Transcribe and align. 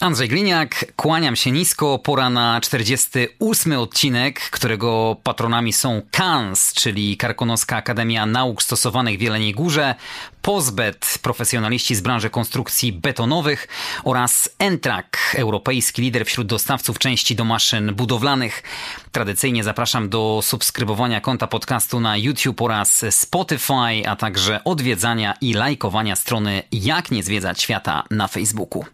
Andrzej 0.00 0.28
Gliniak, 0.28 0.84
kłaniam 0.96 1.36
się 1.36 1.50
nisko. 1.50 1.98
Pora 1.98 2.30
na 2.30 2.60
48 2.60 3.72
odcinek, 3.72 4.40
którego 4.40 5.16
patronami 5.22 5.72
są 5.72 6.02
KANS, 6.10 6.72
czyli 6.72 7.16
Karkonoska 7.16 7.76
Akademia 7.76 8.26
Nauk 8.26 8.62
Stosowanych 8.62 9.18
w 9.18 9.22
Jeleniej 9.22 9.54
Górze, 9.54 9.94
Pozbet, 10.42 11.18
profesjonaliści 11.22 11.94
z 11.94 12.00
branży 12.00 12.30
konstrukcji 12.30 12.92
betonowych 12.92 13.68
oraz 14.04 14.48
Entrak, 14.58 15.36
europejski 15.38 16.02
lider 16.02 16.26
wśród 16.26 16.46
dostawców 16.46 16.98
części 16.98 17.36
do 17.36 17.44
maszyn 17.44 17.94
budowlanych. 17.94 18.62
Tradycyjnie 19.12 19.64
zapraszam 19.64 20.08
do 20.08 20.40
subskrybowania 20.42 21.20
konta 21.20 21.46
podcastu 21.46 22.00
na 22.00 22.16
YouTube 22.16 22.62
oraz 22.62 23.04
Spotify, 23.10 24.08
a 24.08 24.16
także 24.16 24.64
odwiedzania 24.64 25.34
i 25.40 25.54
lajkowania 25.54 26.16
strony 26.16 26.62
Jak 26.72 27.10
nie 27.10 27.22
zwiedzać 27.22 27.62
świata 27.62 28.04
na 28.10 28.28
Facebooku. 28.28 28.84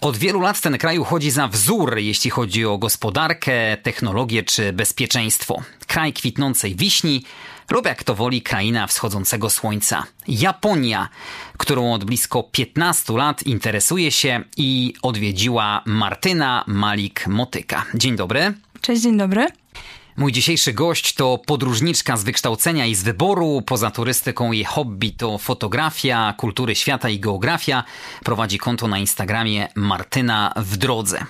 Od 0.00 0.16
wielu 0.16 0.40
lat 0.40 0.60
ten 0.60 0.78
kraj 0.78 0.98
uchodzi 0.98 1.30
za 1.30 1.48
wzór, 1.48 1.98
jeśli 1.98 2.30
chodzi 2.30 2.66
o 2.66 2.78
gospodarkę, 2.78 3.76
technologię 3.82 4.42
czy 4.42 4.72
bezpieczeństwo. 4.72 5.62
Kraj 5.86 6.12
kwitnącej 6.12 6.76
wiśni 6.76 7.24
lub 7.70 7.86
jak 7.86 8.04
to 8.04 8.14
woli 8.14 8.42
kraina 8.42 8.86
wschodzącego 8.86 9.50
słońca. 9.50 10.04
Japonia, 10.28 11.08
którą 11.58 11.92
od 11.92 12.04
blisko 12.04 12.42
15 12.42 13.12
lat 13.12 13.42
interesuje 13.42 14.10
się 14.10 14.44
i 14.56 14.94
odwiedziła 15.02 15.82
Martyna 15.86 16.64
Malik-Motyka. 16.68 17.82
Dzień 17.94 18.16
dobry. 18.16 18.52
Cześć, 18.80 19.02
dzień 19.02 19.16
dobry. 19.16 19.46
Mój 20.16 20.32
dzisiejszy 20.32 20.72
gość 20.72 21.14
to 21.14 21.38
podróżniczka 21.46 22.16
z 22.16 22.24
wykształcenia 22.24 22.86
i 22.86 22.94
z 22.94 23.02
wyboru. 23.02 23.62
Poza 23.66 23.90
turystyką 23.90 24.52
jej 24.52 24.64
hobby 24.64 25.12
to 25.12 25.38
fotografia, 25.38 26.34
kultury 26.38 26.74
świata 26.74 27.08
i 27.08 27.20
geografia. 27.20 27.84
Prowadzi 28.24 28.58
konto 28.58 28.88
na 28.88 28.98
Instagramie 28.98 29.68
Martyna 29.74 30.52
w 30.56 30.76
drodze. 30.76 31.26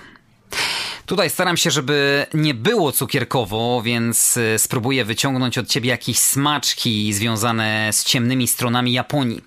Tutaj 1.05 1.29
staram 1.29 1.57
się, 1.57 1.71
żeby 1.71 2.25
nie 2.33 2.53
było 2.53 2.91
cukierkowo, 2.91 3.81
więc 3.81 4.37
y, 4.37 4.55
spróbuję 4.57 5.05
wyciągnąć 5.05 5.57
od 5.57 5.67
ciebie 5.67 5.89
jakieś 5.89 6.19
smaczki 6.19 7.13
związane 7.13 7.89
z 7.93 8.03
ciemnymi 8.03 8.47
stronami 8.47 8.91
Japonii. 8.91 9.41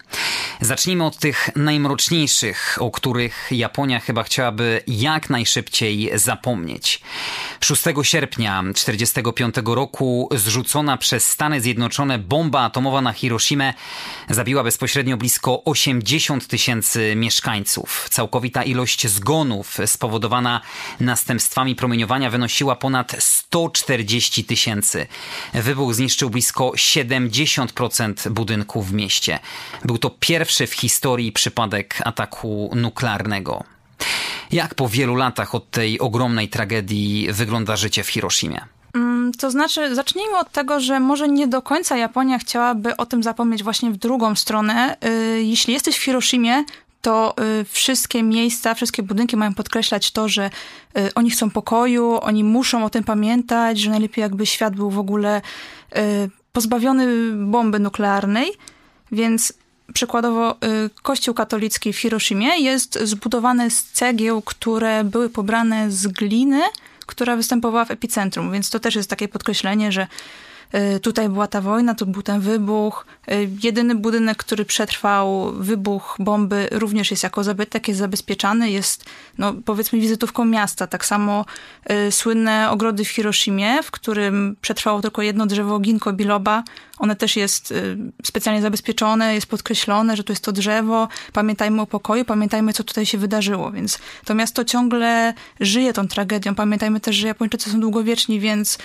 Zacznijmy 0.61 1.05
od 1.05 1.19
tych 1.19 1.51
najmroczniejszych, 1.57 2.79
o 2.81 2.91
których 2.91 3.49
Japonia 3.51 4.01
chyba 4.01 4.23
chciałaby 4.23 4.83
jak 4.87 5.31
najszybciej 5.31 6.11
zapomnieć. 6.15 7.01
6 7.61 7.83
sierpnia 8.03 8.63
1945 8.75 9.55
roku 9.65 10.29
zrzucona 10.33 10.97
przez 10.97 11.31
Stany 11.31 11.61
Zjednoczone 11.61 12.19
bomba 12.19 12.61
atomowa 12.61 13.01
na 13.01 13.13
Hiroshimę 13.13 13.75
zabiła 14.31 14.63
bezpośrednio 14.65 15.17
blisko 15.17 15.65
80 15.65 16.47
tysięcy 16.47 17.17
mieszkańców. 17.17 18.09
Całkowita 18.11 18.63
ilość 18.63 19.07
zgonów 19.07 19.79
spowodowana 19.87 20.61
następstwami 21.01 21.75
promieniowania 21.75 22.31
wynosiła 22.31 22.77
ponad 22.77 23.17
140 23.19 24.45
tysięcy. 24.45 25.07
Wybuch 25.55 25.95
zniszczył 25.95 26.31
blisko 26.31 26.73
70% 26.77 28.31
budynków 28.31 28.89
w 28.89 28.93
mieście. 28.93 29.39
Był 29.85 29.99
to 29.99 30.11
pierwszy 30.11 30.67
w 30.67 30.75
historii 30.75 31.33
przypadek 31.33 31.99
ataku 32.05 32.71
nuklearnego. 32.77 33.65
Jak 34.53 34.75
po 34.75 34.89
wielu 34.89 35.15
latach 35.15 35.55
od 35.55 35.71
tej 35.71 36.01
ogromnej 36.01 36.49
tragedii 36.49 37.29
wygląda 37.33 37.77
życie 37.77 38.05
w 38.05 38.09
Hiroshimie? 38.09 38.61
Mm, 38.95 39.33
to 39.33 39.51
znaczy, 39.51 39.95
zacznijmy 39.95 40.39
od 40.39 40.53
tego, 40.53 40.81
że 40.81 41.01
może 41.01 41.29
nie 41.29 41.47
do 41.47 41.63
końca 41.63 41.97
Japonia 41.97 42.39
chciałaby 42.39 42.97
o 42.97 43.07
tym 43.07 43.23
zapomnieć 43.23 43.63
właśnie 43.63 43.91
w 43.91 43.97
drugą 43.97 44.35
stronę. 44.35 44.97
Y, 45.05 45.43
jeśli 45.43 45.75
jesteś 45.75 45.97
w 45.97 46.03
Hiroshimie, 46.03 46.65
to 47.05 47.35
y, 47.61 47.65
wszystkie 47.65 48.23
miejsca, 48.23 48.75
wszystkie 48.75 49.03
budynki 49.03 49.37
mają 49.37 49.55
podkreślać 49.55 50.11
to, 50.11 50.29
że 50.29 50.51
y, 50.99 51.15
oni 51.15 51.31
chcą 51.31 51.51
pokoju, 51.51 52.19
oni 52.21 52.45
muszą 52.45 52.85
o 52.85 52.91
tym 52.91 53.05
pamiętać, 53.05 53.81
że 53.81 53.91
najlepiej 53.91 54.23
jakby 54.23 54.47
świat 54.47 54.77
był 54.77 54.91
w 54.91 54.99
ogóle 54.99 55.41
pozbawiony 56.53 57.07
bomby 57.47 57.79
nuklearnej. 57.79 58.53
Więc 59.13 59.53
przykładowo 59.95 60.57
kościół 61.03 61.35
katolicki 61.35 61.93
w 61.93 61.99
Hiroshimie 61.99 62.57
jest 62.59 62.99
zbudowany 63.03 63.71
z 63.71 63.85
cegieł, 63.85 64.43
które 64.43 65.05
były 65.05 65.31
pobrane 65.31 65.91
z 65.91 66.07
gliny, 66.07 66.63
która 67.07 67.37
występowała 67.37 67.85
w 67.85 67.91
epicentrum, 67.91 68.53
więc 68.53 68.71
to 68.71 68.81
też 68.81 68.95
jest 68.95 69.11
takie 69.11 69.29
podkreślenie, 69.29 69.93
że 69.93 70.03
y, 70.03 70.07
tutaj 71.03 71.29
była 71.29 71.47
ta 71.47 71.61
wojna, 71.61 71.95
tu 71.95 72.07
był 72.07 72.23
ten 72.23 72.41
wybuch. 72.41 73.07
Y, 73.33 73.49
jedyny 73.63 73.95
budynek, 73.95 74.37
który 74.37 74.65
przetrwał 74.65 75.53
wybuch 75.53 76.17
bomby 76.19 76.69
również 76.73 77.11
jest 77.11 77.23
jako 77.23 77.45
zabytek, 77.45 77.89
jest 77.89 78.01
zabezpieczany, 78.01 78.71
jest 78.71 79.05
no, 79.39 79.55
powiedzmy 79.65 80.01
wizytówką 80.01 80.45
miasta. 80.45 80.87
Tak 80.87 81.05
samo 81.05 81.45
y, 82.09 82.13
słynne 82.13 82.71
ogrody 82.71 83.05
w 83.05 83.09
Hiroshimie, 83.09 83.83
w 83.83 83.91
którym 83.91 84.57
przetrwało 84.61 85.03
tylko 85.03 85.23
jedno 85.23 85.47
drzewo 85.47 85.79
ginko 85.79 86.13
biloba, 86.13 86.63
one 86.99 87.17
też 87.17 87.37
jest 87.37 87.75
specjalnie 88.25 88.63
zabezpieczone, 88.63 89.35
jest 89.35 89.47
podkreślone, 89.47 90.17
że 90.17 90.25
to 90.25 90.33
jest 90.33 90.45
to 90.45 90.53
drzewo. 90.53 91.09
Pamiętajmy 91.33 91.83
o 91.83 91.87
pokoju, 91.87 92.25
pamiętajmy, 92.25 92.73
co 92.73 92.85
tutaj 92.85 93.07
się 93.07 93.19
wydarzyło. 93.19 93.71
Więc 93.71 93.99
to 94.25 94.35
miasto 94.35 94.65
ciągle 94.65 95.35
żyje 95.61 95.93
tą 95.93 96.09
tragedią. 96.09 96.55
Pamiętajmy 96.55 97.01
też, 97.01 97.17
że 97.17 97.27
Japończycy 97.27 97.71
są 97.71 97.81
długowieczni, 97.81 98.41
więc 98.41 98.79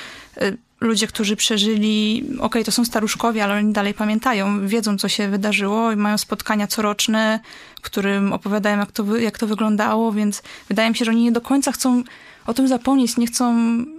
ludzie, 0.82 1.08
którzy 1.08 1.36
przeżyli, 1.36 2.24
okej, 2.26 2.40
okay, 2.40 2.64
to 2.64 2.72
są 2.72 2.86
staruszkowie, 2.86 3.44
ale 3.44 3.54
oni 3.54 3.74
dalej 3.74 3.94
pamiętają, 3.94 4.68
wiedzą, 4.68 4.98
co 4.98 5.10
się 5.10 5.28
wydarzyło 5.28 5.92
i 5.92 5.96
mają 5.96 6.18
spotkania 6.18 6.68
coroczne, 6.68 7.40
w 7.76 7.82
którym 7.82 8.34
opowiadają, 8.34 8.78
jak 8.78 8.92
to, 8.92 9.18
jak 9.18 9.38
to 9.38 9.48
wyglądało, 9.48 10.12
więc 10.12 10.42
wydaje 10.70 10.90
mi 10.90 10.96
się, 10.96 11.06
że 11.06 11.12
oni 11.12 11.24
nie 11.24 11.32
do 11.32 11.42
końca 11.42 11.72
chcą 11.72 12.04
o 12.46 12.54
tym 12.54 12.68
zapomnieć, 12.68 13.18
nie 13.18 13.28
chcą... 13.28 13.56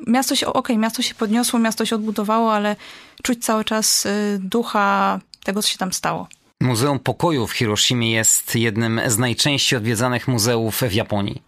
Miasto 0.06 0.36
się, 0.36 0.46
okej, 0.46 0.58
okay, 0.60 0.78
miasto 0.78 1.02
się 1.02 1.14
podniosło, 1.14 1.58
miasto 1.58 1.86
się 1.86 1.96
odbudowało, 1.96 2.54
ale 2.54 2.76
czuć 3.22 3.44
cały 3.44 3.64
czas 3.64 4.06
y, 4.06 4.38
ducha 4.42 5.20
tego, 5.44 5.62
co 5.62 5.68
się 5.68 5.78
tam 5.78 5.92
stało. 5.92 6.28
Muzeum 6.60 6.98
Pokoju 6.98 7.46
w 7.46 7.52
Hiroshimie 7.52 8.12
jest 8.12 8.54
jednym 8.54 9.00
z 9.06 9.18
najczęściej 9.18 9.76
odwiedzanych 9.76 10.28
muzeów 10.28 10.80
w 10.80 10.92
Japonii. 10.92 11.42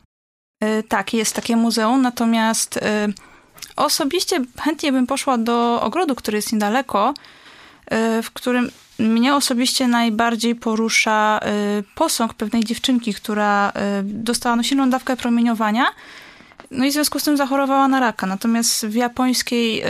Y, 0.65 0.82
tak, 0.82 1.15
jest 1.15 1.34
takie 1.34 1.56
muzeum, 1.56 2.03
natomiast 2.03 2.76
y, 2.76 2.81
osobiście 3.77 4.41
chętnie 4.60 4.93
bym 4.93 5.06
poszła 5.06 5.38
do 5.38 5.83
ogrodu, 5.83 6.15
który 6.15 6.38
jest 6.38 6.53
niedaleko, 6.53 7.15
w 8.22 8.31
którym 8.33 8.71
mnie 8.99 9.34
osobiście 9.34 9.88
najbardziej 9.88 10.55
porusza 10.55 11.41
posąg 11.94 12.34
pewnej 12.34 12.65
dziewczynki, 12.65 13.15
która 13.15 13.72
dostała 14.03 14.56
nosilną 14.56 14.91
dawkę 14.91 15.16
promieniowania 15.16 15.87
no 16.72 16.84
i 16.84 16.91
w 16.91 16.93
związku 16.93 17.19
z 17.19 17.25
tym 17.25 17.37
zachorowała 17.37 17.88
na 17.88 18.00
raka. 18.00 18.27
Natomiast 18.27 18.87
w 18.87 18.94
japońskiej 18.94 19.83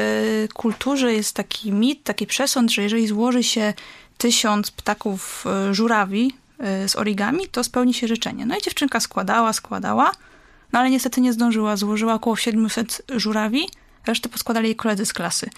y, 0.44 0.48
kulturze 0.54 1.12
jest 1.12 1.36
taki 1.36 1.72
mit, 1.72 2.04
taki 2.04 2.26
przesąd, 2.26 2.70
że 2.70 2.82
jeżeli 2.82 3.06
złoży 3.06 3.42
się 3.42 3.74
tysiąc 4.18 4.70
ptaków 4.70 5.44
y, 5.70 5.74
żurawi 5.74 6.34
y, 6.84 6.88
z 6.88 6.96
origami, 6.96 7.48
to 7.48 7.64
spełni 7.64 7.94
się 7.94 8.08
życzenie. 8.08 8.46
No 8.46 8.56
i 8.56 8.62
dziewczynka 8.62 9.00
składała, 9.00 9.52
składała, 9.52 10.12
no 10.72 10.78
ale 10.78 10.90
niestety 10.90 11.20
nie 11.20 11.32
zdążyła. 11.32 11.76
Złożyła 11.76 12.14
około 12.14 12.36
700 12.36 13.02
żurawi, 13.08 13.68
resztę 14.06 14.28
poskładali 14.28 14.66
jej 14.66 14.76
koledzy 14.76 15.06
z 15.06 15.12
klasy. 15.12 15.50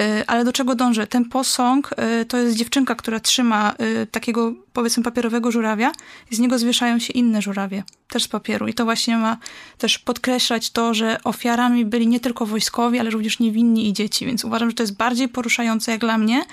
Y, 0.00 0.26
ale 0.26 0.44
do 0.44 0.52
czego 0.52 0.74
dążę? 0.74 1.06
Ten 1.06 1.24
posąg 1.24 1.90
y, 2.22 2.24
to 2.24 2.36
jest 2.36 2.56
dziewczynka, 2.56 2.94
która 2.94 3.20
trzyma 3.20 3.74
y, 4.02 4.06
takiego 4.06 4.52
powiedzmy 4.72 5.02
papierowego 5.02 5.50
żurawia 5.50 5.92
i 6.30 6.36
z 6.36 6.38
niego 6.38 6.58
zwieszają 6.58 6.98
się 6.98 7.12
inne 7.12 7.42
żurawie, 7.42 7.82
też 8.08 8.22
z 8.22 8.28
papieru. 8.28 8.68
I 8.68 8.74
to 8.74 8.84
właśnie 8.84 9.16
ma 9.16 9.36
też 9.78 9.98
podkreślać 9.98 10.70
to, 10.70 10.94
że 10.94 11.18
ofiarami 11.24 11.84
byli 11.84 12.08
nie 12.08 12.20
tylko 12.20 12.46
wojskowi, 12.46 12.98
ale 12.98 13.10
również 13.10 13.38
niewinni 13.38 13.88
i 13.88 13.92
dzieci. 13.92 14.26
Więc 14.26 14.44
uważam, 14.44 14.70
że 14.70 14.76
to 14.76 14.82
jest 14.82 14.96
bardziej 14.96 15.28
poruszające 15.28 15.92
jak 15.92 16.00
dla 16.00 16.18
mnie 16.18 16.44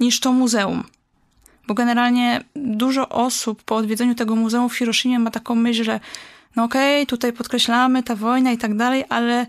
niż 0.00 0.20
to 0.20 0.32
muzeum. 0.32 0.84
Bo 1.66 1.74
generalnie 1.74 2.44
dużo 2.56 3.08
osób 3.08 3.62
po 3.62 3.76
odwiedzeniu 3.76 4.14
tego 4.14 4.36
muzeum 4.36 4.68
w 4.68 4.74
Hiroshimie 4.74 5.18
ma 5.18 5.30
taką 5.30 5.54
myśl, 5.54 5.84
że 5.84 6.00
no 6.58 6.64
okej, 6.64 6.96
okay, 7.02 7.06
tutaj 7.06 7.32
podkreślamy 7.32 8.02
ta 8.02 8.16
wojna 8.16 8.52
i 8.52 8.58
tak 8.58 8.76
dalej, 8.76 9.04
ale 9.08 9.46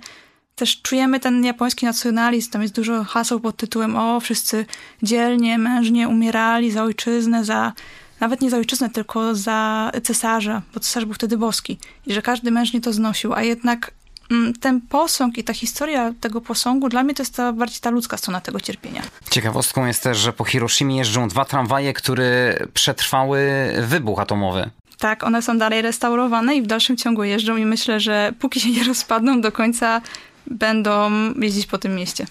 też 0.55 0.81
czujemy 0.81 1.19
ten 1.19 1.45
japoński 1.45 1.85
nacjonalizm. 1.85 2.51
Tam 2.51 2.61
jest 2.61 2.75
dużo 2.75 3.03
haseł 3.03 3.39
pod 3.39 3.57
tytułem 3.57 3.95
o, 3.95 4.19
wszyscy 4.19 4.65
dzielnie, 5.03 5.57
mężnie 5.57 6.07
umierali 6.07 6.71
za 6.71 6.83
ojczyznę, 6.83 7.45
za 7.45 7.73
nawet 8.19 8.41
nie 8.41 8.49
za 8.49 8.57
ojczyznę, 8.57 8.89
tylko 8.89 9.35
za 9.35 9.91
cesarza, 10.03 10.61
bo 10.73 10.79
cesarz 10.79 11.05
był 11.05 11.13
wtedy 11.13 11.37
boski. 11.37 11.77
I 12.07 12.13
że 12.13 12.21
każdy 12.21 12.51
mężnie 12.51 12.81
to 12.81 12.93
znosił, 12.93 13.33
a 13.33 13.43
jednak 13.43 13.91
mm, 14.31 14.53
ten 14.53 14.81
posąg 14.81 15.37
i 15.37 15.43
ta 15.43 15.53
historia 15.53 16.13
tego 16.21 16.41
posągu, 16.41 16.89
dla 16.89 17.03
mnie 17.03 17.13
to 17.13 17.23
jest 17.23 17.35
ta, 17.35 17.53
bardziej 17.53 17.79
ta 17.79 17.89
ludzka 17.89 18.17
strona 18.17 18.41
tego 18.41 18.59
cierpienia. 18.59 19.01
Ciekawostką 19.29 19.85
jest 19.85 20.03
też, 20.03 20.17
że 20.17 20.33
po 20.33 20.43
Hiroshimie 20.43 20.97
jeżdżą 20.97 21.27
dwa 21.27 21.45
tramwaje, 21.45 21.93
które 21.93 22.59
przetrwały 22.73 23.71
wybuch 23.87 24.19
atomowy. 24.19 24.69
Tak, 24.99 25.23
one 25.23 25.41
są 25.41 25.57
dalej 25.57 25.81
restaurowane 25.81 26.55
i 26.55 26.61
w 26.61 26.67
dalszym 26.67 26.97
ciągu 26.97 27.23
jeżdżą 27.23 27.57
i 27.57 27.65
myślę, 27.65 27.99
że 27.99 28.33
póki 28.39 28.59
się 28.59 28.71
nie 28.71 28.83
rozpadną 28.83 29.41
do 29.41 29.51
końca 29.51 30.01
będą 30.47 31.11
jeździć 31.33 31.65
po 31.65 31.77
tym 31.77 31.95
mieście. 31.95 32.25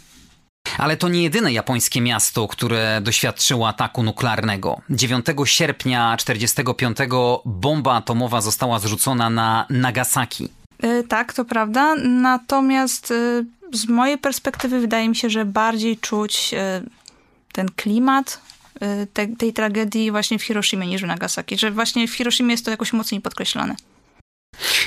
Ale 0.79 0.97
to 0.97 1.09
nie 1.09 1.23
jedyne 1.23 1.53
japońskie 1.53 2.01
miasto, 2.01 2.49
które 2.49 3.01
doświadczyło 3.03 3.69
ataku 3.69 4.03
nuklearnego. 4.03 4.81
9 4.91 5.27
sierpnia 5.45 6.17
1945 6.17 6.99
bomba 7.45 7.95
atomowa 7.95 8.41
została 8.41 8.79
zrzucona 8.79 9.31
na 9.31 9.67
Nagasaki. 9.71 10.49
Yy, 10.83 11.05
tak, 11.05 11.33
to 11.33 11.45
prawda. 11.45 11.95
Natomiast 12.05 13.11
yy, 13.11 13.47
z 13.79 13.89
mojej 13.89 14.19
perspektywy 14.19 14.81
wydaje 14.81 15.09
mi 15.09 15.17
się, 15.17 15.31
że 15.31 15.45
bardziej 15.45 15.97
czuć 15.97 16.53
yy, 16.53 16.59
ten 17.53 17.69
klimat 17.77 18.41
te, 19.13 19.27
tej 19.27 19.53
tragedii 19.53 20.11
właśnie 20.11 20.39
w 20.39 20.43
Hiroshimie 20.43 20.87
niż 20.87 21.03
w 21.03 21.07
Nagasaki. 21.07 21.59
Że 21.59 21.71
właśnie 21.71 22.09
w 22.09 22.15
Hiroshimie 22.15 22.51
jest 22.51 22.65
to 22.65 22.71
jakoś 22.71 22.93
mocniej 22.93 23.21
podkreślane. 23.21 23.75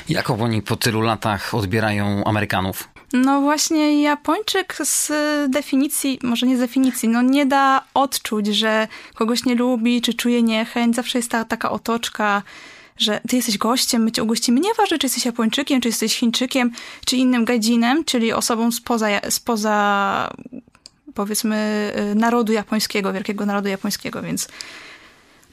Jak 0.09 0.29
oni 0.29 0.61
po 0.61 0.75
tylu 0.75 1.01
latach 1.01 1.53
odbierają 1.53 2.23
Amerykanów? 2.23 2.89
No 3.13 3.41
właśnie 3.41 4.01
Japończyk 4.01 4.77
z 4.83 5.11
definicji, 5.51 6.19
może 6.23 6.47
nie 6.47 6.57
z 6.57 6.59
definicji, 6.59 7.09
no 7.09 7.21
nie 7.21 7.45
da 7.45 7.83
odczuć, 7.93 8.47
że 8.47 8.87
kogoś 9.13 9.45
nie 9.45 9.55
lubi, 9.55 10.01
czy 10.01 10.13
czuje 10.13 10.43
niechęć. 10.43 10.95
Zawsze 10.95 11.19
jest 11.19 11.31
ta 11.31 11.45
taka 11.45 11.71
otoczka, 11.71 12.43
że 12.97 13.21
ty 13.29 13.35
jesteś 13.35 13.57
gościem, 13.57 14.03
my 14.03 14.11
cię 14.11 14.23
ugościmy. 14.23 14.59
Nieważne, 14.59 14.99
czy 14.99 15.05
jesteś 15.05 15.25
Japończykiem, 15.25 15.81
czy 15.81 15.87
jesteś 15.87 16.15
Chińczykiem, 16.15 16.71
czy 17.05 17.15
innym 17.15 17.45
gadzinem, 17.45 18.05
czyli 18.05 18.33
osobą 18.33 18.71
spoza, 18.71 19.07
spoza 19.29 20.33
powiedzmy 21.15 21.91
narodu 22.15 22.53
japońskiego, 22.53 23.13
wielkiego 23.13 23.45
narodu 23.45 23.67
japońskiego, 23.67 24.21
więc 24.21 24.47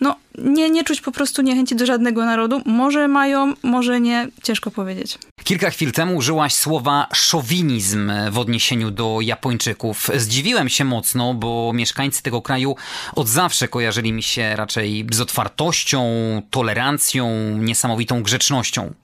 no, 0.00 0.16
nie, 0.38 0.70
nie 0.70 0.84
czuć 0.84 1.00
po 1.00 1.12
prostu 1.12 1.42
niechęci 1.42 1.76
do 1.76 1.86
żadnego 1.86 2.24
narodu. 2.24 2.62
Może 2.64 3.08
mają, 3.08 3.54
może 3.62 4.00
nie, 4.00 4.28
ciężko 4.42 4.70
powiedzieć. 4.70 5.18
Kilka 5.44 5.70
chwil 5.70 5.92
temu 5.92 6.16
użyłaś 6.16 6.54
słowa 6.54 7.06
szowinizm 7.14 8.12
w 8.30 8.38
odniesieniu 8.38 8.90
do 8.90 9.18
Japończyków. 9.20 10.10
Zdziwiłem 10.14 10.68
się 10.68 10.84
mocno, 10.84 11.34
bo 11.34 11.72
mieszkańcy 11.74 12.22
tego 12.22 12.42
kraju 12.42 12.76
od 13.14 13.28
zawsze 13.28 13.68
kojarzyli 13.68 14.12
mi 14.12 14.22
się 14.22 14.56
raczej 14.56 15.06
z 15.12 15.20
otwartością, 15.20 16.02
tolerancją, 16.50 17.28
niesamowitą 17.58 18.22
grzecznością. 18.22 18.94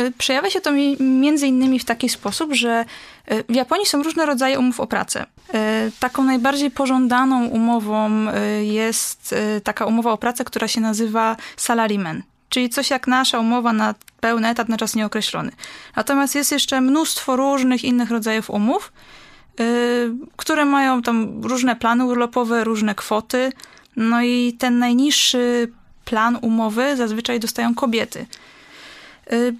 Y, 0.00 0.12
przejawia 0.18 0.50
się 0.50 0.60
to 0.60 0.72
między 1.00 1.46
innymi 1.46 1.78
w 1.78 1.84
taki 1.84 2.08
sposób, 2.08 2.54
że 2.54 2.84
y, 3.32 3.44
w 3.48 3.54
Japonii 3.54 3.86
są 3.86 4.02
różne 4.02 4.26
rodzaje 4.26 4.58
umów 4.58 4.80
o 4.80 4.86
pracę. 4.86 5.26
Y, 5.54 5.92
taką 6.00 6.24
najbardziej 6.24 6.70
pożądaną 6.70 7.46
umową 7.46 8.26
jest 8.62 9.34
taka 9.64 9.86
umowa 9.86 10.12
o 10.12 10.18
pracę, 10.18 10.44
która 10.44 10.68
się 10.68 10.80
nazywa 10.80 11.36
salaryman, 11.56 12.22
czyli 12.48 12.68
coś 12.68 12.90
jak 12.90 13.06
nasza 13.06 13.38
umowa 13.38 13.72
na 13.72 13.94
pełny 14.20 14.48
etat 14.48 14.68
na 14.68 14.76
czas 14.76 14.94
nieokreślony. 14.94 15.52
Natomiast 15.96 16.34
jest 16.34 16.52
jeszcze 16.52 16.80
mnóstwo 16.80 17.36
różnych 17.36 17.84
innych 17.84 18.10
rodzajów 18.10 18.50
umów, 18.50 18.92
które 20.36 20.64
mają 20.64 21.02
tam 21.02 21.42
różne 21.44 21.76
plany 21.76 22.04
urlopowe, 22.04 22.64
różne 22.64 22.94
kwoty. 22.94 23.52
No 23.96 24.22
i 24.22 24.56
ten 24.58 24.78
najniższy 24.78 25.72
plan 26.04 26.38
umowy 26.42 26.96
zazwyczaj 26.96 27.40
dostają 27.40 27.74
kobiety. 27.74 28.26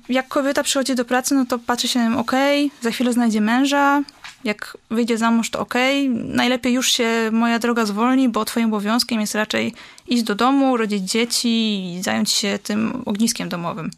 Jak 0.09 0.29
kobieta 0.29 0.63
przychodzi 0.63 0.95
do 0.95 1.05
pracy, 1.05 1.35
no 1.35 1.47
to 1.47 1.59
patrzy 1.59 1.89
się 1.89 2.19
ok, 2.19 2.33
za 2.81 2.91
chwilę 2.91 3.13
znajdzie 3.13 3.41
męża, 3.41 4.03
jak 4.45 4.77
wyjdzie 4.91 5.19
za 5.19 5.31
mąż, 5.31 5.51
to 5.51 5.61
ok, 5.61 5.75
najlepiej 6.11 6.73
już 6.73 6.93
się 6.93 7.31
moja 7.33 7.59
droga 7.59 7.87
zwolni, 7.87 8.29
bo 8.29 8.45
twoim 8.45 8.67
obowiązkiem 8.67 9.21
jest 9.21 9.35
raczej 9.35 9.75
iść 10.09 10.23
do 10.23 10.35
domu, 10.35 10.77
rodzić 10.77 11.11
dzieci 11.11 11.49
i 11.95 12.03
zająć 12.03 12.31
się 12.31 12.59
tym 12.63 13.03
ogniskiem 13.07 13.49
domowym. 13.49 13.91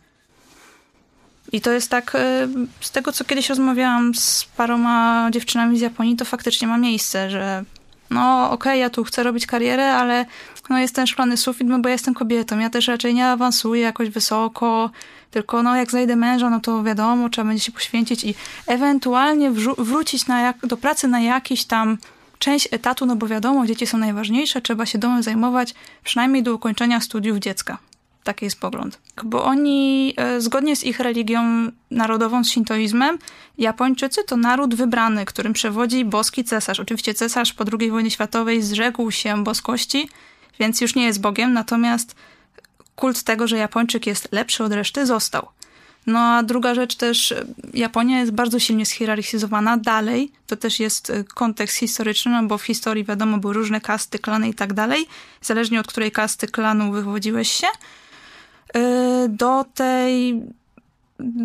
I 1.52 1.60
to 1.60 1.72
jest 1.72 1.90
tak, 1.90 2.14
y, 2.14 2.18
z 2.80 2.90
tego 2.90 3.12
co 3.12 3.24
kiedyś 3.24 3.48
rozmawiałam 3.48 4.14
z 4.14 4.44
paroma 4.56 5.28
dziewczynami 5.32 5.78
z 5.78 5.80
Japonii, 5.80 6.16
to 6.16 6.24
faktycznie 6.24 6.68
ma 6.68 6.78
miejsce, 6.78 7.30
że 7.30 7.64
no 8.10 8.44
okej, 8.44 8.54
okay, 8.54 8.78
ja 8.78 8.90
tu 8.90 9.04
chcę 9.04 9.22
robić 9.22 9.46
karierę, 9.46 9.94
ale 9.94 10.26
no 10.70 10.78
jest 10.78 10.94
ten 10.94 11.06
szklany 11.06 11.36
sufit, 11.36 11.68
no 11.68 11.78
bo 11.78 11.88
ja 11.88 11.92
jestem 11.92 12.14
kobietą, 12.14 12.58
ja 12.58 12.70
też 12.70 12.88
raczej 12.88 13.14
nie 13.14 13.26
awansuję 13.26 13.80
jakoś 13.82 14.08
wysoko, 14.08 14.90
tylko 15.30 15.62
no 15.62 15.76
jak 15.76 15.90
znajdę 15.90 16.16
męża, 16.16 16.50
no 16.50 16.60
to 16.60 16.82
wiadomo, 16.82 17.28
trzeba 17.28 17.48
będzie 17.48 17.64
się 17.64 17.72
poświęcić 17.72 18.24
i 18.24 18.34
ewentualnie 18.66 19.50
wrócić 19.78 20.28
jak, 20.28 20.66
do 20.66 20.76
pracy 20.76 21.08
na 21.08 21.20
jakiś 21.20 21.64
tam 21.64 21.98
część 22.38 22.68
etatu, 22.70 23.06
no 23.06 23.16
bo 23.16 23.26
wiadomo, 23.26 23.66
dzieci 23.66 23.86
są 23.86 23.98
najważniejsze, 23.98 24.60
trzeba 24.60 24.86
się 24.86 24.98
domem 24.98 25.22
zajmować 25.22 25.74
przynajmniej 26.04 26.42
do 26.42 26.54
ukończenia 26.54 27.00
studiów 27.00 27.38
dziecka. 27.38 27.78
Taki 28.24 28.44
jest 28.44 28.60
pogląd. 28.60 28.98
Bo 29.24 29.44
oni, 29.44 30.14
e, 30.16 30.40
zgodnie 30.40 30.76
z 30.76 30.84
ich 30.84 31.00
religią 31.00 31.42
narodową, 31.90 32.44
z 32.44 32.50
shintoizmem, 32.50 33.18
Japończycy 33.58 34.24
to 34.24 34.36
naród 34.36 34.74
wybrany, 34.74 35.24
którym 35.24 35.52
przewodzi 35.52 36.04
boski 36.04 36.44
cesarz. 36.44 36.80
Oczywiście 36.80 37.14
cesarz 37.14 37.52
po 37.52 37.64
II 37.80 37.90
wojnie 37.90 38.10
światowej 38.10 38.62
zrzekł 38.62 39.10
się 39.10 39.44
boskości, 39.44 40.08
więc 40.60 40.80
już 40.80 40.94
nie 40.94 41.04
jest 41.04 41.20
Bogiem, 41.20 41.52
natomiast 41.52 42.14
kult 42.96 43.22
tego, 43.22 43.48
że 43.48 43.56
Japończyk 43.56 44.06
jest 44.06 44.28
lepszy 44.32 44.64
od 44.64 44.72
reszty, 44.72 45.06
został. 45.06 45.48
No 46.06 46.18
a 46.18 46.42
druga 46.42 46.74
rzecz 46.74 46.96
też, 46.96 47.34
Japonia 47.74 48.20
jest 48.20 48.32
bardzo 48.32 48.58
silnie 48.58 48.86
schierarchizowana 48.86 49.76
dalej. 49.76 50.32
To 50.46 50.56
też 50.56 50.80
jest 50.80 51.10
y, 51.10 51.24
kontekst 51.24 51.76
historyczny, 51.76 52.32
no 52.32 52.42
bo 52.42 52.58
w 52.58 52.62
historii 52.62 53.04
wiadomo, 53.04 53.38
były 53.38 53.54
różne 53.54 53.80
kasty, 53.80 54.18
klany 54.18 54.48
i 54.48 54.54
tak 54.54 54.72
dalej. 54.72 55.06
Zależnie 55.40 55.80
od 55.80 55.86
której 55.86 56.10
kasty 56.10 56.46
klanu 56.46 56.92
wywodziłeś 56.92 57.50
się, 57.50 57.66
y, 58.76 59.28
do 59.28 59.64
tej 59.74 60.42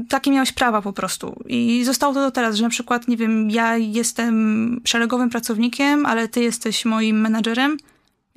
takie 0.10 0.32
miałeś 0.32 0.52
prawa 0.52 0.82
po 0.82 0.94
prostu. 0.94 1.44
I 1.48 1.84
zostało 1.84 2.14
to 2.14 2.22
do 2.22 2.32
teraz, 2.32 2.56
że 2.56 2.64
na 2.64 2.70
przykład, 2.70 3.08
nie 3.08 3.18
wiem, 3.18 3.52
ja 3.52 3.78
jestem 3.78 4.82
szeregowym 4.86 5.30
pracownikiem, 5.30 6.06
ale 6.06 6.28
ty 6.28 6.42
jesteś 6.42 6.86
moim 6.86 7.22
menadżerem, 7.22 7.78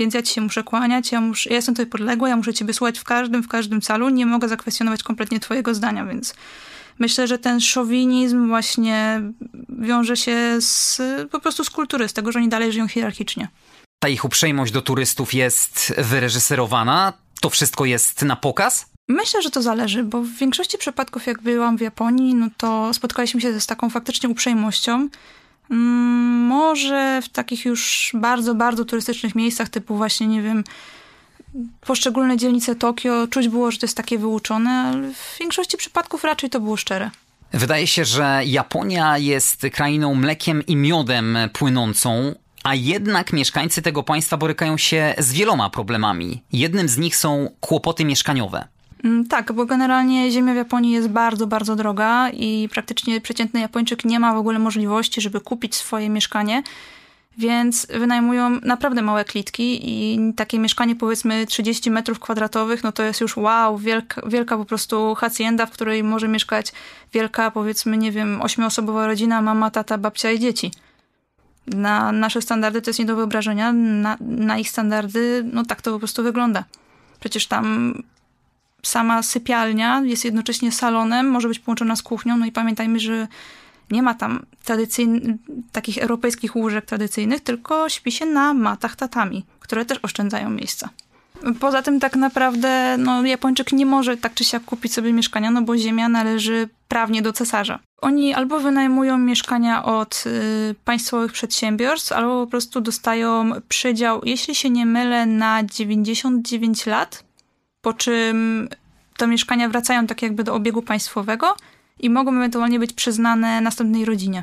więc 0.01 0.15
ja 0.15 0.23
ci 0.23 0.35
się 0.35 0.41
muszę 0.41 0.63
kłaniać, 0.63 1.13
ja, 1.13 1.21
muszę, 1.21 1.51
ja 1.51 1.57
jestem 1.57 1.75
tutaj 1.75 1.87
podległa, 1.87 2.29
ja 2.29 2.37
muszę 2.37 2.55
ciebie 2.55 2.75
słuchać 2.75 2.99
w 2.99 3.05
każdym, 3.05 3.43
w 3.43 3.49
każdym 3.49 3.81
calu, 3.81 4.09
nie 4.09 4.27
mogę 4.27 4.49
zakwestionować 4.49 5.03
kompletnie 5.03 5.41
twojego 5.41 5.75
zdania, 5.75 6.05
więc 6.05 6.35
myślę, 6.99 7.27
że 7.27 7.39
ten 7.39 7.61
szowinizm 7.61 8.49
właśnie 8.49 9.21
wiąże 9.69 10.17
się 10.17 10.57
z, 10.61 11.03
po 11.31 11.41
prostu 11.41 11.65
z 11.65 11.71
kultury, 11.71 12.09
z 12.09 12.13
tego, 12.13 12.33
że 12.33 12.39
oni 12.39 12.49
dalej 12.49 12.73
żyją 12.73 12.89
hierarchicznie. 12.89 13.49
Ta 14.03 14.09
ich 14.09 14.25
uprzejmość 14.25 14.73
do 14.73 14.83
turystów 14.83 15.35
jest 15.35 15.95
wyreżyserowana? 15.99 17.13
To 17.41 17.51
wszystko 17.51 17.85
jest 17.85 18.23
na 18.23 18.37
pokaz? 18.37 18.87
Myślę, 19.09 19.43
że 19.43 19.51
to 19.51 19.63
zależy, 19.63 20.05
bo 20.05 20.23
w 20.23 20.29
większości 20.29 20.79
przypadków, 20.79 21.27
jak 21.27 21.43
byłam 21.43 21.79
w 21.79 21.81
Japonii, 21.81 22.35
no 22.35 22.49
to 22.57 22.95
spotkaliśmy 22.95 23.41
się 23.41 23.61
z 23.61 23.67
taką 23.67 23.91
faktycznie 23.91 24.29
uprzejmością. 24.29 25.09
Mm, 25.71 26.47
może 26.47 27.23
w 27.23 27.29
takich 27.29 27.65
już 27.65 28.11
bardzo, 28.15 28.55
bardzo 28.55 28.85
turystycznych 28.85 29.35
miejscach, 29.35 29.69
typu 29.69 29.97
właśnie, 29.97 30.27
nie 30.27 30.43
wiem, 30.43 30.65
poszczególne 31.81 32.37
dzielnice 32.37 32.75
Tokio, 32.75 33.27
czuć 33.27 33.49
było, 33.49 33.71
że 33.71 33.79
to 33.79 33.87
jest 33.87 33.97
takie 33.97 34.19
wyuczone, 34.19 34.71
ale 34.71 35.13
w 35.13 35.37
większości 35.41 35.77
przypadków 35.77 36.25
raczej 36.25 36.51
to 36.51 36.61
było 36.61 36.77
szczere. 36.77 37.11
Wydaje 37.53 37.87
się, 37.87 38.05
że 38.05 38.41
Japonia 38.45 39.19
jest 39.19 39.67
krainą 39.73 40.15
mlekiem 40.15 40.67
i 40.67 40.77
miodem 40.77 41.39
płynącą, 41.53 42.35
a 42.65 42.75
jednak 42.75 43.33
mieszkańcy 43.33 43.83
tego 43.83 44.03
państwa 44.03 44.37
borykają 44.37 44.77
się 44.77 45.15
z 45.19 45.33
wieloma 45.33 45.71
problemami. 45.71 46.43
Jednym 46.53 46.89
z 46.89 46.99
nich 46.99 47.17
są 47.17 47.51
kłopoty 47.61 48.05
mieszkaniowe. 48.05 48.69
Mm, 49.05 49.27
tak, 49.27 49.53
bo 49.53 49.67
generalnie 49.67 50.31
ziemia 50.31 50.53
w 50.53 50.57
Japonii 50.57 50.93
jest 50.93 51.09
bardzo, 51.09 51.47
bardzo 51.47 51.77
droga 51.77 52.31
i 52.31 52.69
praktycznie 52.73 53.21
przeciętny 53.21 53.61
Japończyk 53.61 54.05
nie 54.05 54.21
ma 54.21 54.35
w 54.35 54.39
ogóle 54.39 54.59
możliwości, 54.59 55.21
żeby 55.21 55.41
kupić 55.41 55.75
swoje 55.75 56.11
mieszkanie, 56.11 56.63
więc 57.39 57.87
wynajmują 57.87 58.51
naprawdę 58.63 59.03
małe 59.03 59.25
klitki 59.25 59.81
i 59.83 60.19
takie 60.35 60.59
mieszkanie 60.59 60.97
powiedzmy 60.97 61.47
30 61.47 61.91
metrów 61.91 62.21
kwadratowych, 62.21 62.85
no 62.85 62.93
to 62.93 63.03
jest 63.03 63.21
już 63.21 63.37
wow, 63.37 63.79
wielka, 63.79 64.23
wielka 64.27 64.57
po 64.57 64.65
prostu 64.65 65.15
hacienda, 65.15 65.67
w 65.67 65.71
której 65.71 66.05
może 66.05 66.29
mieszkać 66.29 66.73
wielka 67.13 67.51
powiedzmy, 67.51 67.97
nie 67.97 68.13
wiem, 68.13 68.43
ośmioosobowa 68.43 69.07
rodzina, 69.07 69.43
mama, 69.43 69.71
tata, 69.71 69.99
babcia 69.99 70.31
i 70.31 70.41
dzieci. 70.41 70.73
Na 71.67 72.13
nasze 72.13 72.43
standardy 72.43 72.83
to 72.83 72.91
jest 72.91 72.99
nie 72.99 73.07
do 73.07 73.17
wyobrażenia, 73.17 73.73
na, 73.73 74.17
na 74.21 74.59
ich 74.59 74.71
standardy, 74.71 75.45
no 75.53 75.65
tak 75.65 75.83
to 75.83 75.93
po 75.93 75.99
prostu 75.99 76.23
wygląda. 76.23 76.65
Przecież 77.21 77.47
tam 77.47 77.95
sama 78.83 79.23
sypialnia 79.23 80.03
jest 80.05 80.25
jednocześnie 80.25 80.73
salonem, 80.73 81.31
może 81.31 81.49
być 81.49 81.59
połączona 81.59 81.97
z 81.97 82.03
kuchnią, 82.03 82.37
no 82.37 82.47
i 82.47 82.53
pamiętajmy, 82.53 83.01
że 83.01 83.29
nie 83.91 84.03
ma 84.03 84.15
tam 84.15 84.47
tradycyjnych, 84.65 85.23
takich 85.73 85.99
europejskich 85.99 86.57
łóżek 86.57 86.85
tradycyjnych, 86.85 87.41
tylko 87.41 87.89
śpi 87.89 88.13
się 88.13 88.27
na 88.27 88.55
matach 88.55 88.97
tatami, 88.97 89.45
które 89.61 89.85
też 89.85 89.99
oszczędzają 90.03 90.51
miejsca. 90.51 90.89
Poza 91.61 91.83
tym 91.83 92.01
tak 92.01 92.17
naprawdę 92.17 92.97
no, 92.99 93.27
Japończyk 93.27 93.73
nie 93.73 93.87
może 93.87 94.17
tak 94.17 94.35
czy 94.35 94.45
siak 94.45 94.65
kupić 94.65 94.93
sobie 94.95 95.13
mieszkania, 95.13 95.51
no 95.51 95.63
bo 95.63 95.79
ziemia 95.79 96.09
należy 96.09 96.69
prawnie 96.89 97.23
do 97.23 97.33
cesarza. 97.33 97.79
Oni 98.01 98.35
albo 98.35 98.61
wynajmują 98.61 99.19
mieszkania 99.19 99.85
od 99.85 100.25
y, 100.27 100.75
państwowych 100.85 101.33
przedsiębiorstw, 101.33 102.13
albo 102.13 102.45
po 102.45 102.51
prostu 102.51 102.81
dostają 102.81 103.51
przydział, 103.69 104.21
jeśli 104.25 104.55
się 104.55 104.71
nie 104.71 104.87
mylę, 104.87 105.27
na 105.27 105.65
99 105.65 106.87
lat, 106.87 107.25
po 107.83 107.93
czym 107.93 108.69
te 109.17 109.27
mieszkania 109.27 109.69
wracają 109.69 110.07
tak 110.07 110.23
jakby 110.23 110.45
do 110.45 110.55
obiegu 110.55 110.83
państwowego 110.83 111.57
i 111.99 112.11
mogą 112.11 112.37
ewentualnie 112.37 112.79
być 112.79 112.93
przyznane 112.93 113.61
następnej 113.61 114.05
rodzinie. 114.05 114.43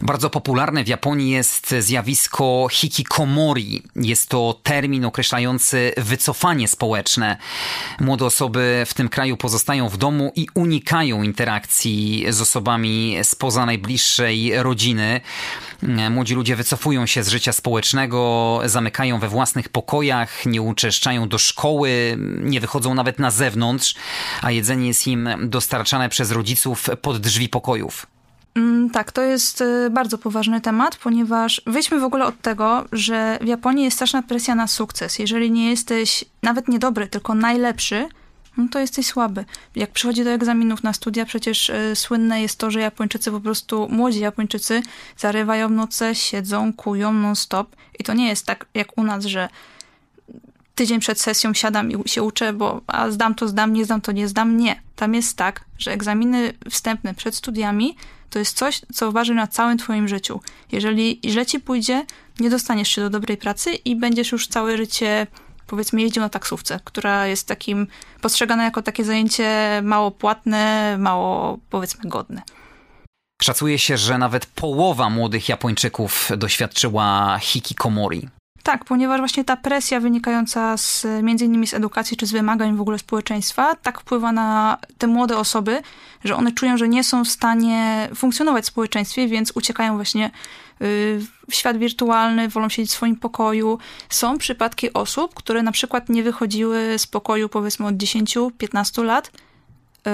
Bardzo 0.00 0.30
popularne 0.30 0.84
w 0.84 0.88
Japonii 0.88 1.30
jest 1.30 1.74
zjawisko 1.78 2.68
hikikomori. 2.70 3.82
Jest 3.96 4.28
to 4.28 4.60
termin 4.62 5.04
określający 5.04 5.92
wycofanie 5.96 6.68
społeczne. 6.68 7.36
Młode 8.00 8.24
osoby 8.24 8.84
w 8.86 8.94
tym 8.94 9.08
kraju 9.08 9.36
pozostają 9.36 9.88
w 9.88 9.96
domu 9.96 10.32
i 10.36 10.46
unikają 10.54 11.22
interakcji 11.22 12.26
z 12.28 12.40
osobami 12.40 13.16
spoza 13.22 13.66
najbliższej 13.66 14.62
rodziny. 14.62 15.20
Młodzi 16.10 16.34
ludzie 16.34 16.56
wycofują 16.56 17.06
się 17.06 17.22
z 17.22 17.28
życia 17.28 17.52
społecznego, 17.52 18.60
zamykają 18.64 19.18
we 19.18 19.28
własnych 19.28 19.68
pokojach, 19.68 20.46
nie 20.46 20.62
uczęszczają 20.62 21.28
do 21.28 21.38
szkoły, 21.38 22.18
nie 22.40 22.60
wychodzą 22.60 22.94
nawet 22.94 23.18
na 23.18 23.30
zewnątrz, 23.30 23.94
a 24.42 24.50
jedzenie 24.50 24.86
jest 24.86 25.06
im 25.06 25.28
dostarczane 25.42 26.08
przez 26.08 26.30
rodziców 26.30 26.86
pod 27.02 27.18
drzwi 27.18 27.48
pokojów. 27.48 28.15
Mm, 28.56 28.90
tak, 28.90 29.12
to 29.12 29.22
jest 29.22 29.60
y, 29.60 29.90
bardzo 29.90 30.18
poważny 30.18 30.60
temat, 30.60 30.96
ponieważ 30.96 31.62
wyjdźmy 31.66 32.00
w 32.00 32.04
ogóle 32.04 32.24
od 32.24 32.40
tego, 32.40 32.84
że 32.92 33.38
w 33.40 33.46
Japonii 33.46 33.84
jest 33.84 33.96
straszna 33.96 34.22
presja 34.22 34.54
na 34.54 34.66
sukces. 34.66 35.18
Jeżeli 35.18 35.50
nie 35.50 35.70
jesteś 35.70 36.24
nawet 36.42 36.68
niedobry, 36.68 37.06
tylko 37.06 37.34
najlepszy, 37.34 38.08
no 38.56 38.66
to 38.70 38.78
jesteś 38.78 39.06
słaby. 39.06 39.44
Jak 39.74 39.90
przychodzi 39.90 40.24
do 40.24 40.30
egzaminów 40.30 40.82
na 40.82 40.92
studia, 40.92 41.24
przecież 41.24 41.70
y, 41.70 41.92
słynne 41.96 42.42
jest 42.42 42.58
to, 42.58 42.70
że 42.70 42.80
Japończycy 42.80 43.30
po 43.30 43.40
prostu, 43.40 43.88
młodzi 43.90 44.20
Japończycy 44.20 44.82
zarywają 45.16 45.68
noce, 45.68 46.14
siedzą, 46.14 46.72
kują 46.72 47.12
non-stop. 47.12 47.76
I 47.98 48.04
to 48.04 48.14
nie 48.14 48.28
jest 48.28 48.46
tak 48.46 48.66
jak 48.74 48.98
u 48.98 49.04
nas, 49.04 49.24
że 49.24 49.48
tydzień 50.76 51.00
przed 51.00 51.20
sesją 51.20 51.54
siadam 51.54 51.90
i 51.90 52.08
się 52.08 52.22
uczę, 52.22 52.52
bo 52.52 52.80
a 52.86 53.10
zdam 53.10 53.34
to 53.34 53.48
zdam, 53.48 53.72
nie 53.72 53.84
zdam 53.84 54.00
to 54.00 54.12
nie 54.12 54.28
zdam. 54.28 54.56
Nie. 54.56 54.82
Tam 54.96 55.14
jest 55.14 55.36
tak, 55.36 55.64
że 55.78 55.92
egzaminy 55.92 56.52
wstępne 56.70 57.14
przed 57.14 57.34
studiami 57.34 57.96
to 58.30 58.38
jest 58.38 58.56
coś, 58.56 58.80
co 58.94 59.12
waży 59.12 59.34
na 59.34 59.46
całym 59.46 59.78
twoim 59.78 60.08
życiu. 60.08 60.40
Jeżeli 60.72 61.20
źle 61.24 61.46
ci 61.46 61.60
pójdzie, 61.60 62.06
nie 62.40 62.50
dostaniesz 62.50 62.88
się 62.88 63.00
do 63.00 63.10
dobrej 63.10 63.36
pracy 63.36 63.74
i 63.74 63.96
będziesz 63.96 64.32
już 64.32 64.48
całe 64.48 64.76
życie 64.76 65.26
powiedzmy 65.66 66.02
jeździł 66.02 66.22
na 66.22 66.28
taksówce, 66.28 66.80
która 66.84 67.26
jest 67.26 67.48
takim 67.48 67.86
postrzegana 68.20 68.64
jako 68.64 68.82
takie 68.82 69.04
zajęcie 69.04 69.80
mało 69.84 70.10
płatne, 70.10 70.96
mało 70.98 71.58
powiedzmy 71.70 72.10
godne. 72.10 72.42
Szacuje 73.42 73.78
się, 73.78 73.96
że 73.96 74.18
nawet 74.18 74.46
połowa 74.46 75.10
młodych 75.10 75.48
Japończyków 75.48 76.30
doświadczyła 76.36 77.38
hikikomori. 77.42 78.28
Tak, 78.66 78.84
ponieważ 78.84 79.18
właśnie 79.18 79.44
ta 79.44 79.56
presja 79.56 80.00
wynikająca 80.00 80.76
z 80.76 81.06
między 81.22 81.44
innymi 81.44 81.66
z 81.66 81.74
edukacji 81.74 82.16
czy 82.16 82.26
z 82.26 82.32
wymagań 82.32 82.76
w 82.76 82.80
ogóle 82.80 82.98
społeczeństwa 82.98 83.74
tak 83.74 84.00
wpływa 84.00 84.32
na 84.32 84.78
te 84.98 85.06
młode 85.06 85.38
osoby, 85.38 85.82
że 86.24 86.36
one 86.36 86.52
czują, 86.52 86.76
że 86.76 86.88
nie 86.88 87.04
są 87.04 87.24
w 87.24 87.28
stanie 87.28 88.08
funkcjonować 88.14 88.64
w 88.64 88.68
społeczeństwie, 88.68 89.28
więc 89.28 89.52
uciekają 89.54 89.94
właśnie 89.94 90.26
y, 90.82 91.20
w 91.50 91.54
świat 91.54 91.78
wirtualny, 91.78 92.48
wolą 92.48 92.68
siedzieć 92.68 92.90
w 92.90 92.94
swoim 92.94 93.16
pokoju. 93.16 93.78
Są 94.08 94.38
przypadki 94.38 94.92
osób, 94.92 95.34
które 95.34 95.62
na 95.62 95.72
przykład 95.72 96.08
nie 96.08 96.22
wychodziły 96.22 96.98
z 96.98 97.06
pokoju 97.06 97.48
powiedzmy 97.48 97.86
od 97.86 97.94
10-15 97.94 99.04
lat, 99.04 99.30
y, 100.06 100.10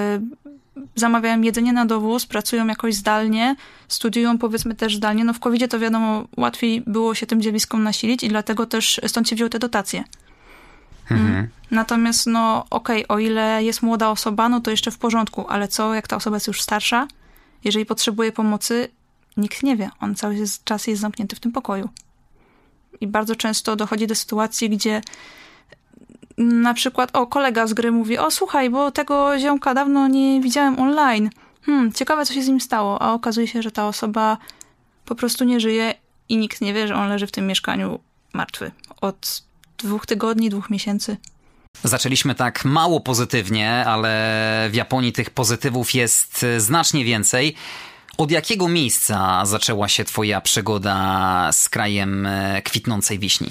zamawiają 0.94 1.40
jedzenie 1.40 1.72
na 1.72 1.86
dowóz, 1.86 2.26
pracują 2.26 2.66
jakoś 2.66 2.94
zdalnie, 2.94 3.56
studiują 3.88 4.38
powiedzmy 4.38 4.74
też 4.74 4.96
zdalnie. 4.96 5.24
No 5.24 5.32
w 5.32 5.38
covid 5.38 5.70
to 5.70 5.78
wiadomo, 5.78 6.24
łatwiej 6.36 6.82
było 6.86 7.14
się 7.14 7.26
tym 7.26 7.42
zjawiskom 7.42 7.82
nasilić 7.82 8.22
i 8.22 8.28
dlatego 8.28 8.66
też 8.66 9.00
stąd 9.06 9.28
się 9.28 9.36
wzięły 9.36 9.50
te 9.50 9.58
dotacje. 9.58 10.04
Mhm. 11.10 11.30
Mm. 11.30 11.48
Natomiast 11.70 12.26
no 12.26 12.66
okej, 12.70 13.06
okay, 13.06 13.16
o 13.16 13.18
ile 13.18 13.64
jest 13.64 13.82
młoda 13.82 14.10
osoba, 14.10 14.48
no 14.48 14.60
to 14.60 14.70
jeszcze 14.70 14.90
w 14.90 14.98
porządku, 14.98 15.48
ale 15.48 15.68
co 15.68 15.94
jak 15.94 16.08
ta 16.08 16.16
osoba 16.16 16.36
jest 16.36 16.46
już 16.46 16.62
starsza? 16.62 17.08
Jeżeli 17.64 17.86
potrzebuje 17.86 18.32
pomocy, 18.32 18.88
nikt 19.36 19.62
nie 19.62 19.76
wie. 19.76 19.90
On 20.00 20.14
cały 20.14 20.36
czas 20.64 20.86
jest 20.86 21.00
zamknięty 21.00 21.36
w 21.36 21.40
tym 21.40 21.52
pokoju. 21.52 21.88
I 23.00 23.06
bardzo 23.06 23.36
często 23.36 23.76
dochodzi 23.76 24.06
do 24.06 24.14
sytuacji, 24.14 24.70
gdzie 24.70 25.02
na 26.38 26.74
przykład, 26.74 27.10
o, 27.12 27.26
kolega 27.26 27.66
z 27.66 27.74
gry 27.74 27.92
mówi, 27.92 28.18
o 28.18 28.30
słuchaj, 28.30 28.70
bo 28.70 28.90
tego 28.90 29.38
ziomka 29.38 29.74
dawno 29.74 30.08
nie 30.08 30.40
widziałem 30.40 30.78
online. 30.80 31.30
Hmm, 31.62 31.92
ciekawe, 31.92 32.26
co 32.26 32.34
się 32.34 32.42
z 32.42 32.48
nim 32.48 32.60
stało. 32.60 33.02
A 33.02 33.12
okazuje 33.12 33.48
się, 33.48 33.62
że 33.62 33.70
ta 33.70 33.88
osoba 33.88 34.38
po 35.04 35.14
prostu 35.14 35.44
nie 35.44 35.60
żyje 35.60 35.94
i 36.28 36.36
nikt 36.36 36.60
nie 36.60 36.74
wie, 36.74 36.88
że 36.88 36.94
on 36.94 37.08
leży 37.08 37.26
w 37.26 37.32
tym 37.32 37.46
mieszkaniu 37.46 37.98
martwy. 38.32 38.70
Od 39.00 39.42
dwóch 39.78 40.06
tygodni, 40.06 40.50
dwóch 40.50 40.70
miesięcy. 40.70 41.16
Zaczęliśmy 41.84 42.34
tak 42.34 42.64
mało 42.64 43.00
pozytywnie, 43.00 43.84
ale 43.86 44.68
w 44.70 44.74
Japonii 44.74 45.12
tych 45.12 45.30
pozytywów 45.30 45.94
jest 45.94 46.46
znacznie 46.58 47.04
więcej. 47.04 47.54
Od 48.18 48.30
jakiego 48.30 48.68
miejsca 48.68 49.46
zaczęła 49.46 49.88
się 49.88 50.04
Twoja 50.04 50.40
przygoda 50.40 51.50
z 51.52 51.68
krajem 51.68 52.26
e, 52.26 52.62
kwitnącej 52.62 53.18
wiśni? 53.18 53.48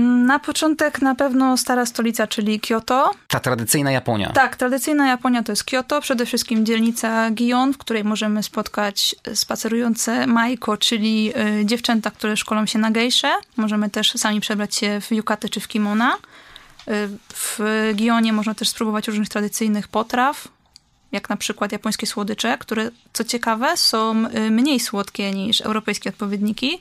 Na 0.00 0.38
początek 0.38 1.02
na 1.02 1.14
pewno 1.14 1.56
stara 1.56 1.86
stolica, 1.86 2.26
czyli 2.26 2.60
Kyoto. 2.60 3.10
Ta 3.28 3.40
tradycyjna 3.40 3.92
Japonia. 3.92 4.30
Tak, 4.30 4.56
tradycyjna 4.56 5.08
Japonia 5.08 5.42
to 5.42 5.52
jest 5.52 5.64
Kyoto, 5.64 6.00
przede 6.00 6.26
wszystkim 6.26 6.66
dzielnica 6.66 7.30
Gion, 7.30 7.72
w 7.72 7.78
której 7.78 8.04
możemy 8.04 8.42
spotkać 8.42 9.16
spacerujące 9.34 10.26
maiko, 10.26 10.76
czyli 10.76 11.32
y, 11.60 11.66
dziewczęta, 11.66 12.10
które 12.10 12.36
szkolą 12.36 12.66
się 12.66 12.78
na 12.78 12.90
gejsze. 12.90 13.32
Możemy 13.56 13.90
też 13.90 14.12
sami 14.12 14.40
przebrać 14.40 14.74
się 14.74 15.00
w 15.00 15.12
yukaty 15.12 15.48
czy 15.48 15.60
w 15.60 15.68
kimona. 15.68 16.14
Y, 16.14 17.08
w 17.34 17.60
Gionie 17.94 18.32
można 18.32 18.54
też 18.54 18.68
spróbować 18.68 19.08
różnych 19.08 19.28
tradycyjnych 19.28 19.88
potraw, 19.88 20.48
jak 21.12 21.28
na 21.28 21.36
przykład 21.36 21.72
japońskie 21.72 22.06
słodycze, 22.06 22.58
które 22.58 22.90
co 23.12 23.24
ciekawe 23.24 23.76
są 23.76 24.26
y, 24.26 24.50
mniej 24.50 24.80
słodkie 24.80 25.32
niż 25.32 25.60
europejskie 25.60 26.10
odpowiedniki. 26.10 26.80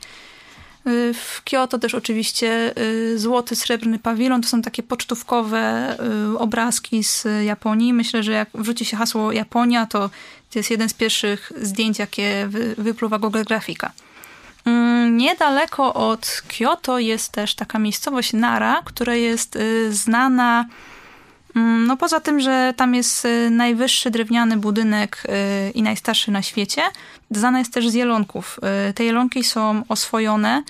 Y, 0.88 1.14
w 1.14 1.42
Kyoto 1.44 1.80
też 1.80 1.96
oczywiście 1.96 2.78
y, 2.78 3.20
złoty, 3.20 3.56
srebrny 3.56 4.00
pawilon 4.00 4.42
to 4.42 4.50
są 4.50 4.62
takie 4.62 4.84
pocztówkowe 4.84 5.96
y, 6.34 6.40
obrazki 6.40 7.04
z 7.04 7.28
Japonii. 7.46 7.94
Myślę, 7.94 8.24
że 8.24 8.32
jak 8.32 8.50
wrzuci 8.54 8.86
się 8.86 8.98
hasło 8.98 9.32
Japonia, 9.32 9.86
to 9.86 10.10
jest 10.56 10.72
jeden 10.72 10.90
z 10.90 10.94
pierwszych 10.94 11.52
zdjęć, 11.62 12.00
jakie 12.00 12.50
wypluwa 12.78 13.20
Google 13.20 13.44
Grafika. 13.44 13.92
Mm, 14.66 15.18
niedaleko 15.18 15.94
od 15.94 16.44
Kyoto 16.58 17.00
jest 17.00 17.32
też 17.32 17.56
taka 17.56 17.80
miejscowość 17.80 18.34
Nara, 18.34 18.82
która 18.86 19.16
jest 19.16 19.58
znana. 19.90 20.66
Mm, 21.56 21.88
no 21.88 21.98
poza 21.98 22.20
tym, 22.20 22.40
że 22.40 22.74
tam 22.78 22.96
jest 22.96 23.28
najwyższy 23.52 24.12
drewniany 24.12 24.58
budynek 24.58 25.24
i 25.74 25.84
najstarszy 25.84 26.32
na 26.32 26.42
świecie, 26.42 26.82
znana 27.32 27.60
jest 27.60 27.74
też 27.74 27.90
z 27.90 27.94
jelonków. 27.94 28.60
Te 28.96 29.04
jelonki 29.04 29.44
są 29.44 29.84
oswojone 29.90 30.64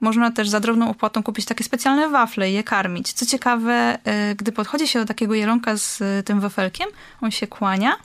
można 0.00 0.30
też 0.30 0.48
za 0.48 0.60
drobną 0.60 0.90
opłatą 0.90 1.22
kupić 1.22 1.44
takie 1.44 1.64
specjalne 1.64 2.08
wafle 2.08 2.50
i 2.50 2.54
je 2.54 2.64
karmić. 2.64 3.12
Co 3.12 3.26
ciekawe, 3.26 3.98
y, 4.30 4.34
gdy 4.34 4.52
podchodzi 4.52 4.88
się 4.88 4.98
do 4.98 5.06
takiego 5.06 5.34
jelonka 5.34 5.76
z 5.76 6.00
y, 6.00 6.22
tym 6.22 6.40
wafelkiem, 6.40 6.88
on 7.20 7.30
się 7.30 7.46
kłania, 7.46 7.96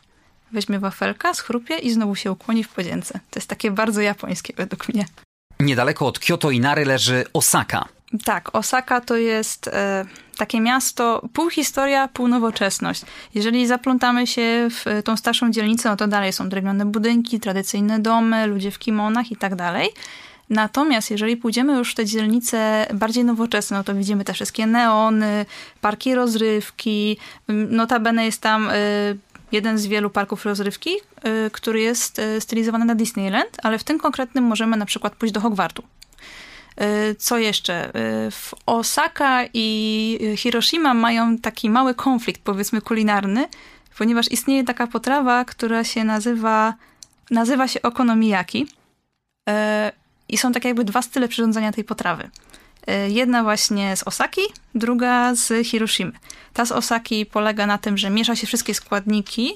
weźmie 0.51 0.79
wafelka, 0.79 1.33
schrupie 1.33 1.77
i 1.77 1.91
znowu 1.91 2.15
się 2.15 2.31
ukłoni 2.31 2.63
w 2.63 2.69
podzięce. 2.69 3.13
To 3.13 3.39
jest 3.39 3.47
takie 3.47 3.71
bardzo 3.71 4.01
japońskie 4.01 4.53
według 4.57 4.89
mnie. 4.89 5.05
Niedaleko 5.59 6.07
od 6.07 6.19
Kyoto 6.19 6.51
i 6.51 6.59
Nary 6.59 6.85
leży 6.85 7.25
Osaka. 7.33 7.85
Tak, 8.23 8.55
Osaka 8.55 9.01
to 9.01 9.15
jest 9.15 9.67
e, 9.67 10.05
takie 10.37 10.61
miasto, 10.61 11.21
pół 11.33 11.49
historia, 11.49 12.07
pół 12.07 12.27
nowoczesność. 12.27 13.01
Jeżeli 13.33 13.67
zaplątamy 13.67 14.27
się 14.27 14.67
w 14.71 15.01
tą 15.03 15.17
starszą 15.17 15.51
dzielnicę, 15.51 15.89
no 15.89 15.95
to 15.95 16.07
dalej 16.07 16.33
są 16.33 16.49
drewniane 16.49 16.85
budynki, 16.85 17.39
tradycyjne 17.39 17.99
domy, 17.99 18.47
ludzie 18.47 18.71
w 18.71 18.79
kimonach 18.79 19.31
i 19.31 19.35
tak 19.35 19.55
dalej. 19.55 19.89
Natomiast 20.49 21.11
jeżeli 21.11 21.37
pójdziemy 21.37 21.77
już 21.77 21.91
w 21.91 21.95
te 21.95 22.05
dzielnice 22.05 22.87
bardziej 22.93 23.25
nowoczesne, 23.25 23.77
no 23.77 23.83
to 23.83 23.95
widzimy 23.95 24.23
te 24.23 24.33
wszystkie 24.33 24.67
neony, 24.67 25.45
parki 25.81 26.15
rozrywki. 26.15 27.17
Notabene 27.47 28.25
jest 28.25 28.41
tam 28.41 28.69
y, 28.69 29.17
jeden 29.51 29.77
z 29.77 29.87
wielu 29.87 30.09
parków 30.09 30.45
rozrywki, 30.45 30.89
y, 30.89 31.51
który 31.51 31.81
jest 31.81 32.21
stylizowany 32.39 32.85
na 32.85 32.95
Disneyland, 32.95 33.57
ale 33.63 33.79
w 33.79 33.83
tym 33.83 33.99
konkretnym 33.99 34.43
możemy 34.43 34.77
na 34.77 34.85
przykład 34.85 35.15
pójść 35.15 35.33
do 35.33 35.41
Hogwartu. 35.41 35.83
Co 37.17 37.37
jeszcze? 37.37 37.91
W 38.31 38.53
Osaka 38.65 39.41
i 39.53 40.19
Hiroshima 40.37 40.93
mają 40.93 41.37
taki 41.37 41.69
mały 41.69 41.93
konflikt, 41.93 42.41
powiedzmy, 42.41 42.81
kulinarny, 42.81 43.47
ponieważ 43.97 44.31
istnieje 44.31 44.63
taka 44.63 44.87
potrawa, 44.87 45.45
która 45.45 45.83
się 45.83 46.03
nazywa, 46.03 46.73
nazywa 47.31 47.67
się 47.67 47.81
okonomiyaki. 47.81 48.67
I 50.29 50.37
są 50.37 50.51
tak 50.51 50.65
jakby 50.65 50.83
dwa 50.83 51.01
style 51.01 51.27
przyrządzania 51.27 51.71
tej 51.71 51.83
potrawy. 51.83 52.29
Jedna 53.07 53.43
właśnie 53.43 53.95
z 53.95 54.03
Osaki, 54.03 54.41
druga 54.75 55.35
z 55.35 55.67
Hiroshimy. 55.67 56.11
Ta 56.53 56.65
z 56.65 56.71
Osaki 56.71 57.25
polega 57.25 57.67
na 57.67 57.77
tym, 57.77 57.97
że 57.97 58.09
miesza 58.09 58.35
się 58.35 58.47
wszystkie 58.47 58.73
składniki 58.73 59.53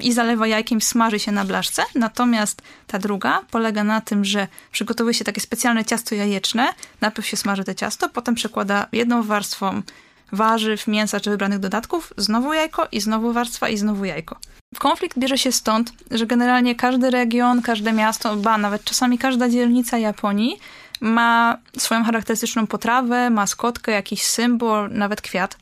i 0.00 0.12
zalewa 0.12 0.46
jajkiem, 0.46 0.80
smaży 0.80 1.18
się 1.18 1.32
na 1.32 1.44
blaszce. 1.44 1.82
Natomiast 1.94 2.62
ta 2.86 2.98
druga 2.98 3.42
polega 3.50 3.84
na 3.84 4.00
tym, 4.00 4.24
że 4.24 4.48
przygotowuje 4.72 5.14
się 5.14 5.24
takie 5.24 5.40
specjalne 5.40 5.84
ciasto 5.84 6.14
jajeczne. 6.14 6.68
Najpierw 7.00 7.28
się 7.28 7.36
smaży 7.36 7.64
te 7.64 7.74
ciasto, 7.74 8.08
potem 8.08 8.34
przekłada 8.34 8.86
jedną 8.92 9.22
warstwą 9.22 9.82
warzyw, 10.32 10.86
mięsa 10.86 11.20
czy 11.20 11.30
wybranych 11.30 11.58
dodatków, 11.58 12.12
znowu 12.16 12.52
jajko 12.52 12.88
i 12.92 13.00
znowu 13.00 13.32
warstwa 13.32 13.68
i 13.68 13.76
znowu 13.76 14.04
jajko. 14.04 14.36
Konflikt 14.78 15.18
bierze 15.18 15.38
się 15.38 15.52
stąd, 15.52 15.92
że 16.10 16.26
generalnie 16.26 16.74
każdy 16.74 17.10
region, 17.10 17.62
każde 17.62 17.92
miasto, 17.92 18.36
ba, 18.36 18.58
nawet 18.58 18.84
czasami 18.84 19.18
każda 19.18 19.48
dzielnica 19.48 19.98
Japonii 19.98 20.58
ma 21.00 21.56
swoją 21.78 22.04
charakterystyczną 22.04 22.66
potrawę, 22.66 23.30
maskotkę, 23.30 23.92
jakiś 23.92 24.22
symbol, 24.22 24.90
nawet 24.92 25.20
kwiat. 25.20 25.56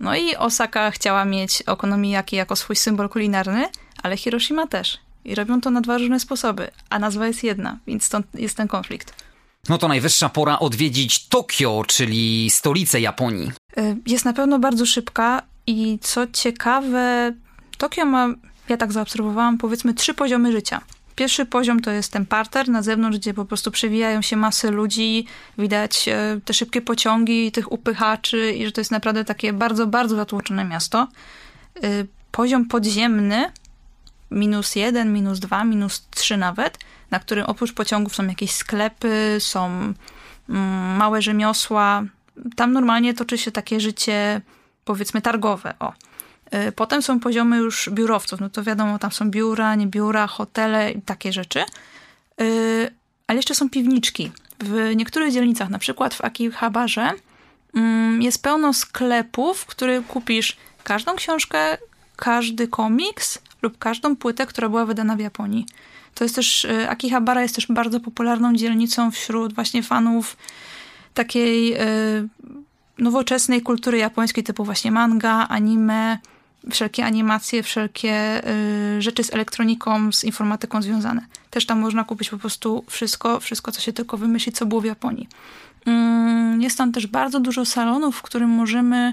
No 0.00 0.16
i 0.16 0.36
Osaka 0.36 0.90
chciała 0.90 1.24
mieć 1.24 1.62
okonomiyaki 1.62 2.36
jako 2.36 2.56
swój 2.56 2.76
symbol 2.76 3.08
kulinarny, 3.08 3.68
ale 4.02 4.16
Hiroshima 4.16 4.66
też. 4.66 4.98
I 5.24 5.34
robią 5.34 5.60
to 5.60 5.70
na 5.70 5.80
dwa 5.80 5.98
różne 5.98 6.20
sposoby, 6.20 6.70
a 6.90 6.98
nazwa 6.98 7.26
jest 7.26 7.44
jedna, 7.44 7.78
więc 7.86 8.04
stąd 8.04 8.26
jest 8.34 8.56
ten 8.56 8.68
konflikt. 8.68 9.24
No 9.68 9.78
to 9.78 9.88
najwyższa 9.88 10.28
pora 10.28 10.58
odwiedzić 10.58 11.28
Tokio, 11.28 11.84
czyli 11.86 12.50
stolicę 12.50 13.00
Japonii. 13.00 13.52
Y, 13.78 13.96
jest 14.06 14.24
na 14.24 14.32
pewno 14.32 14.58
bardzo 14.58 14.86
szybka 14.86 15.42
i 15.66 15.98
co 16.02 16.26
ciekawe, 16.26 17.32
Tokio 17.78 18.04
ma, 18.04 18.28
ja 18.68 18.76
tak 18.76 18.92
zaobserwowałam, 18.92 19.58
powiedzmy 19.58 19.94
trzy 19.94 20.14
poziomy 20.14 20.52
życia. 20.52 20.80
Pierwszy 21.16 21.46
poziom 21.46 21.80
to 21.80 21.90
jest 21.90 22.12
ten 22.12 22.26
parter 22.26 22.68
na 22.68 22.82
zewnątrz, 22.82 23.18
gdzie 23.18 23.34
po 23.34 23.44
prostu 23.44 23.70
przewijają 23.70 24.22
się 24.22 24.36
masy 24.36 24.70
ludzi, 24.70 25.26
widać 25.58 26.08
e, 26.08 26.40
te 26.44 26.54
szybkie 26.54 26.82
pociągi, 26.82 27.52
tych 27.52 27.72
upychaczy 27.72 28.52
i 28.52 28.66
że 28.66 28.72
to 28.72 28.80
jest 28.80 28.90
naprawdę 28.90 29.24
takie 29.24 29.52
bardzo, 29.52 29.86
bardzo 29.86 30.16
zatłoczone 30.16 30.64
miasto. 30.64 31.08
E, 31.82 31.88
poziom 32.30 32.66
podziemny, 32.66 33.52
minus 34.30 34.76
jeden, 34.76 35.12
minus 35.12 35.38
dwa, 35.38 35.64
minus 35.64 36.06
trzy 36.10 36.36
nawet, 36.36 36.78
na 37.10 37.20
którym 37.20 37.46
oprócz 37.46 37.72
pociągów 37.72 38.14
są 38.14 38.26
jakieś 38.26 38.50
sklepy, 38.50 39.36
są 39.38 39.66
mm, 40.48 40.96
małe 40.96 41.22
rzemiosła. 41.22 42.02
Tam 42.56 42.72
normalnie 42.72 43.14
toczy 43.14 43.38
się 43.38 43.52
takie 43.52 43.80
życie, 43.80 44.40
powiedzmy, 44.84 45.22
targowe. 45.22 45.74
O. 45.78 45.92
Y, 46.54 46.72
potem 46.72 47.02
są 47.02 47.20
poziomy 47.20 47.56
już 47.56 47.90
biurowców, 47.92 48.40
no 48.40 48.50
to 48.50 48.62
wiadomo, 48.62 48.98
tam 48.98 49.12
są 49.12 49.30
biura, 49.30 49.74
nie 49.74 49.86
biura, 49.86 50.26
hotele 50.26 50.92
i 50.92 51.02
takie 51.02 51.32
rzeczy. 51.32 51.64
Y, 52.40 52.90
ale 53.26 53.36
jeszcze 53.36 53.54
są 53.54 53.70
piwniczki. 53.70 54.32
W 54.60 54.96
niektórych 54.96 55.32
dzielnicach, 55.32 55.70
na 55.70 55.78
przykład 55.78 56.14
w 56.14 56.24
Akihabarze, 56.24 57.10
mm, 57.74 58.22
jest 58.22 58.42
pełno 58.42 58.72
sklepów, 58.72 59.58
w 59.58 59.66
których 59.66 60.06
kupisz 60.06 60.56
każdą 60.84 61.14
książkę, 61.16 61.78
każdy 62.16 62.68
komiks 62.68 63.38
lub 63.62 63.78
każdą 63.78 64.16
płytę, 64.16 64.46
która 64.46 64.68
była 64.68 64.86
wydana 64.86 65.16
w 65.16 65.20
Japonii. 65.20 65.66
To 66.14 66.24
jest 66.24 66.34
też, 66.34 66.64
y, 66.64 66.90
Akihabara 66.90 67.42
jest 67.42 67.54
też 67.54 67.66
bardzo 67.66 68.00
popularną 68.00 68.54
dzielnicą 68.54 69.10
wśród 69.10 69.54
właśnie 69.54 69.82
fanów 69.82 70.36
takiej 71.14 71.76
nowoczesnej 72.98 73.62
kultury 73.62 73.98
japońskiej, 73.98 74.44
typu 74.44 74.64
właśnie 74.64 74.92
manga, 74.92 75.48
anime, 75.48 76.18
wszelkie 76.70 77.04
animacje, 77.04 77.62
wszelkie 77.62 78.42
y, 78.98 79.02
rzeczy 79.02 79.24
z 79.24 79.32
elektroniką, 79.32 80.12
z 80.12 80.24
informatyką 80.24 80.82
związane. 80.82 81.26
Też 81.50 81.66
tam 81.66 81.80
można 81.80 82.04
kupić 82.04 82.30
po 82.30 82.38
prostu 82.38 82.84
wszystko, 82.88 83.40
wszystko, 83.40 83.72
co 83.72 83.80
się 83.80 83.92
tylko 83.92 84.16
wymyśli, 84.16 84.52
co 84.52 84.66
było 84.66 84.80
w 84.80 84.84
Japonii. 84.84 85.28
Mm, 85.86 86.62
jest 86.62 86.78
tam 86.78 86.92
też 86.92 87.06
bardzo 87.06 87.40
dużo 87.40 87.64
salonów, 87.64 88.16
w 88.16 88.22
którym 88.22 88.50
możemy 88.50 89.12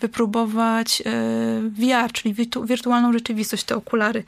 wypróbować 0.00 1.00
y, 1.00 1.70
VR, 1.70 2.12
czyli 2.12 2.34
wirtu 2.34 2.64
wirtualną 2.64 3.12
rzeczywistość, 3.12 3.64
te 3.64 3.76
okulary. 3.76 4.24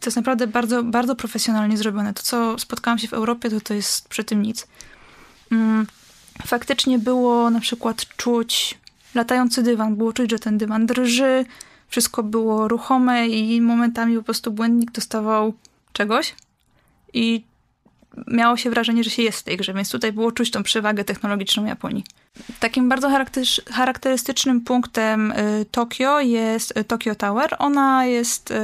To 0.00 0.06
jest 0.06 0.16
naprawdę 0.16 0.46
bardzo, 0.46 0.82
bardzo 0.82 1.16
profesjonalnie 1.16 1.76
zrobione. 1.76 2.14
To, 2.14 2.22
co 2.22 2.58
spotkałam 2.58 2.98
się 2.98 3.08
w 3.08 3.12
Europie, 3.12 3.50
to 3.50 3.60
to 3.60 3.74
jest 3.74 4.08
przy 4.08 4.24
tym 4.24 4.42
nic. 4.42 4.66
Mm, 5.52 5.86
faktycznie 6.46 6.98
było 6.98 7.50
na 7.50 7.60
przykład 7.60 8.06
czuć 8.16 8.78
latający 9.14 9.62
dywan. 9.62 9.96
Było 9.96 10.12
czuć, 10.12 10.30
że 10.30 10.38
ten 10.38 10.58
dywan 10.58 10.86
drży, 10.86 11.44
wszystko 11.94 12.22
było 12.22 12.68
ruchome 12.68 13.28
i 13.28 13.60
momentami 13.60 14.16
po 14.16 14.22
prostu 14.22 14.50
błędnik 14.50 14.90
dostawał 14.92 15.54
czegoś 15.92 16.34
i 17.12 17.44
miało 18.26 18.56
się 18.56 18.70
wrażenie, 18.70 19.04
że 19.04 19.10
się 19.10 19.22
jest 19.22 19.40
w 19.40 19.42
tej 19.42 19.56
grze, 19.56 19.74
więc 19.74 19.90
tutaj 19.90 20.12
było 20.12 20.32
czuć 20.32 20.50
tą 20.50 20.62
przewagę 20.62 21.04
technologiczną 21.04 21.64
Japonii. 21.64 22.04
Takim 22.60 22.88
bardzo 22.88 23.10
charakterystycznym 23.70 24.60
punktem 24.60 25.32
y, 25.32 25.66
Tokio 25.70 26.20
jest 26.20 26.76
y, 26.78 26.84
Tokyo 26.84 27.14
Tower. 27.14 27.56
Ona 27.58 28.06
jest 28.06 28.50
y, 28.50 28.54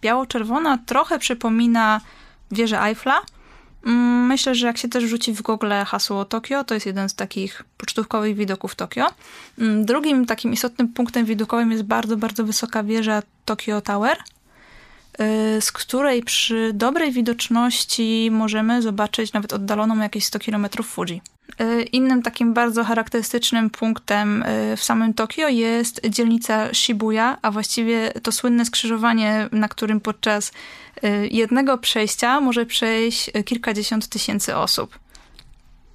biało-czerwona, 0.00 0.78
trochę 0.86 1.18
przypomina 1.18 2.00
wieżę 2.50 2.82
Eiffla, 2.82 3.20
myślę, 4.28 4.54
że 4.54 4.66
jak 4.66 4.78
się 4.78 4.88
też 4.88 5.04
rzuci 5.04 5.32
w 5.32 5.42
Google 5.42 5.72
hasło 5.86 6.24
Tokio, 6.24 6.64
to 6.64 6.74
jest 6.74 6.86
jeden 6.86 7.08
z 7.08 7.14
takich 7.14 7.62
pocztówkowych 7.76 8.36
widoków 8.36 8.74
Tokio. 8.74 9.06
Mm, 9.58 9.84
drugim 9.84 10.26
takim 10.26 10.52
istotnym 10.52 10.88
punktem 10.88 11.24
widokowym 11.24 11.72
jest 11.72 11.82
bardzo, 11.82 12.16
bardzo 12.16 12.44
wysoka 12.44 12.82
wieża 12.82 13.22
Tokyo 13.44 13.80
Tower, 13.80 14.18
z 15.60 15.72
której 15.72 16.22
przy 16.22 16.70
dobrej 16.74 17.12
widoczności 17.12 18.28
możemy 18.32 18.82
zobaczyć 18.82 19.32
nawet 19.32 19.52
oddaloną 19.52 19.98
jakieś 19.98 20.24
100 20.24 20.38
km 20.38 20.66
Fuji. 20.82 21.20
Y, 21.60 21.82
innym 21.82 22.22
takim 22.22 22.54
bardzo 22.54 22.84
charakterystycznym 22.84 23.70
punktem 23.70 24.42
y, 24.42 24.76
w 24.76 24.84
samym 24.84 25.14
Tokio 25.14 25.48
jest 25.48 26.00
dzielnica 26.08 26.74
Shibuya, 26.74 27.36
a 27.42 27.50
właściwie 27.50 28.12
to 28.22 28.32
słynne 28.32 28.64
skrzyżowanie, 28.64 29.48
na 29.52 29.68
którym 29.68 30.00
podczas 30.00 30.52
y, 31.04 31.28
jednego 31.30 31.78
przejścia 31.78 32.40
może 32.40 32.66
przejść 32.66 33.30
kilkadziesiąt 33.44 34.08
tysięcy 34.08 34.56
osób. 34.56 34.98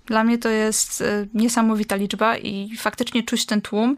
Dla 0.06 0.24
mnie 0.24 0.38
to 0.38 0.50
jest 0.50 1.04
niesamowita 1.34 1.96
liczba 1.96 2.38
i 2.38 2.76
faktycznie 2.78 3.24
czuć 3.24 3.46
ten 3.46 3.62
tłum. 3.62 3.98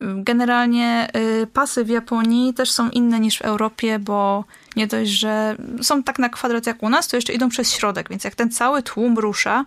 Generalnie 0.00 1.08
pasy 1.52 1.84
w 1.84 1.88
Japonii 1.88 2.54
też 2.54 2.70
są 2.70 2.90
inne 2.90 3.20
niż 3.20 3.38
w 3.38 3.42
Europie, 3.42 3.98
bo 3.98 4.44
nie 4.76 4.86
dość, 4.86 5.10
że 5.10 5.56
są 5.82 6.02
tak 6.02 6.18
na 6.18 6.28
kwadrat 6.28 6.66
jak 6.66 6.82
u 6.82 6.88
nas, 6.88 7.08
to 7.08 7.16
jeszcze 7.16 7.32
idą 7.32 7.48
przez 7.48 7.72
środek, 7.72 8.08
więc 8.08 8.24
jak 8.24 8.34
ten 8.34 8.50
cały 8.50 8.82
tłum 8.82 9.18
rusza, 9.18 9.64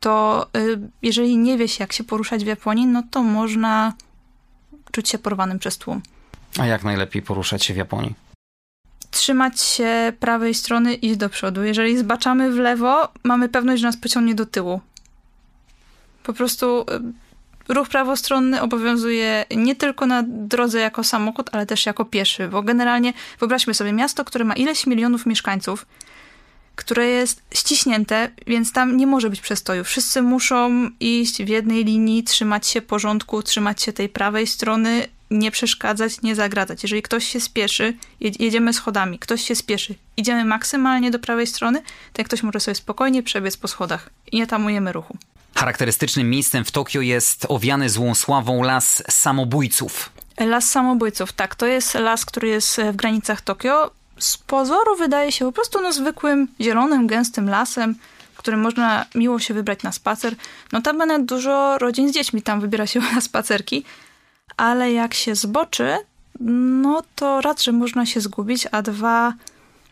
to 0.00 0.46
y, 0.56 0.78
jeżeli 1.02 1.38
nie 1.38 1.58
wie 1.58 1.68
się, 1.68 1.84
jak 1.84 1.92
się 1.92 2.04
poruszać 2.04 2.44
w 2.44 2.46
Japonii, 2.46 2.86
no 2.86 3.02
to 3.10 3.22
można 3.22 3.92
czuć 4.92 5.08
się 5.08 5.18
porwanym 5.18 5.58
przez 5.58 5.78
tłum. 5.78 6.02
A 6.58 6.66
jak 6.66 6.84
najlepiej 6.84 7.22
poruszać 7.22 7.64
się 7.64 7.74
w 7.74 7.76
Japonii? 7.76 8.14
Trzymać 9.10 9.60
się 9.60 10.12
prawej 10.20 10.54
strony, 10.54 10.94
iść 10.94 11.16
do 11.16 11.28
przodu. 11.28 11.64
Jeżeli 11.64 11.98
zbaczamy 11.98 12.52
w 12.52 12.56
lewo, 12.56 13.08
mamy 13.24 13.48
pewność, 13.48 13.80
że 13.80 13.88
nas 13.88 13.96
pociągnie 13.96 14.34
do 14.34 14.46
tyłu. 14.46 14.80
Po 16.22 16.32
prostu 16.32 16.80
y, 16.80 16.84
ruch 17.68 17.88
prawostronny 17.88 18.62
obowiązuje 18.62 19.44
nie 19.56 19.76
tylko 19.76 20.06
na 20.06 20.22
drodze 20.26 20.80
jako 20.80 21.04
samochód, 21.04 21.50
ale 21.52 21.66
też 21.66 21.86
jako 21.86 22.04
pieszy, 22.04 22.48
bo 22.48 22.62
generalnie 22.62 23.12
wyobraźmy 23.40 23.74
sobie 23.74 23.92
miasto, 23.92 24.24
które 24.24 24.44
ma 24.44 24.54
ileś 24.54 24.86
milionów 24.86 25.26
mieszkańców, 25.26 25.86
które 26.76 27.06
jest 27.06 27.42
ściśnięte, 27.54 28.30
więc 28.46 28.72
tam 28.72 28.96
nie 28.96 29.06
może 29.06 29.30
być 29.30 29.40
przestoju. 29.40 29.84
Wszyscy 29.84 30.22
muszą 30.22 30.90
iść 31.00 31.42
w 31.42 31.48
jednej 31.48 31.84
linii, 31.84 32.24
trzymać 32.24 32.66
się 32.66 32.82
porządku, 32.82 33.42
trzymać 33.42 33.82
się 33.82 33.92
tej 33.92 34.08
prawej 34.08 34.46
strony, 34.46 35.06
nie 35.30 35.50
przeszkadzać, 35.50 36.22
nie 36.22 36.34
zagradzać. 36.34 36.82
Jeżeli 36.82 37.02
ktoś 37.02 37.24
się 37.24 37.40
spieszy, 37.40 37.96
jedziemy 38.20 38.72
schodami, 38.72 39.18
ktoś 39.18 39.42
się 39.42 39.54
spieszy, 39.54 39.94
idziemy 40.16 40.44
maksymalnie 40.44 41.10
do 41.10 41.18
prawej 41.18 41.46
strony, 41.46 41.82
to 42.12 42.24
ktoś 42.24 42.42
może 42.42 42.60
sobie 42.60 42.74
spokojnie 42.74 43.22
przebiec 43.22 43.56
po 43.56 43.68
schodach 43.68 44.10
i 44.32 44.36
nie 44.36 44.46
tamujemy 44.46 44.92
ruchu. 44.92 45.18
Charakterystycznym 45.64 46.30
miejscem 46.30 46.64
w 46.64 46.70
Tokio 46.70 47.00
jest 47.00 47.46
owiany 47.48 47.90
złą 47.90 48.14
sławą 48.14 48.62
las 48.62 49.02
samobójców. 49.10 50.10
Las 50.40 50.70
samobójców, 50.70 51.32
tak. 51.32 51.54
To 51.54 51.66
jest 51.66 51.94
las, 51.94 52.24
który 52.24 52.48
jest 52.48 52.80
w 52.92 52.96
granicach 52.96 53.40
Tokio 53.40 53.90
z 54.18 54.38
pozoru 54.38 54.96
wydaje 54.96 55.32
się 55.32 55.44
po 55.44 55.52
prostu 55.52 55.80
no, 55.80 55.92
zwykłym, 55.92 56.48
zielonym, 56.60 57.06
gęstym 57.06 57.48
lasem, 57.48 57.94
w 58.34 58.38
którym 58.38 58.60
można 58.60 59.06
miło 59.14 59.38
się 59.38 59.54
wybrać 59.54 59.82
na 59.82 59.92
spacer. 59.92 60.34
Notabene 60.72 61.20
dużo 61.20 61.78
rodzin 61.78 62.08
z 62.08 62.12
dziećmi 62.12 62.42
tam 62.42 62.60
wybiera 62.60 62.86
się 62.86 63.00
na 63.14 63.20
spacerki, 63.20 63.84
ale 64.56 64.92
jak 64.92 65.14
się 65.14 65.34
zboczy, 65.34 65.96
no 66.40 67.02
to 67.14 67.40
raz, 67.40 67.62
że 67.62 67.72
można 67.72 68.06
się 68.06 68.20
zgubić, 68.20 68.66
a 68.72 68.82
dwa, 68.82 69.32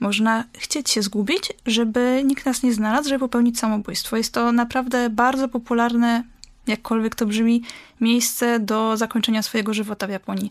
można 0.02 0.44
chcieć 0.52 0.90
się 0.90 1.02
zgubić, 1.02 1.52
żeby 1.66 2.22
nikt 2.24 2.46
nas 2.46 2.62
nie 2.62 2.72
znalazł, 2.72 3.08
żeby 3.08 3.18
popełnić 3.18 3.58
samobójstwo. 3.58 4.16
Jest 4.16 4.34
to 4.34 4.52
naprawdę 4.52 5.10
bardzo 5.10 5.48
popularne, 5.48 6.24
jakkolwiek 6.66 7.14
to 7.14 7.26
brzmi, 7.26 7.62
miejsce 8.00 8.60
do 8.60 8.96
zakończenia 8.96 9.42
swojego 9.42 9.74
żywota 9.74 10.06
w 10.06 10.10
Japonii. 10.10 10.50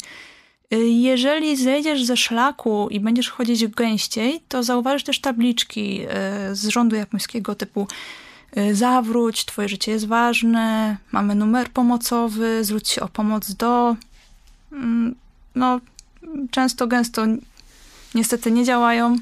Jeżeli 0.88 1.58
zejdziesz 1.58 2.04
ze 2.04 2.18
szlaku 2.18 2.88
i 2.92 3.00
będziesz 3.00 3.30
chodzić 3.30 3.68
gęściej, 3.68 4.42
to 4.48 4.64
zauważysz 4.64 5.04
też 5.04 5.22
tabliczki 5.22 6.02
e, 6.02 6.56
z 6.56 6.68
rządu 6.68 6.96
japońskiego 6.96 7.56
typu 7.56 7.88
y, 8.58 8.76
zawróć, 8.76 9.46
twoje 9.46 9.70
życie 9.70 9.92
jest 9.92 10.08
ważne, 10.08 10.98
mamy 11.12 11.36
numer 11.36 11.70
pomocowy, 11.70 12.64
zwróć 12.64 12.90
się 12.90 13.02
o 13.02 13.08
pomoc 13.08 13.52
do. 13.54 13.96
Mm, 14.72 15.16
no, 15.56 15.80
często, 16.52 16.88
gęsto 16.88 17.26
niestety 18.16 18.52
nie 18.52 18.66
działają 18.66 19.18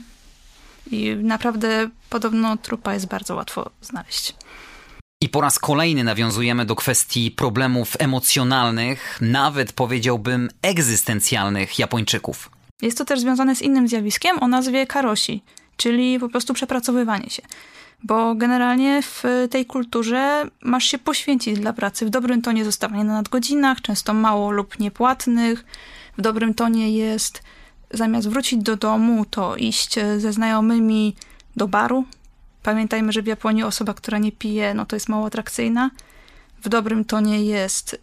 i 0.91 1.15
naprawdę 1.15 1.89
podobno 2.09 2.57
trupa 2.57 2.93
jest 2.93 3.07
bardzo 3.07 3.35
łatwo 3.35 3.69
znaleźć. 3.81 4.35
I 5.21 5.29
po 5.29 5.41
raz 5.41 5.59
kolejny 5.59 6.03
nawiązujemy 6.03 6.65
do 6.65 6.75
kwestii 6.75 7.31
problemów 7.31 7.95
emocjonalnych, 7.99 9.17
nawet 9.21 9.73
powiedziałbym 9.73 10.49
egzystencjalnych 10.61 11.79
Japończyków. 11.79 12.49
Jest 12.81 12.97
to 12.97 13.05
też 13.05 13.19
związane 13.19 13.55
z 13.55 13.61
innym 13.61 13.87
zjawiskiem 13.87 14.43
o 14.43 14.47
nazwie 14.47 14.87
karosi, 14.87 15.43
czyli 15.77 16.19
po 16.19 16.29
prostu 16.29 16.53
przepracowywanie 16.53 17.29
się. 17.29 17.41
Bo 18.03 18.35
generalnie 18.35 19.01
w 19.01 19.23
tej 19.51 19.65
kulturze 19.65 20.43
masz 20.61 20.85
się 20.85 20.97
poświęcić 20.97 21.59
dla 21.59 21.73
pracy. 21.73 22.05
W 22.05 22.09
dobrym 22.09 22.41
tonie 22.41 22.65
zostawanie 22.65 23.03
na 23.03 23.13
nadgodzinach, 23.13 23.81
często 23.81 24.13
mało 24.13 24.51
lub 24.51 24.79
niepłatnych. 24.79 25.65
W 26.17 26.21
dobrym 26.21 26.53
tonie 26.53 26.91
jest 26.91 27.41
zamiast 27.91 28.29
wrócić 28.29 28.63
do 28.63 28.77
domu, 28.77 29.25
to 29.25 29.55
iść 29.55 29.95
ze 30.17 30.33
znajomymi 30.33 31.15
do 31.55 31.67
baru. 31.67 32.05
Pamiętajmy, 32.63 33.11
że 33.11 33.21
w 33.21 33.27
Japonii 33.27 33.63
osoba, 33.63 33.93
która 33.93 34.17
nie 34.17 34.31
pije, 34.31 34.73
no 34.73 34.85
to 34.85 34.95
jest 34.95 35.09
mało 35.09 35.25
atrakcyjna. 35.25 35.89
W 36.63 36.69
dobrym 36.69 37.05
tonie 37.05 37.45
jest 37.45 38.01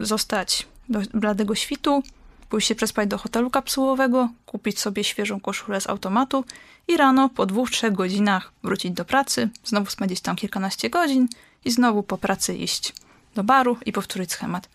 zostać 0.00 0.66
do 0.88 1.00
bladego 1.14 1.54
świtu, 1.54 2.02
pójść 2.48 2.68
się 2.68 2.74
przespać 2.74 3.08
do 3.08 3.18
hotelu 3.18 3.50
kapsułowego, 3.50 4.28
kupić 4.46 4.80
sobie 4.80 5.04
świeżą 5.04 5.40
koszulę 5.40 5.80
z 5.80 5.86
automatu 5.86 6.44
i 6.88 6.96
rano 6.96 7.28
po 7.28 7.46
dwóch, 7.46 7.70
trzech 7.70 7.92
godzinach 7.92 8.52
wrócić 8.62 8.92
do 8.92 9.04
pracy, 9.04 9.48
znowu 9.64 9.90
spędzić 9.90 10.20
tam 10.20 10.36
kilkanaście 10.36 10.90
godzin 10.90 11.28
i 11.64 11.70
znowu 11.70 12.02
po 12.02 12.18
pracy 12.18 12.54
iść 12.54 12.92
do 13.34 13.44
baru 13.44 13.76
i 13.86 13.92
powtórzyć 13.92 14.32
schemat. 14.32 14.68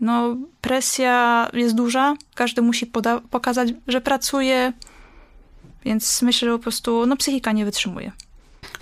No, 0.00 0.36
presja 0.60 1.48
jest 1.52 1.74
duża, 1.74 2.14
każdy 2.34 2.62
musi 2.62 2.86
pokazać, 3.30 3.68
że 3.88 4.00
pracuje, 4.00 4.72
więc 5.84 6.22
myślę, 6.22 6.48
że 6.48 6.56
po 6.56 6.62
prostu 6.62 7.06
no, 7.06 7.16
psychika 7.16 7.52
nie 7.52 7.64
wytrzymuje. 7.64 8.12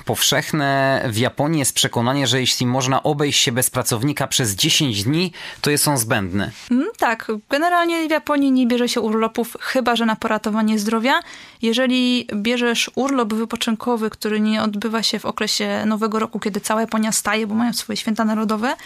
Powszechne 0.04 1.02
w 1.08 1.18
Japonii 1.18 1.58
jest 1.58 1.74
przekonanie, 1.74 2.26
że 2.26 2.40
jeśli 2.40 2.66
można 2.66 3.02
obejść 3.02 3.42
się 3.42 3.52
bez 3.52 3.70
pracownika 3.70 4.26
przez 4.26 4.54
10 4.54 5.04
dni, 5.04 5.32
to 5.60 5.70
jest 5.70 5.88
on 5.88 5.98
zbędny. 5.98 6.50
Mm, 6.70 6.86
tak, 6.98 7.32
generalnie 7.50 8.08
w 8.08 8.10
Japonii 8.10 8.52
nie 8.52 8.66
bierze 8.66 8.88
się 8.88 9.00
urlopów, 9.00 9.56
chyba 9.60 9.96
że 9.96 10.06
na 10.06 10.16
poratowanie 10.16 10.78
zdrowia. 10.78 11.20
Jeżeli 11.62 12.28
bierzesz 12.34 12.90
urlop 12.94 13.34
wypoczynkowy, 13.34 14.10
który 14.10 14.40
nie 14.40 14.62
odbywa 14.62 15.02
się 15.02 15.18
w 15.18 15.24
okresie 15.24 15.82
Nowego 15.86 16.18
Roku, 16.18 16.40
kiedy 16.40 16.60
cała 16.60 16.80
Japonia 16.80 17.12
staje, 17.12 17.46
bo 17.46 17.54
mają 17.54 17.72
swoje 17.72 17.96
święta 17.96 18.24
narodowe, 18.24 18.76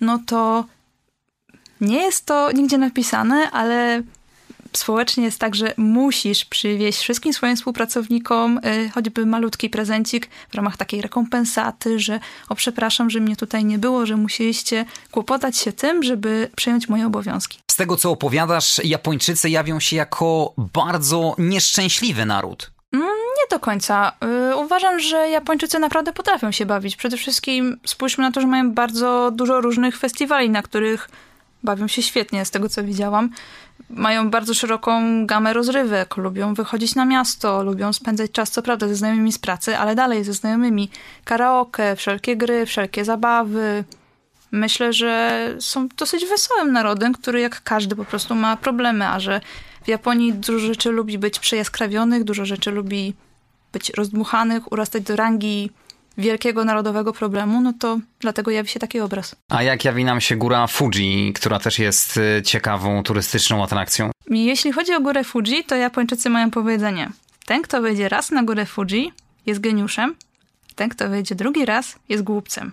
no 0.00 0.18
to 0.26 0.64
nie 1.80 2.02
jest 2.02 2.26
to 2.26 2.52
nigdzie 2.52 2.78
napisane, 2.78 3.50
ale 3.50 4.02
społecznie 4.76 5.24
jest 5.24 5.38
tak, 5.38 5.54
że 5.54 5.74
musisz 5.76 6.44
przywieźć 6.44 6.98
wszystkim 6.98 7.32
swoim 7.32 7.56
współpracownikom 7.56 8.58
y, 8.58 8.90
choćby 8.94 9.26
malutki 9.26 9.70
prezencik 9.70 10.28
w 10.50 10.54
ramach 10.54 10.76
takiej 10.76 11.02
rekompensaty, 11.02 11.98
że 11.98 12.20
o 12.48 12.54
przepraszam, 12.54 13.10
że 13.10 13.20
mnie 13.20 13.36
tutaj 13.36 13.64
nie 13.64 13.78
było, 13.78 14.06
że 14.06 14.16
musieliście 14.16 14.84
kłopotać 15.10 15.56
się 15.56 15.72
tym, 15.72 16.02
żeby 16.02 16.50
przejąć 16.56 16.88
moje 16.88 17.06
obowiązki. 17.06 17.58
Z 17.70 17.76
tego 17.76 17.96
co 17.96 18.10
opowiadasz, 18.10 18.80
Japończycy 18.84 19.50
jawią 19.50 19.80
się 19.80 19.96
jako 19.96 20.52
bardzo 20.56 21.34
nieszczęśliwy 21.38 22.24
naród. 22.24 22.70
Mm, 22.92 23.06
nie 23.08 23.48
do 23.50 23.60
końca. 23.60 24.12
Y, 24.52 24.56
uważam, 24.56 25.00
że 25.00 25.28
Japończycy 25.28 25.78
naprawdę 25.78 26.12
potrafią 26.12 26.52
się 26.52 26.66
bawić. 26.66 26.96
Przede 26.96 27.16
wszystkim 27.16 27.80
spójrzmy 27.86 28.24
na 28.24 28.32
to, 28.32 28.40
że 28.40 28.46
mają 28.46 28.72
bardzo 28.72 29.30
dużo 29.34 29.60
różnych 29.60 29.98
festiwali, 29.98 30.50
na 30.50 30.62
których 30.62 31.08
bawią 31.62 31.88
się 31.88 32.02
świetnie, 32.02 32.44
z 32.44 32.50
tego 32.50 32.68
co 32.68 32.84
widziałam. 32.84 33.30
Mają 33.90 34.30
bardzo 34.30 34.54
szeroką 34.54 35.26
gamę 35.26 35.52
rozrywek, 35.52 36.16
lubią 36.16 36.54
wychodzić 36.54 36.94
na 36.94 37.04
miasto, 37.04 37.62
lubią 37.62 37.92
spędzać 37.92 38.30
czas, 38.30 38.50
co 38.50 38.62
prawda, 38.62 38.88
ze 38.88 38.94
znajomymi 38.94 39.32
z 39.32 39.38
pracy, 39.38 39.76
ale 39.76 39.94
dalej 39.94 40.24
ze 40.24 40.32
znajomymi. 40.32 40.90
Karaoke, 41.24 41.96
wszelkie 41.96 42.36
gry, 42.36 42.66
wszelkie 42.66 43.04
zabawy. 43.04 43.84
Myślę, 44.52 44.92
że 44.92 45.46
są 45.60 45.88
dosyć 45.96 46.26
wesołym 46.26 46.72
narodem, 46.72 47.12
który 47.12 47.40
jak 47.40 47.62
każdy 47.62 47.96
po 47.96 48.04
prostu 48.04 48.34
ma 48.34 48.56
problemy, 48.56 49.08
a 49.08 49.20
że 49.20 49.40
w 49.84 49.88
Japonii 49.88 50.32
dużo 50.32 50.66
rzeczy 50.66 50.90
lubi 50.90 51.18
być 51.18 51.38
przejaskrawionych, 51.38 52.24
dużo 52.24 52.44
rzeczy 52.44 52.70
lubi 52.70 53.14
być 53.72 53.90
rozdmuchanych, 53.90 54.72
urastać 54.72 55.02
do 55.02 55.16
rangi 55.16 55.70
wielkiego 56.20 56.64
narodowego 56.64 57.12
problemu, 57.12 57.60
no 57.60 57.72
to 57.78 57.98
dlatego 58.20 58.50
jawi 58.50 58.68
się 58.68 58.80
taki 58.80 59.00
obraz. 59.00 59.36
A 59.48 59.62
jak 59.62 59.84
jawi 59.84 60.04
nam 60.04 60.20
się 60.20 60.36
góra 60.36 60.66
Fuji, 60.66 61.32
która 61.32 61.58
też 61.58 61.78
jest 61.78 62.16
y, 62.16 62.42
ciekawą 62.42 63.02
turystyczną 63.02 63.64
atrakcją? 63.64 64.10
Jeśli 64.30 64.72
chodzi 64.72 64.94
o 64.94 65.00
górę 65.00 65.24
Fuji, 65.24 65.64
to 65.64 65.76
Japończycy 65.76 66.30
mają 66.30 66.50
powiedzenie: 66.50 67.10
ten, 67.46 67.62
kto 67.62 67.82
wejdzie 67.82 68.08
raz 68.08 68.30
na 68.30 68.42
górę 68.42 68.66
Fuji, 68.66 69.12
jest 69.46 69.60
geniuszem, 69.60 70.14
ten, 70.74 70.88
kto 70.88 71.08
wejdzie 71.08 71.34
drugi 71.34 71.64
raz, 71.64 71.96
jest 72.08 72.22
głupcem. 72.22 72.72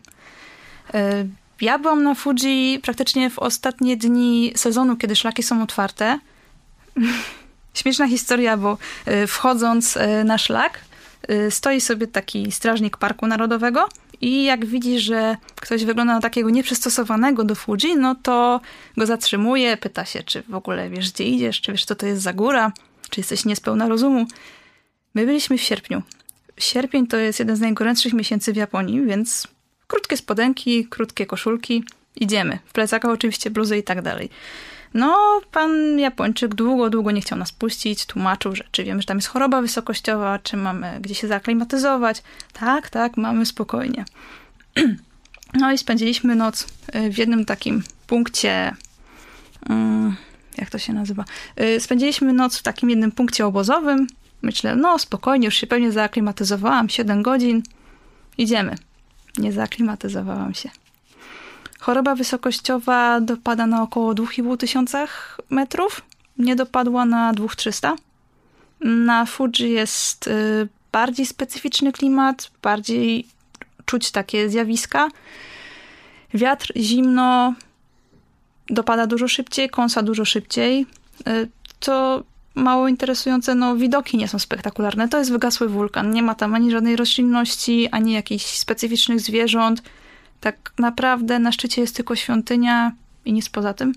Y, 0.96 1.28
ja 1.62 1.80
byłam 1.80 2.04
na 2.04 2.16
Fuji 2.16 2.80
praktycznie 2.84 3.30
w 3.30 3.40
ostatnie 3.40 3.98
dni 3.98 4.54
sezonu, 4.56 4.96
kiedy 4.96 5.16
szlaki 5.16 5.44
są 5.44 5.64
otwarte. 5.64 6.20
Śmieszna 7.74 8.08
historia, 8.08 8.58
bo 8.58 8.78
y, 9.08 9.28
wchodząc 9.28 9.98
na 10.26 10.38
szlak, 10.38 10.80
stoi 11.50 11.82
sobie 11.82 12.08
taki 12.08 12.52
strażnik 12.52 12.98
Parku 12.98 13.28
Narodowego 13.28 13.90
i 14.22 14.44
jak 14.44 14.66
widzi, 14.66 15.00
że 15.00 15.36
ktoś 15.56 15.86
wygląda 15.86 16.14
na 16.14 16.22
takiego 16.22 16.50
nieprzystosowanego 16.50 17.44
do 17.44 17.56
Fuji, 17.56 17.96
no 17.96 18.16
to 18.16 18.62
go 18.98 19.06
zatrzymuje, 19.06 19.78
pyta 19.78 20.06
się, 20.06 20.24
czy 20.24 20.42
w 20.42 20.56
ogóle 20.56 20.90
wiesz, 20.90 21.12
gdzie 21.12 21.24
idziesz, 21.24 21.62
czy 21.62 21.72
wiesz, 21.72 21.86
co 21.86 21.96
to 21.96 22.06
jest 22.06 22.22
za 22.22 22.34
góra, 22.34 22.72
czy 23.10 23.20
jesteś 23.20 23.46
niespełna 23.46 23.88
rozumu. 23.88 24.26
My 25.14 25.26
byliśmy 25.26 25.58
w 25.58 25.62
sierpniu. 25.62 26.02
Sierpień 26.58 27.08
to 27.08 27.18
jest 27.18 27.40
jeden 27.40 27.56
z 27.56 27.60
najgorętszych 27.60 28.14
miesięcy 28.14 28.54
w 28.54 28.56
Japonii, 28.56 29.06
więc 29.06 29.48
krótkie 29.88 30.18
spodenki, 30.18 30.86
krótkie 30.86 31.26
koszulki, 31.26 31.84
idziemy. 32.16 32.60
W 32.66 32.74
plecakach 32.74 33.12
oczywiście 33.12 33.50
bluzy 33.50 33.78
i 33.78 33.84
tak 33.84 34.02
dalej. 34.02 34.30
No, 34.98 35.42
pan 35.52 36.00
Japończyk 36.00 36.56
długo, 36.56 36.90
długo 36.90 37.12
nie 37.12 37.22
chciał 37.22 37.38
nas 37.38 37.52
puścić, 37.52 38.06
tłumaczył, 38.06 38.56
że 38.56 38.64
czy 38.72 38.84
wiemy, 38.84 39.02
że 39.02 39.08
tam 39.08 39.18
jest 39.18 39.28
choroba 39.28 39.62
wysokościowa, 39.62 40.40
czy 40.40 40.58
mamy 40.58 40.98
gdzie 41.02 41.16
się 41.16 41.28
zaklimatyzować. 41.28 42.24
Tak, 42.54 42.90
tak, 42.90 43.18
mamy 43.18 43.46
spokojnie. 43.46 44.06
No 45.54 45.72
i 45.72 45.78
spędziliśmy 45.78 46.36
noc 46.36 46.68
y, 46.96 47.10
w 47.10 47.18
jednym 47.18 47.46
takim 47.46 47.84
punkcie. 48.08 48.76
Mm, 49.70 50.16
jak 50.58 50.70
to 50.70 50.78
się 50.78 50.94
nazywa? 50.94 51.26
Y, 51.62 51.80
spędziliśmy 51.80 52.34
noc 52.34 52.58
w 52.58 52.64
takim 52.64 52.90
jednym 52.90 53.12
punkcie 53.12 53.46
obozowym. 53.46 54.08
Myślę, 54.42 54.76
no 54.76 55.00
spokojnie, 55.00 55.46
już 55.46 55.56
się 55.56 55.68
pewnie 55.68 55.92
zaaklimatyzowałam, 55.92 56.90
7 56.90 57.24
godzin. 57.24 57.64
Idziemy. 58.38 58.76
Nie 59.38 59.52
zaaklimatyzowałam 59.52 60.54
się. 60.54 60.70
Choroba 61.80 62.16
wysokościowa 62.16 63.22
dopada 63.22 63.68
na 63.68 63.84
około 63.84 64.14
2,5 64.14 64.58
tysiącach 64.58 65.40
metrów. 65.50 66.02
Nie 66.38 66.56
dopadła 66.56 67.06
na 67.06 67.34
2300. 67.34 67.96
Na 68.82 69.26
Fuji 69.26 69.72
jest 69.72 70.28
y, 70.28 70.68
bardziej 70.92 71.26
specyficzny 71.26 71.92
klimat, 71.92 72.52
bardziej 72.62 73.28
czuć 73.86 74.12
takie 74.12 74.50
zjawiska. 74.50 75.10
Wiatr, 76.34 76.72
zimno, 76.76 77.54
dopada 78.70 79.08
dużo 79.08 79.28
szybciej, 79.28 79.70
kąsa 79.70 80.04
dużo 80.04 80.26
szybciej. 80.26 80.86
Y, 81.28 81.50
to 81.80 82.24
mało 82.56 82.88
interesujące, 82.88 83.56
no 83.56 83.76
widoki 83.76 84.18
nie 84.18 84.28
są 84.28 84.40
spektakularne. 84.40 85.10
To 85.10 85.18
jest 85.18 85.32
wygasły 85.32 85.70
wulkan. 85.70 86.12
Nie 86.12 86.24
ma 86.24 86.36
tam 86.36 86.56
ani 86.56 86.72
żadnej 86.72 86.96
roślinności, 86.96 87.88
ani 87.92 88.14
jakichś 88.14 88.46
specyficznych 88.46 89.20
zwierząt 89.20 89.82
tak 90.40 90.74
naprawdę 90.80 91.40
na 91.40 91.52
szczycie 91.52 91.82
jest 91.82 91.96
tylko 91.96 92.16
świątynia 92.16 92.92
i 93.26 93.34
nic 93.34 93.50
poza 93.50 93.74
tym. 93.74 93.94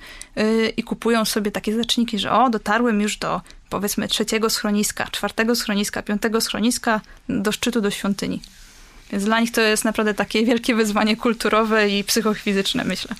i 0.77 0.83
kupują 0.83 1.25
sobie 1.25 1.51
takie 1.51 1.73
znaczniki, 1.73 2.19
że 2.19 2.31
o, 2.31 2.49
dotarłem 2.49 3.01
już 3.01 3.17
do 3.17 3.41
powiedzmy 3.69 4.07
trzeciego 4.07 4.49
schroniska, 4.49 5.07
czwartego 5.11 5.55
schroniska, 5.55 6.01
piątego 6.01 6.41
schroniska, 6.41 7.01
do 7.29 7.51
szczytu, 7.51 7.81
do 7.81 7.91
świątyni. 7.91 8.41
Więc 9.13 9.25
dla 9.25 9.39
nich 9.39 9.51
to 9.51 9.61
jest 9.61 9.85
naprawdę 9.85 10.13
takie 10.13 10.45
wielkie 10.45 10.75
wyzwanie 10.75 11.17
kulturowe 11.17 11.89
i 11.89 12.03
psychofizyczne, 12.03 12.83
myślę. 12.83 13.15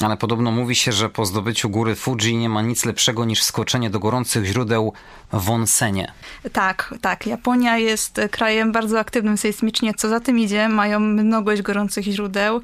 Ale 0.00 0.16
podobno 0.16 0.50
mówi 0.50 0.74
się, 0.74 0.92
że 0.92 1.08
po 1.08 1.26
zdobyciu 1.26 1.70
góry 1.70 1.94
Fuji 1.94 2.36
nie 2.36 2.48
ma 2.48 2.62
nic 2.62 2.84
lepszego 2.84 3.24
niż 3.24 3.42
skoczenie 3.42 3.90
do 3.90 3.98
gorących 3.98 4.44
źródeł 4.44 4.92
w 5.32 5.50
onsenie. 5.50 6.12
Tak, 6.52 6.94
tak. 7.00 7.26
Japonia 7.26 7.78
jest 7.78 8.20
krajem 8.30 8.72
bardzo 8.72 8.98
aktywnym 8.98 9.38
sejsmicznie. 9.38 9.94
Co 9.94 10.08
za 10.08 10.20
tym 10.20 10.38
idzie, 10.38 10.68
mają 10.68 11.00
mnogość 11.00 11.62
gorących 11.62 12.04
źródeł. 12.04 12.60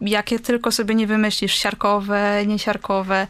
Jakie 0.00 0.38
tylko 0.38 0.72
sobie 0.72 0.94
nie 0.94 1.06
wymyślisz, 1.06 1.54
siarkowe, 1.54 2.46
niesiarkowe. 2.46 3.26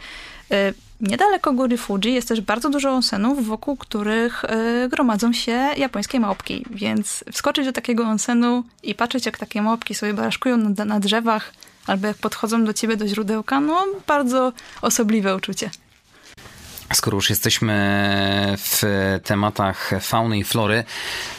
Niedaleko 1.00 1.52
góry 1.52 1.76
Fuji 1.76 2.14
jest 2.14 2.28
też 2.28 2.40
bardzo 2.40 2.70
dużo 2.70 2.90
onsenów, 2.90 3.46
wokół 3.46 3.76
których 3.76 4.44
y, 4.44 4.88
gromadzą 4.88 5.32
się 5.32 5.52
japońskie 5.76 6.20
małpki, 6.20 6.64
więc 6.70 7.24
wskoczyć 7.32 7.66
do 7.66 7.72
takiego 7.72 8.04
onsenu 8.04 8.64
i 8.82 8.94
patrzeć, 8.94 9.26
jak 9.26 9.38
takie 9.38 9.62
małpki 9.62 9.94
sobie 9.94 10.14
baraszkują 10.14 10.56
na, 10.56 10.84
na 10.84 11.00
drzewach, 11.00 11.52
albo 11.86 12.06
jak 12.06 12.16
podchodzą 12.16 12.64
do 12.64 12.72
ciebie 12.72 12.96
do 12.96 13.08
źródełka, 13.08 13.60
no 13.60 13.86
bardzo 14.06 14.52
osobliwe 14.82 15.36
uczucie. 15.36 15.70
Skoro 16.92 17.16
już 17.16 17.30
jesteśmy 17.30 17.74
w 18.58 18.82
tematach 19.24 19.90
fauny 20.00 20.38
i 20.38 20.44
flory, 20.44 20.84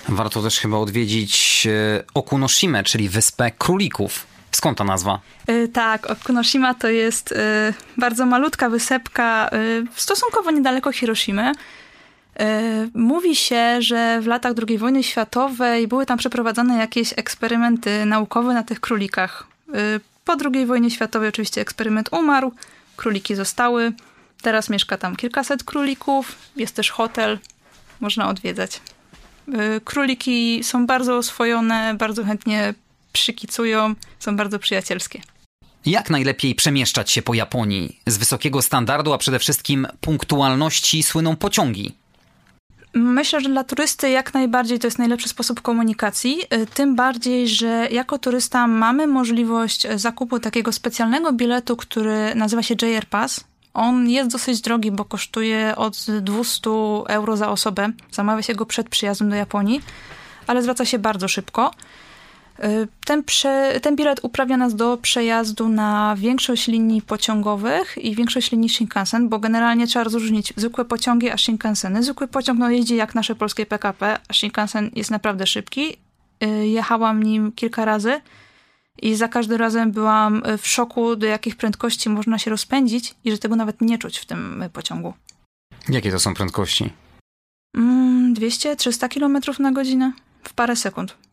warto 0.10 0.44
też 0.44 0.60
chyba 0.60 0.78
odwiedzić 0.78 1.68
e, 1.68 2.04
Okunoshima, 2.14 2.84
czyli 2.84 3.10
wyspę 3.10 3.52
królików. 3.52 4.27
Skąd 4.52 4.78
ta 4.78 4.84
nazwa? 4.84 5.20
Yy, 5.48 5.68
tak, 5.68 6.10
Okunoshima 6.10 6.74
to 6.74 6.88
jest 6.88 7.32
yy, 7.32 7.38
bardzo 7.98 8.26
malutka 8.26 8.70
wysepka 8.70 9.50
yy, 9.52 9.86
stosunkowo 9.96 10.52
niedaleko 10.52 10.92
Hiroshimy. 10.92 11.52
Mówi 12.94 13.36
się, 13.36 13.82
że 13.82 14.22
w 14.22 14.28
latach 14.28 14.54
II 14.68 14.78
wojny 14.78 15.04
światowej 15.04 15.88
były 15.88 16.06
tam 16.06 16.18
przeprowadzane 16.18 16.78
jakieś 16.78 17.14
eksperymenty 17.16 18.06
naukowe 18.06 18.54
na 18.54 18.64
tych 18.64 18.80
królikach. 18.80 19.48
Po 20.26 20.36
II 20.54 20.66
wojnie 20.66 20.92
światowej 20.92 21.30
oczywiście 21.30 21.62
eksperyment 21.62 22.10
umarł, 22.12 22.52
króliki 22.96 23.36
zostały. 23.36 23.92
Teraz 24.42 24.70
mieszka 24.70 24.98
tam 24.98 25.16
kilkaset 25.16 25.64
królików, 25.64 26.36
jest 26.56 26.76
też 26.76 26.92
hotel, 26.92 27.40
można 28.00 28.30
odwiedzać. 28.30 28.82
Króliki 29.84 30.64
są 30.64 30.86
bardzo 30.86 31.18
oswojone, 31.18 31.96
bardzo 31.98 32.24
chętnie 32.24 32.74
przykicują, 33.20 33.96
są 34.20 34.38
bardzo 34.38 34.60
przyjacielskie. 34.60 35.22
Jak 35.86 36.10
najlepiej 36.10 36.56
przemieszczać 36.56 37.12
się 37.12 37.22
po 37.22 37.34
Japonii? 37.34 38.00
Z 38.06 38.18
wysokiego 38.18 38.62
standardu, 38.62 39.14
a 39.14 39.18
przede 39.18 39.40
wszystkim 39.40 39.88
punktualności 40.02 41.04
słyną 41.04 41.36
pociągi. 41.36 41.96
Myślę, 42.94 43.42
że 43.42 43.50
dla 43.50 43.64
turysty 43.64 44.10
jak 44.10 44.34
najbardziej 44.34 44.80
to 44.80 44.88
jest 44.88 45.00
najlepszy 45.00 45.30
sposób 45.30 45.62
komunikacji. 45.62 46.42
Y, 46.54 46.68
tym 46.74 46.96
bardziej, 46.96 47.48
że 47.48 47.88
jako 47.92 48.18
turysta 48.20 48.68
mamy 48.68 49.08
możliwość 49.08 49.88
zakupu 49.96 50.40
takiego 50.40 50.72
specjalnego 50.72 51.34
biletu, 51.34 51.78
który 51.78 52.36
nazywa 52.36 52.64
się 52.64 52.76
JR 52.82 53.06
Pass. 53.06 53.44
On 53.74 54.10
jest 54.10 54.30
dosyć 54.32 54.62
drogi, 54.62 54.92
bo 54.92 55.06
kosztuje 55.06 55.76
od 55.76 56.06
200 56.22 56.70
euro 57.08 57.38
za 57.38 57.50
osobę. 57.50 57.92
Zamawia 58.12 58.42
się 58.42 58.56
go 58.56 58.66
przed 58.66 58.90
przyjazdem 58.90 59.30
do 59.30 59.36
Japonii, 59.36 59.82
ale 60.48 60.62
zwraca 60.62 60.86
się 60.86 61.00
bardzo 61.00 61.28
szybko. 61.28 61.72
Y, 62.64 62.88
ten, 63.06 63.24
prze, 63.24 63.80
ten 63.82 63.96
bilet 63.96 64.20
uprawia 64.24 64.58
nas 64.58 64.76
do 64.76 64.98
przejazdu 64.98 65.70
na 65.70 66.16
większość 66.18 66.68
linii 66.68 67.02
pociągowych 67.02 67.98
i 67.98 68.16
większość 68.16 68.52
linii 68.52 68.70
Shinkansen, 68.70 69.30
bo 69.30 69.40
generalnie 69.40 69.88
trzeba 69.88 70.04
rozróżnić 70.04 70.54
zwykłe 70.56 70.86
pociągi 70.86 71.30
a 71.30 71.38
Shinkanseny. 71.38 72.04
Zwykły 72.04 72.28
pociąg 72.28 72.60
no, 72.60 72.70
jeździ 72.70 72.96
jak 72.96 73.16
nasze 73.16 73.36
polskie 73.36 73.66
PKP, 73.66 74.20
a 74.28 74.34
Shinkansen 74.34 74.92
jest 74.96 75.12
naprawdę 75.12 75.48
szybki. 75.48 75.98
Y, 76.44 76.68
jechałam 76.68 77.24
nim 77.24 77.52
kilka 77.52 77.86
razy 77.86 78.22
i 79.02 79.16
za 79.16 79.28
każdym 79.28 79.58
razem 79.58 79.92
byłam 79.92 80.44
w 80.58 80.68
szoku, 80.68 81.16
do 81.16 81.28
jakich 81.28 81.56
prędkości 81.56 82.10
można 82.10 82.40
się 82.40 82.52
rozpędzić 82.52 83.16
i 83.24 83.32
że 83.32 83.38
tego 83.38 83.56
nawet 83.56 83.82
nie 83.82 83.98
czuć 83.98 84.18
w 84.18 84.26
tym 84.26 84.64
pociągu. 84.74 85.14
Jakie 85.90 86.12
to 86.12 86.20
są 86.20 86.34
prędkości? 86.34 86.94
200-300 87.78 89.18
mm, 89.18 89.42
km 89.42 89.56
na 89.60 89.72
godzinę 89.72 90.12
w 90.44 90.54
parę 90.54 90.76
sekund. 90.76 91.27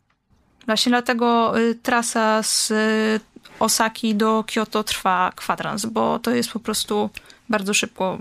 Właśnie 0.66 0.90
dlatego 0.90 1.58
y, 1.58 1.74
trasa 1.74 2.42
z 2.42 2.70
y, 2.70 3.20
Osaki 3.60 4.14
do 4.14 4.44
Kyoto 4.46 4.84
trwa 4.84 5.32
kwadrans, 5.36 5.86
bo 5.86 6.18
to 6.18 6.30
jest 6.30 6.50
po 6.50 6.60
prostu 6.60 7.10
bardzo 7.48 7.74
szybko 7.74 8.18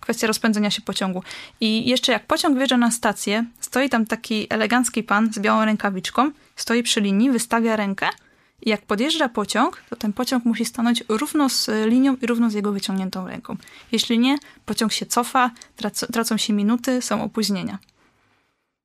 kwestia 0.00 0.26
rozpędzenia 0.26 0.70
się 0.70 0.82
pociągu. 0.82 1.22
I 1.60 1.88
jeszcze 1.88 2.12
jak 2.12 2.26
pociąg 2.26 2.58
wjeżdża 2.58 2.76
na 2.76 2.90
stację, 2.90 3.44
stoi 3.60 3.88
tam 3.88 4.06
taki 4.06 4.46
elegancki 4.50 5.02
pan 5.02 5.32
z 5.32 5.38
białą 5.38 5.64
rękawiczką, 5.64 6.30
stoi 6.56 6.82
przy 6.82 7.00
linii, 7.00 7.30
wystawia 7.30 7.76
rękę 7.76 8.08
i 8.62 8.70
jak 8.70 8.82
podjeżdża 8.82 9.28
pociąg, 9.28 9.82
to 9.90 9.96
ten 9.96 10.12
pociąg 10.12 10.44
musi 10.44 10.64
stanąć 10.64 11.04
równo 11.08 11.48
z 11.48 11.70
linią 11.86 12.16
i 12.22 12.26
równo 12.26 12.50
z 12.50 12.54
jego 12.54 12.72
wyciągniętą 12.72 13.28
ręką. 13.28 13.56
Jeśli 13.92 14.18
nie, 14.18 14.38
pociąg 14.66 14.92
się 14.92 15.06
cofa, 15.06 15.50
tracą 16.12 16.36
się 16.36 16.52
minuty, 16.52 17.02
są 17.02 17.22
opóźnienia. 17.24 17.78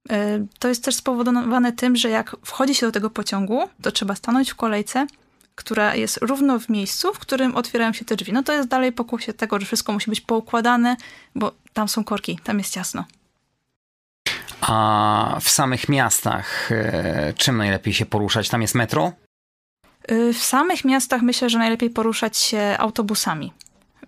E, 0.10 0.46
to 0.60 0.68
jest 0.68 0.84
też 0.84 0.96
spowodowane 0.96 1.72
tym, 1.72 1.96
że 1.96 2.10
jak 2.10 2.36
wchodzi 2.46 2.76
się 2.76 2.86
do 2.86 2.92
tego 2.92 3.10
pociągu, 3.10 3.70
to 3.82 3.92
trzeba 3.92 4.16
stanąć 4.16 4.52
w 4.52 4.56
kolejce, 4.56 5.08
która 5.56 5.96
jest 5.96 6.18
równo 6.22 6.60
w 6.60 6.70
miejscu, 6.70 7.14
w 7.14 7.20
którym 7.20 7.56
otwierają 7.56 7.94
się 7.94 8.06
te 8.06 8.16
drzwi. 8.16 8.34
No 8.34 8.44
to 8.44 8.54
jest 8.54 8.70
dalej 8.70 8.92
pokłosie 8.92 9.34
tego, 9.34 9.60
że 9.60 9.66
wszystko 9.66 9.94
musi 9.94 10.10
być 10.10 10.22
poukładane, 10.22 10.96
bo 11.36 11.52
tam 11.74 11.88
są 11.88 12.04
korki, 12.04 12.40
tam 12.44 12.58
jest 12.58 12.74
ciasno. 12.74 13.06
A 14.62 15.38
w 15.42 15.50
samych 15.50 15.90
miastach 15.90 16.72
e, 16.72 17.34
czym 17.38 17.58
najlepiej 17.58 17.94
się 17.94 18.06
poruszać? 18.06 18.50
Tam 18.50 18.62
jest 18.62 18.76
metro? 18.76 19.12
E, 20.04 20.34
w 20.34 20.44
samych 20.44 20.86
miastach 20.86 21.22
myślę, 21.22 21.50
że 21.50 21.58
najlepiej 21.58 21.90
poruszać 21.90 22.38
się 22.38 22.76
autobusami. 22.80 23.54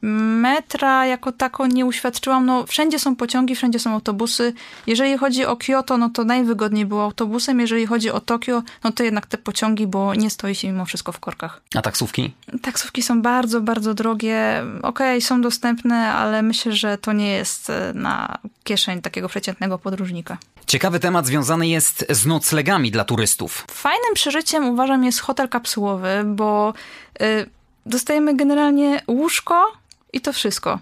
Metra 0.02 1.06
jako 1.06 1.32
tako 1.32 1.68
nie 1.68 1.86
uświadczyłam. 1.86 2.46
No, 2.46 2.66
wszędzie 2.66 3.00
są 3.00 3.16
pociągi, 3.16 3.56
wszędzie 3.56 3.80
są 3.80 3.94
autobusy. 3.94 4.54
Jeżeli 4.88 5.18
chodzi 5.18 5.46
o 5.46 5.58
Kyoto, 5.58 5.98
no 5.98 6.10
to 6.10 6.24
najwygodniej 6.24 6.86
było 6.86 7.04
autobusem. 7.04 7.60
Jeżeli 7.60 7.86
chodzi 7.86 8.12
o 8.12 8.20
Tokio, 8.20 8.64
no 8.84 8.92
to 8.92 9.04
jednak 9.04 9.26
te 9.26 9.38
pociągi, 9.38 9.88
bo 9.88 10.16
nie 10.16 10.30
stoi 10.30 10.56
się 10.56 10.68
mimo 10.68 10.86
wszystko 10.86 11.12
w 11.12 11.20
korkach. 11.20 11.62
A 11.76 11.82
taksówki? 11.82 12.34
Taksówki 12.62 13.04
są 13.04 13.22
bardzo, 13.22 13.62
bardzo 13.62 13.94
drogie. 13.94 14.64
Okej, 14.82 15.18
okay, 15.18 15.22
są 15.22 15.42
dostępne, 15.42 16.14
ale 16.14 16.42
myślę, 16.42 16.72
że 16.72 16.98
to 16.98 17.14
nie 17.14 17.32
jest 17.32 17.70
e, 17.70 17.92
na 17.96 18.38
kieszeń 18.64 19.02
takiego 19.02 19.30
przeciętnego 19.30 19.78
podróżnika. 19.80 20.38
Ciekawy 20.66 21.00
temat 21.00 21.26
związany 21.26 21.68
jest 21.68 22.06
z 22.10 22.26
noclegami 22.26 22.92
dla 22.92 23.04
turystów. 23.04 23.66
Fajnym 23.72 24.14
przeżyciem 24.14 24.70
uważam 24.70 25.04
jest 25.04 25.20
hotel 25.20 25.50
kapsułowy, 25.50 26.24
bo 26.26 26.74
y, 27.22 27.50
dostajemy 27.86 28.36
generalnie 28.36 29.02
łóżko, 29.08 29.72
i 30.16 30.22
to 30.22 30.34
wszystko. 30.34 30.80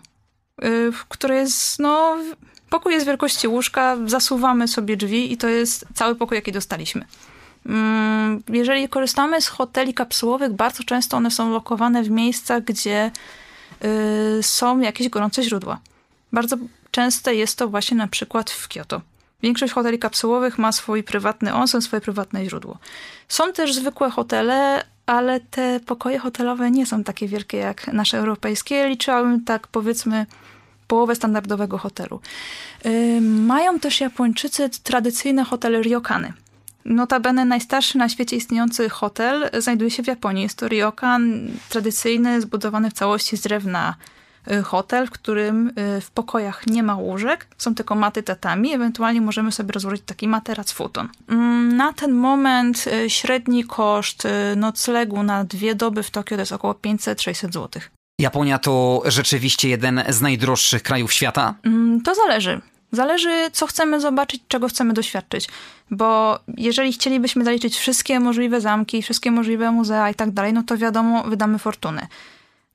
Y, 0.63 0.91
które 1.09 1.35
jest, 1.35 1.79
no, 1.79 2.17
pokój 2.69 2.93
jest 2.93 3.05
wielkości 3.05 3.47
łóżka, 3.47 3.97
zasuwamy 4.05 4.67
sobie 4.67 4.97
drzwi 4.97 5.33
i 5.33 5.37
to 5.37 5.47
jest 5.47 5.85
cały 5.93 6.15
pokój, 6.15 6.35
jaki 6.35 6.51
dostaliśmy. 6.51 7.05
Mm, 7.65 8.43
jeżeli 8.49 8.89
korzystamy 8.89 9.41
z 9.41 9.47
hoteli 9.47 9.93
kapsułowych, 9.93 10.53
bardzo 10.53 10.83
często 10.83 11.17
one 11.17 11.31
są 11.31 11.51
lokowane 11.51 12.03
w 12.03 12.09
miejscach, 12.09 12.63
gdzie 12.63 13.11
y, 14.39 14.43
są 14.43 14.79
jakieś 14.79 15.09
gorące 15.09 15.43
źródła. 15.43 15.79
Bardzo 16.33 16.57
częste 16.91 17.35
jest 17.35 17.57
to 17.57 17.67
właśnie 17.67 17.97
na 17.97 18.07
przykład 18.07 18.51
w 18.51 18.67
Kyoto. 18.67 19.01
Większość 19.43 19.73
hoteli 19.73 19.99
kapsułowych 19.99 20.57
ma 20.57 20.71
swój 20.71 21.03
prywatny 21.03 21.53
onsen, 21.53 21.81
swoje 21.81 22.01
prywatne 22.01 22.45
źródło. 22.45 22.77
Są 23.27 23.53
też 23.53 23.73
zwykłe 23.73 24.09
hotele, 24.09 24.85
ale 25.05 25.39
te 25.39 25.79
pokoje 25.85 26.19
hotelowe 26.19 26.71
nie 26.71 26.85
są 26.85 27.03
takie 27.03 27.27
wielkie 27.27 27.57
jak 27.57 27.93
nasze 27.93 28.17
europejskie. 28.17 28.87
Liczyłabym 28.87 29.43
tak 29.43 29.67
powiedzmy 29.67 30.25
połowę 30.87 31.15
standardowego 31.15 31.77
hotelu. 31.77 32.19
Yy, 32.85 33.21
mają 33.21 33.79
też 33.79 34.01
Japończycy 34.01 34.69
tradycyjne 34.83 35.43
hotele 35.43 35.81
ryokany. 35.81 36.33
Notabene 36.85 37.45
najstarszy 37.45 37.97
na 37.97 38.09
świecie 38.09 38.35
istniejący 38.35 38.89
hotel 38.89 39.49
znajduje 39.59 39.91
się 39.91 40.03
w 40.03 40.07
Japonii. 40.07 40.43
Jest 40.43 40.57
to 40.57 40.67
ryokan 40.67 41.47
tradycyjny, 41.69 42.41
zbudowany 42.41 42.89
w 42.89 42.93
całości 42.93 43.37
z 43.37 43.41
drewna 43.41 43.95
hotel, 44.63 45.07
w 45.07 45.11
którym 45.11 45.67
y, 45.67 46.01
w 46.01 46.11
pokojach 46.11 46.67
nie 46.67 46.83
ma 46.83 46.95
łóżek, 46.95 47.47
są 47.57 47.75
tylko 47.75 47.95
maty 47.95 48.23
tatami, 48.23 48.73
ewentualnie 48.73 49.21
możemy 49.21 49.51
sobie 49.51 49.71
rozłożyć 49.71 50.01
taki 50.05 50.27
materac 50.27 50.71
futon. 50.71 51.09
Mm, 51.27 51.77
na 51.77 51.93
ten 51.93 52.11
moment 52.11 52.85
y, 52.87 53.09
średni 53.09 53.63
koszt 53.63 54.27
noclegu 54.55 55.23
na 55.23 55.43
dwie 55.43 55.75
doby 55.75 56.03
w 56.03 56.11
Tokio 56.11 56.37
to 56.37 56.41
jest 56.41 56.51
około 56.51 56.73
500-600 56.73 57.53
zł. 57.53 57.69
Japonia 58.19 58.59
to 58.59 59.03
rzeczywiście 59.05 59.69
jeden 59.69 60.03
z 60.09 60.21
najdroższych 60.21 60.83
krajów 60.83 61.13
świata? 61.13 61.55
Mm, 61.63 62.01
to 62.01 62.15
zależy. 62.15 62.61
Zależy, 62.91 63.49
co 63.51 63.67
chcemy 63.67 64.01
zobaczyć, 64.01 64.41
czego 64.47 64.67
chcemy 64.67 64.93
doświadczyć. 64.93 65.47
Bo 65.91 66.39
jeżeli 66.57 66.93
chcielibyśmy 66.93 67.43
zaliczyć 67.43 67.77
wszystkie 67.77 68.19
możliwe 68.19 68.61
zamki, 68.61 69.01
wszystkie 69.01 69.31
możliwe 69.31 69.71
muzea 69.71 70.09
i 70.09 70.15
tak 70.15 70.31
dalej, 70.31 70.53
no 70.53 70.63
to 70.63 70.77
wiadomo, 70.77 71.23
wydamy 71.23 71.59
fortunę. 71.59 72.07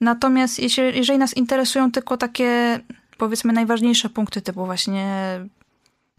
Natomiast 0.00 0.58
jeżeli 0.94 1.18
nas 1.18 1.36
interesują 1.36 1.92
tylko 1.92 2.16
takie, 2.16 2.80
powiedzmy, 3.18 3.52
najważniejsze 3.52 4.08
punkty, 4.08 4.42
typu 4.42 4.66
właśnie 4.66 5.40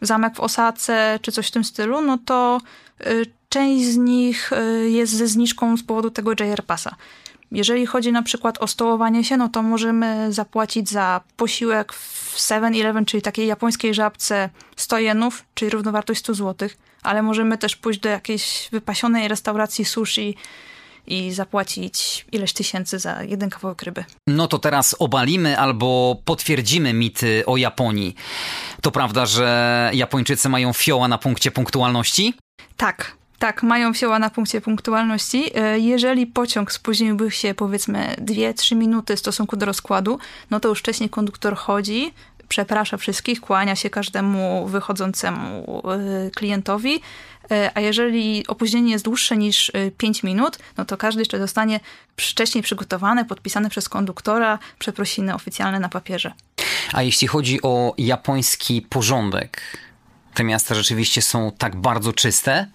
zamek 0.02 0.36
w 0.36 0.40
Osace, 0.40 1.20
czy 1.22 1.32
coś 1.32 1.48
w 1.48 1.52
tym 1.52 1.64
stylu, 1.64 2.02
no 2.02 2.18
to 2.26 2.62
y, 3.08 3.26
część 3.50 3.86
z 3.86 3.98
nich 3.98 4.52
y, 4.54 4.90
jest 4.90 5.14
ze 5.14 5.28
zniżką 5.28 5.78
z 5.78 5.84
powodu 5.84 6.10
tego 6.10 6.32
JR 6.32 6.64
Passa. 6.64 6.96
Jeżeli 7.52 7.86
chodzi 7.86 8.12
na 8.12 8.24
przykład 8.24 8.58
o 8.58 8.68
stołowanie 8.68 9.24
się, 9.24 9.38
no 9.38 9.50
to 9.50 9.64
możemy 9.64 10.34
zapłacić 10.34 10.90
za 10.90 11.22
posiłek 11.38 11.94
w 11.94 12.38
7-Eleven, 12.38 13.06
czyli 13.06 13.22
takiej 13.22 13.48
japońskiej 13.48 13.94
żabce 13.94 14.50
100 14.76 15.00
jenów, 15.00 15.46
czyli 15.54 15.72
równowartość 15.72 16.20
100 16.20 16.34
zł, 16.34 16.70
ale 17.04 17.22
możemy 17.22 17.58
też 17.58 17.76
pójść 17.76 18.00
do 18.00 18.10
jakiejś 18.10 18.70
wypasionej 18.72 19.28
restauracji 19.28 19.86
sushi 19.86 20.36
i 21.10 21.32
zapłacić 21.32 22.26
ileś 22.32 22.54
tysięcy 22.54 23.00
za 23.00 23.24
jeden 23.24 23.50
kawałek 23.50 23.84
ryby. 23.84 24.06
No 24.28 24.48
to 24.48 24.60
teraz 24.60 24.96
obalimy 25.00 25.60
albo 25.60 26.18
potwierdzimy 26.26 26.94
mity 26.94 27.44
o 27.46 27.58
Japonii. 27.58 28.16
To 28.82 28.92
prawda, 28.92 29.26
że 29.26 29.92
Japończycy 29.94 30.50
mają 30.50 30.74
fioła 30.74 31.08
na 31.08 31.18
punkcie 31.18 31.52
punktualności? 31.52 32.34
Tak, 32.78 33.18
tak, 33.40 33.64
mają 33.64 33.94
fioła 33.94 34.20
na 34.20 34.30
punkcie 34.30 34.62
punktualności. 34.62 35.52
E, 35.56 35.80
jeżeli 35.80 36.28
pociąg 36.28 36.72
spóźniłby 36.72 37.32
się 37.32 37.54
powiedzmy 37.54 38.16
2-3 38.18 38.76
minuty 38.76 39.16
w 39.16 39.20
stosunku 39.20 39.58
do 39.58 39.66
rozkładu, 39.66 40.20
no 40.52 40.60
to 40.60 40.70
już 40.70 40.80
wcześniej 40.80 41.10
konduktor 41.10 41.56
chodzi, 41.56 42.14
przeprasza 42.50 42.98
wszystkich, 42.98 43.42
kłania 43.42 43.76
się 43.76 43.90
każdemu 43.90 44.68
wychodzącemu 44.68 45.82
e, 45.90 46.32
klientowi, 46.32 47.02
a 47.74 47.80
jeżeli 47.80 48.48
opóźnienie 48.48 48.92
jest 48.92 49.06
dłuższe 49.06 49.38
niż 49.38 49.72
5 49.98 50.24
minut, 50.24 50.58
no 50.78 50.86
to 50.86 50.98
każdy 50.98 51.22
jeszcze 51.22 51.40
dostanie 51.40 51.80
wcześniej 52.18 52.64
przygotowane, 52.64 53.26
podpisane 53.26 53.70
przez 53.70 53.90
konduktora 53.90 54.60
przeprosiny 54.80 55.34
oficjalne 55.34 55.80
na 55.80 55.90
papierze. 55.90 56.34
A 56.94 57.04
jeśli 57.04 57.28
chodzi 57.28 57.62
o 57.62 57.94
japoński 57.98 58.82
porządek, 58.82 59.62
te 60.34 60.44
miasta 60.44 60.76
rzeczywiście 60.76 61.22
są 61.22 61.52
tak 61.58 61.76
bardzo 61.76 62.14
czyste? 62.14 62.68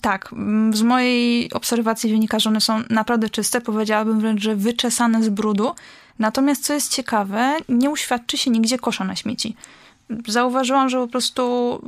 Tak, 0.00 0.32
mm, 0.32 0.76
z 0.76 0.82
mojej 0.82 1.52
obserwacji 1.52 2.10
wynika, 2.10 2.38
że 2.38 2.50
one 2.50 2.60
są 2.60 2.82
naprawdę 2.90 3.30
czyste, 3.30 3.60
powiedziałabym 3.60 4.20
wręcz, 4.20 4.42
że 4.42 4.56
wyczesane 4.56 5.22
z 5.22 5.28
brudu. 5.28 5.74
Natomiast 6.18 6.64
co 6.64 6.74
jest 6.74 6.92
ciekawe, 6.92 7.56
nie 7.68 7.90
uświadczy 7.90 8.38
się 8.38 8.50
nigdzie 8.50 8.78
kosza 8.78 9.04
na 9.04 9.16
śmieci. 9.16 9.56
Zauważyłam, 10.28 10.88
że 10.88 10.98
po 10.98 11.08
prostu 11.08 11.42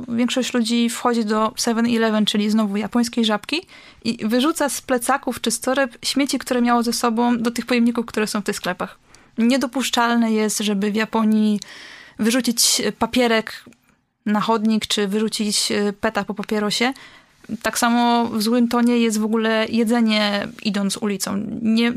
większość 0.07 0.53
ludzi 0.53 0.89
wchodzi 0.89 1.25
do 1.25 1.47
7-Eleven, 1.47 2.25
czyli 2.25 2.49
znowu 2.49 2.77
japońskiej 2.77 3.25
żabki 3.25 3.61
i 4.03 4.27
wyrzuca 4.27 4.69
z 4.69 4.81
plecaków 4.81 5.41
czy 5.41 5.51
z 5.51 5.59
toreb 5.59 5.97
śmieci, 6.01 6.39
które 6.39 6.61
miało 6.61 6.83
ze 6.83 6.93
sobą 6.93 7.37
do 7.37 7.51
tych 7.51 7.65
pojemników, 7.65 8.05
które 8.05 8.27
są 8.27 8.41
w 8.41 8.43
tych 8.43 8.55
sklepach. 8.55 8.97
Niedopuszczalne 9.37 10.31
jest, 10.31 10.59
żeby 10.59 10.91
w 10.91 10.95
Japonii 10.95 11.59
wyrzucić 12.19 12.81
papierek 12.99 13.63
na 14.25 14.41
chodnik, 14.41 14.87
czy 14.87 15.07
wyrzucić 15.07 15.71
e, 15.71 15.93
peta 15.93 16.23
po 16.23 16.33
papierosie, 16.33 16.93
tak 17.61 17.79
samo 17.79 18.25
w 18.25 18.41
złym 18.41 18.67
tonie 18.67 18.97
jest 18.97 19.19
w 19.19 19.25
ogóle 19.25 19.65
jedzenie 19.69 20.47
idąc 20.63 20.97
ulicą. 20.97 21.41
Nie, 21.61 21.93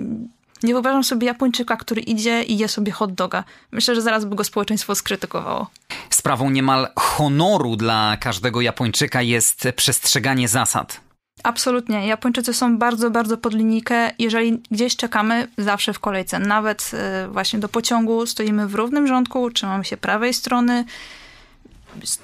nie 0.63 0.73
wyobrażam 0.73 1.05
sobie 1.05 1.27
Japończyka, 1.27 1.77
który 1.77 2.01
idzie 2.01 2.43
i 2.43 2.59
je 2.59 2.69
sobie 2.69 2.93
hot 2.93 3.15
doga. 3.15 3.45
Myślę, 3.73 3.95
że 3.95 4.03
zaraz 4.03 4.25
by 4.25 4.37
go 4.37 4.45
społeczeństwo 4.45 4.95
skrytykowało. 4.95 5.71
Sprawą 6.11 6.51
niemal 6.51 6.89
honoru 6.97 7.77
dla 7.77 8.17
każdego 8.21 8.61
Japończyka 8.61 9.23
jest 9.23 9.69
przestrzeganie 9.77 10.49
zasad. 10.49 11.01
Absolutnie. 11.43 12.07
Japończycy 12.07 12.55
są 12.55 12.79
bardzo, 12.79 13.11
bardzo 13.11 13.37
pod 13.37 13.55
linijkę. 13.55 14.11
Jeżeli 14.19 14.63
gdzieś 14.71 14.97
czekamy, 14.97 15.49
zawsze 15.59 15.93
w 15.93 16.01
kolejce. 16.01 16.39
Nawet 16.39 16.91
e, 16.95 17.29
właśnie 17.29 17.59
do 17.59 17.69
pociągu 17.69 18.27
stoimy 18.27 18.69
w 18.69 18.75
równym 18.75 19.07
rządku, 19.07 19.51
trzymamy 19.51 19.85
się 19.85 19.97
prawej 19.97 20.35
strony 20.35 20.85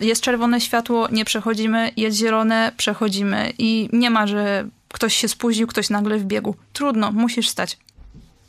jest 0.01 0.23
czerwone 0.23 0.61
światło, 0.61 1.09
nie 1.13 1.25
przechodzimy, 1.25 1.93
jest 1.97 2.19
zielone, 2.19 2.73
przechodzimy 2.77 3.53
i 3.59 3.89
nie 3.93 4.11
ma, 4.11 4.27
że 4.27 4.69
ktoś 4.89 5.15
się 5.15 5.29
spóźnił, 5.29 5.67
ktoś 5.67 5.91
nagle 5.91 6.19
wbiegł. 6.19 6.55
Trudno, 6.73 7.13
musisz 7.13 7.49
stać. 7.49 7.79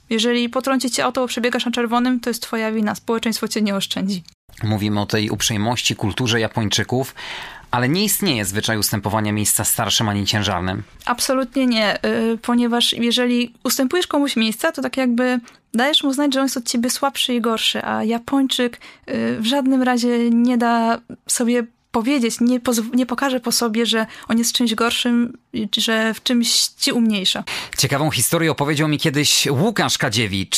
Jeżeli 0.10 0.50
potrąci 0.50 0.92
cię 0.92 1.06
auto, 1.06 1.28
przebiegasz 1.28 1.66
na 1.66 1.72
czerwonym, 1.72 2.20
to 2.20 2.30
jest 2.30 2.42
twoja 2.42 2.72
wina, 2.72 2.96
społeczeństwo 2.96 3.48
cię 3.48 3.62
nie 3.62 3.76
oszczędzi. 3.76 4.24
Mówimy 4.64 5.02
o 5.02 5.06
tej 5.06 5.30
uprzejmości, 5.30 5.96
kulturze 5.96 6.40
Japończyków, 6.40 7.16
ale 7.72 7.90
nie 7.90 8.04
istnieje 8.04 8.46
zwyczaj 8.46 8.78
ustępowania 8.78 9.32
miejsca 9.32 9.64
starszym 9.64 10.10
ani 10.10 10.26
ciężarnym. 10.26 10.84
Absolutnie 11.06 11.66
nie, 11.66 12.06
y, 12.06 12.38
ponieważ 12.42 12.94
jeżeli 12.94 13.54
ustępujesz 13.64 14.08
komuś 14.08 14.36
miejsca, 14.36 14.72
to 14.72 14.82
tak 14.82 14.98
jakby 14.98 15.40
dajesz 15.74 16.04
mu 16.04 16.14
znać, 16.14 16.34
że 16.34 16.40
on 16.40 16.46
jest 16.46 16.58
od 16.58 16.66
ciebie 16.66 16.90
słabszy 16.90 17.34
i 17.34 17.42
gorszy, 17.42 17.86
a 17.86 18.04
Japończyk 18.04 18.78
y, 19.10 19.38
w 19.40 19.46
żadnym 19.46 19.84
razie 19.84 20.30
nie 20.30 20.58
da 20.58 21.02
sobie 21.28 21.64
powiedzieć, 21.96 22.40
nie, 22.42 22.60
nie 22.94 23.06
pokaże 23.06 23.40
po 23.40 23.52
sobie, 23.52 23.86
że 23.86 24.06
on 24.28 24.38
jest 24.38 24.54
czymś 24.54 24.76
gorszym, 24.76 25.38
że 25.78 26.14
w 26.14 26.24
czymś 26.24 26.62
ci 26.68 26.92
umniejsza. 26.92 27.44
Ciekawą 27.78 28.12
historię 28.12 28.52
opowiedział 28.52 28.88
mi 28.88 29.00
kiedyś 29.00 29.48
Łukasz 29.52 29.98
Kadziewicz, 29.98 30.58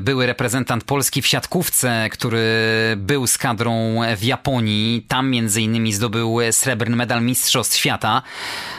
były 0.00 0.26
reprezentant 0.26 0.84
Polski 0.84 1.22
w 1.22 1.26
siatkówce, 1.26 2.08
który 2.12 2.46
był 2.96 3.26
z 3.26 3.38
kadrą 3.38 4.00
w 4.16 4.24
Japonii. 4.24 5.04
Tam 5.08 5.30
między 5.30 5.62
innymi 5.62 5.92
zdobył 5.92 6.38
srebrny 6.50 6.96
medal 6.96 7.22
Mistrzostw 7.22 7.76
Świata. 7.76 8.22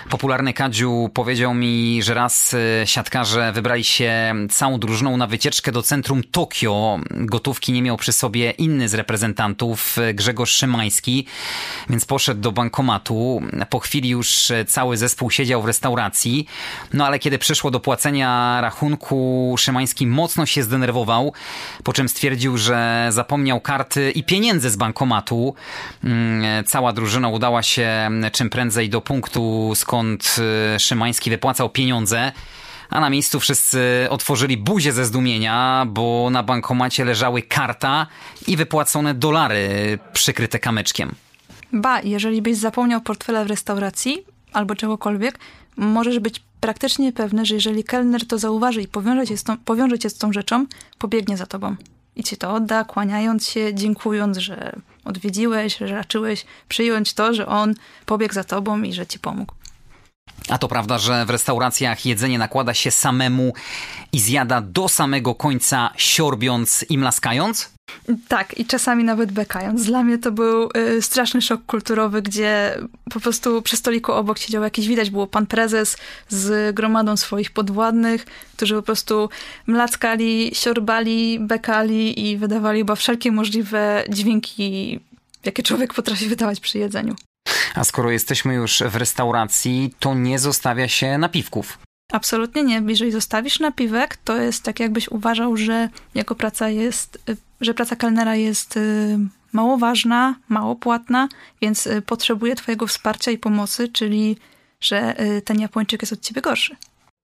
Popularny 0.09 0.53
Kadziu 0.53 1.09
powiedział 1.13 1.53
mi, 1.53 2.03
że 2.03 2.13
raz 2.13 2.53
e, 2.53 2.87
siatkarze 2.87 3.51
wybrali 3.51 3.83
się 3.83 4.35
całą 4.51 4.79
drużyną 4.79 5.17
na 5.17 5.27
wycieczkę 5.27 5.71
do 5.71 5.81
centrum 5.81 6.23
Tokio. 6.23 6.99
Gotówki 7.11 7.71
nie 7.71 7.81
miał 7.81 7.97
przy 7.97 8.11
sobie 8.11 8.51
inny 8.51 8.89
z 8.89 8.93
reprezentantów, 8.93 9.97
e, 9.97 10.13
Grzegorz 10.13 10.51
Szymański, 10.51 11.25
więc 11.89 11.98
poszedł 12.05 12.41
do 12.41 12.51
bankomatu. 12.51 13.41
Po 13.69 13.79
chwili 13.79 14.09
już 14.09 14.51
e, 14.51 14.65
cały 14.65 14.97
zespół 14.97 15.31
siedział 15.31 15.61
w 15.61 15.65
restauracji. 15.65 16.45
No 16.93 17.05
ale 17.05 17.19
kiedy 17.19 17.37
przyszło 17.37 17.71
do 17.71 17.79
płacenia 17.79 18.61
rachunku, 18.61 19.55
Szymański 19.57 20.07
mocno 20.07 20.45
się 20.45 20.63
zdenerwował, 20.63 21.33
po 21.83 21.93
czym 21.93 22.09
stwierdził, 22.09 22.57
że 22.57 23.07
zapomniał 23.09 23.61
karty 23.61 24.11
i 24.11 24.23
pieniędzy 24.23 24.69
z 24.69 24.75
bankomatu. 24.75 25.53
Mm, 26.03 26.63
cała 26.65 26.93
drużyna 26.93 27.29
udała 27.29 27.63
się 27.63 28.09
czym 28.31 28.49
prędzej 28.49 28.89
do 28.89 29.01
punktu, 29.01 29.73
skąd 29.75 30.35
y, 30.75 30.79
Szymański 30.79 31.29
wypłacał 31.29 31.69
pieniądze. 31.69 32.31
A 32.89 32.99
na 32.99 33.09
miejscu 33.09 33.39
wszyscy 33.39 34.07
otworzyli 34.09 34.57
buzię 34.57 34.93
ze 34.93 35.05
zdumienia, 35.05 35.85
bo 35.89 36.29
na 36.31 36.43
bankomacie 36.43 37.05
leżały 37.05 37.41
karta 37.41 38.07
i 38.47 38.57
wypłacone 38.57 39.13
dolary 39.13 39.99
przykryte 40.13 40.59
kamyczkiem. 40.59 41.15
Ba, 41.73 42.01
jeżeli 42.01 42.41
byś 42.41 42.57
zapomniał 42.57 43.01
portfela 43.01 43.43
w 43.43 43.47
restauracji 43.47 44.25
albo 44.53 44.75
czegokolwiek, 44.75 45.39
możesz 45.77 46.19
być 46.19 46.41
praktycznie 46.59 47.13
pewny, 47.13 47.45
że 47.45 47.55
jeżeli 47.55 47.83
kelner 47.83 48.27
to 48.27 48.37
zauważy 48.37 48.81
i 48.81 48.87
powiąże 48.87 49.27
cię 49.27 49.37
z 49.37 49.43
tą, 49.43 49.57
powiąże 49.57 49.99
cię 49.99 50.09
z 50.09 50.17
tą 50.17 50.33
rzeczą, 50.33 50.65
pobiegnie 50.97 51.37
za 51.37 51.45
tobą. 51.45 51.75
I 52.15 52.23
ci 52.23 52.37
to 52.37 52.53
odda, 52.53 52.83
kłaniając 52.83 53.47
się, 53.47 53.73
dziękując, 53.73 54.37
że 54.37 54.75
odwiedziłeś, 55.05 55.77
że 55.77 55.87
raczyłeś 55.87 56.45
przyjąć 56.69 57.13
to, 57.13 57.33
że 57.33 57.47
on 57.47 57.73
pobiegł 58.05 58.33
za 58.33 58.43
tobą 58.43 58.81
i 58.81 58.93
że 58.93 59.07
ci 59.07 59.19
pomógł. 59.19 59.53
A 60.49 60.57
to 60.57 60.67
prawda, 60.67 60.97
że 60.97 61.25
w 61.25 61.29
restauracjach 61.29 62.05
jedzenie 62.05 62.37
nakłada 62.37 62.73
się 62.73 62.91
samemu 62.91 63.53
i 64.11 64.19
zjada 64.19 64.61
do 64.61 64.89
samego 64.89 65.35
końca, 65.35 65.89
siorbiąc 65.97 66.85
i 66.89 66.97
mlaskając? 66.97 67.73
Tak, 68.27 68.59
i 68.59 68.65
czasami 68.65 69.03
nawet 69.03 69.31
bekając. 69.31 69.85
Dla 69.85 70.03
mnie 70.03 70.17
to 70.17 70.31
był 70.31 70.69
y, 70.97 71.01
straszny 71.01 71.41
szok 71.41 71.65
kulturowy, 71.65 72.21
gdzie 72.21 72.77
po 73.09 73.19
prostu 73.19 73.61
przy 73.61 73.77
stoliku 73.77 74.11
obok 74.11 74.39
siedział 74.39 74.63
jakiś, 74.63 74.87
widać 74.87 75.09
było 75.09 75.27
pan 75.27 75.45
prezes 75.45 75.97
z 76.29 76.75
gromadą 76.75 77.17
swoich 77.17 77.51
podwładnych, 77.51 78.25
którzy 78.55 78.75
po 78.75 78.81
prostu 78.81 79.29
mlackali, 79.67 80.51
siorbali, 80.53 81.39
bekali 81.39 82.29
i 82.29 82.37
wydawali 82.37 82.79
chyba 82.79 82.95
wszelkie 82.95 83.31
możliwe 83.31 84.03
dźwięki, 84.09 84.99
jakie 85.45 85.63
człowiek 85.63 85.93
potrafi 85.93 86.27
wydawać 86.27 86.59
przy 86.59 86.77
jedzeniu. 86.77 87.15
A 87.75 87.83
skoro 87.83 88.11
jesteśmy 88.11 88.53
już 88.53 88.83
w 88.89 88.95
restauracji, 88.95 89.93
to 89.99 90.13
nie 90.13 90.39
zostawia 90.39 90.87
się 90.87 91.17
napiwków. 91.17 91.77
Absolutnie 92.11 92.63
nie. 92.63 92.83
Jeżeli 92.87 93.11
zostawisz 93.11 93.59
napiwek, 93.59 94.17
to 94.17 94.37
jest 94.37 94.63
tak, 94.63 94.79
jakbyś 94.79 95.09
uważał, 95.09 95.57
że 95.57 95.89
jako 96.15 96.35
praca 96.35 96.69
jest, 96.69 97.19
y, 97.29 97.37
że 97.61 97.73
praca 97.73 97.95
kelnera 97.95 98.35
jest 98.35 98.77
y, 98.77 99.17
mało 99.53 99.77
ważna, 99.77 100.35
mało 100.49 100.75
płatna, 100.75 101.27
więc 101.61 101.87
y, 101.87 102.01
potrzebuje 102.01 102.55
Twojego 102.55 102.87
wsparcia 102.87 103.31
i 103.31 103.37
pomocy, 103.37 103.87
czyli 103.87 104.37
że 104.81 105.15
ten 105.45 105.59
Japończyk 105.59 106.01
jest 106.01 106.13
od 106.13 106.21
ciebie 106.21 106.41
gorszy. 106.41 106.75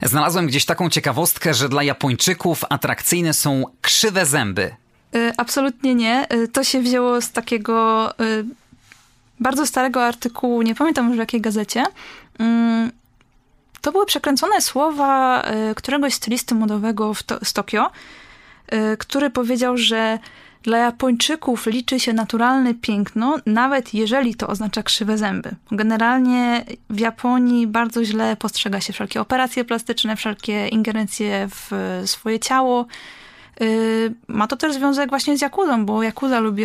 Znalazłem 0.02 0.48
gdzieś 0.48 0.66
taką 0.66 0.90
ciekawostkę, 0.90 1.54
że 1.54 1.70
dla 1.70 1.84
Japończyków 1.84 2.64
atrakcyjne 2.70 3.34
są 3.34 3.64
krzywe 3.82 4.26
zęby. 4.26 4.76
Absolutnie 5.38 5.96
nie. 5.96 6.28
To 6.54 6.64
się 6.64 6.82
wzięło 6.82 7.22
z 7.22 7.32
takiego 7.32 8.10
bardzo 9.40 9.66
starego 9.66 10.06
artykułu, 10.06 10.62
nie 10.62 10.76
pamiętam 10.76 11.08
już 11.08 11.16
w 11.16 11.20
jakiej 11.20 11.42
gazecie. 11.42 11.86
Mm, 12.40 12.92
to 13.82 13.92
były 13.92 14.06
przekręcone 14.06 14.62
słowa 14.62 15.44
y, 15.72 15.76
któregoś 15.76 16.14
stylisty 16.14 16.56
modowego 16.56 17.14
to, 17.26 17.46
z 17.46 17.54
Tokio, 17.54 17.86
y, 17.88 17.92
który 18.98 19.30
powiedział, 19.30 19.78
że 19.78 20.20
Dla 20.66 20.78
Japończyków 20.78 21.66
liczy 21.66 22.00
się 22.00 22.14
naturalne 22.14 22.74
piękno, 22.74 23.38
nawet 23.46 23.94
jeżeli 23.94 24.36
to 24.36 24.48
oznacza 24.48 24.84
krzywe 24.84 25.18
zęby. 25.18 25.56
Generalnie 25.72 26.66
w 26.90 27.00
Japonii 27.00 27.68
bardzo 27.68 28.06
źle 28.06 28.36
postrzega 28.36 28.82
się 28.82 28.94
wszelkie 28.94 29.22
operacje 29.22 29.66
plastyczne, 29.66 30.16
wszelkie 30.16 30.68
ingerencje 30.68 31.48
w 31.52 32.02
swoje 32.06 32.40
ciało. 32.40 32.86
Y, 33.62 34.14
ma 34.28 34.48
to 34.48 34.58
też 34.58 34.74
związek 34.74 35.10
właśnie 35.10 35.38
z 35.38 35.42
Jakuzą, 35.42 35.86
bo 35.86 36.04
Jakuza, 36.04 36.40
lubi, 36.40 36.64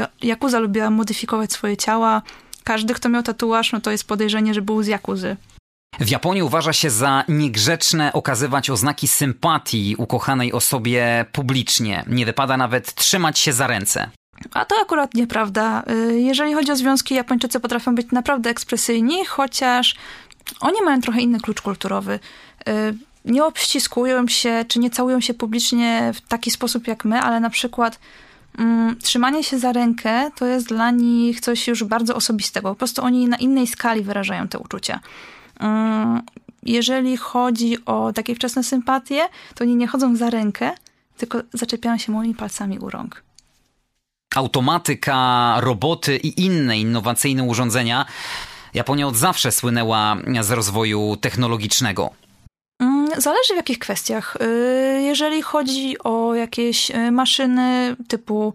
lubiła 0.60 0.90
modyfikować 0.90 1.52
swoje 1.52 1.76
ciała. 1.76 2.22
Każdy, 2.64 2.94
kto 2.94 3.08
miał 3.08 3.22
tatuaż, 3.22 3.72
no 3.72 3.80
to 3.80 3.90
jest 3.90 4.04
podejrzenie, 4.04 4.54
że 4.54 4.62
był 4.62 4.82
z 4.82 4.86
Jakuzy. 4.86 5.36
W 5.98 6.08
Japonii 6.08 6.42
uważa 6.42 6.72
się 6.72 6.90
za 6.90 7.24
niegrzeczne 7.28 8.12
okazywać 8.12 8.70
oznaki 8.70 9.08
sympatii 9.08 9.94
ukochanej 9.98 10.52
osobie 10.52 11.24
publicznie. 11.32 12.04
Nie 12.06 12.26
wypada 12.26 12.56
nawet 12.56 12.94
trzymać 12.94 13.38
się 13.38 13.52
za 13.52 13.66
ręce. 13.66 14.10
A 14.52 14.64
to 14.64 14.74
akurat 14.82 15.14
nieprawda. 15.14 15.82
Y, 15.90 16.20
jeżeli 16.20 16.54
chodzi 16.54 16.72
o 16.72 16.76
związki, 16.76 17.14
Japończycy 17.14 17.60
potrafią 17.60 17.94
być 17.94 18.10
naprawdę 18.12 18.50
ekspresyjni, 18.50 19.24
chociaż 19.24 19.94
oni 20.60 20.82
mają 20.84 21.00
trochę 21.00 21.20
inny 21.20 21.40
klucz 21.40 21.60
kulturowy. 21.60 22.18
Y, 22.68 22.94
nie 23.24 23.44
obściskują 23.44 24.28
się, 24.28 24.64
czy 24.68 24.78
nie 24.78 24.90
całują 24.90 25.20
się 25.20 25.34
publicznie 25.34 26.12
w 26.14 26.20
taki 26.20 26.50
sposób 26.50 26.86
jak 26.86 27.04
my, 27.04 27.20
ale 27.20 27.40
na 27.40 27.50
przykład 27.50 27.98
mm, 28.58 28.96
trzymanie 28.96 29.44
się 29.44 29.58
za 29.58 29.72
rękę 29.72 30.30
to 30.34 30.46
jest 30.46 30.68
dla 30.68 30.90
nich 30.90 31.40
coś 31.40 31.68
już 31.68 31.84
bardzo 31.84 32.14
osobistego. 32.14 32.68
Po 32.68 32.74
prostu 32.74 33.02
oni 33.02 33.28
na 33.28 33.36
innej 33.36 33.66
skali 33.66 34.02
wyrażają 34.02 34.48
te 34.48 34.58
uczucia. 34.58 35.00
Jeżeli 36.62 37.16
chodzi 37.16 37.84
o 37.84 38.12
takie 38.12 38.34
wczesne 38.34 38.64
sympatie, 38.64 39.28
to 39.54 39.64
oni 39.64 39.76
nie 39.76 39.86
chodzą 39.86 40.16
za 40.16 40.30
rękę, 40.30 40.72
tylko 41.16 41.38
zaczepiają 41.52 41.98
się 41.98 42.12
moimi 42.12 42.34
palcami 42.34 42.78
u 42.78 42.90
rąk. 42.90 43.22
Automatyka, 44.34 45.56
roboty 45.60 46.16
i 46.16 46.44
inne 46.44 46.78
innowacyjne 46.78 47.44
urządzenia. 47.44 48.06
Japonia 48.74 49.06
od 49.06 49.16
zawsze 49.16 49.52
słynęła 49.52 50.16
z 50.40 50.50
rozwoju 50.50 51.16
technologicznego. 51.20 52.10
Mm, 52.80 53.20
zależy 53.20 53.54
w 53.54 53.56
jakich 53.56 53.78
kwestiach. 53.78 54.36
Y, 54.36 55.02
jeżeli 55.02 55.42
chodzi 55.42 55.98
o 55.98 56.34
jakieś 56.34 56.90
y, 56.90 57.10
maszyny 57.10 57.96
typu 58.08 58.54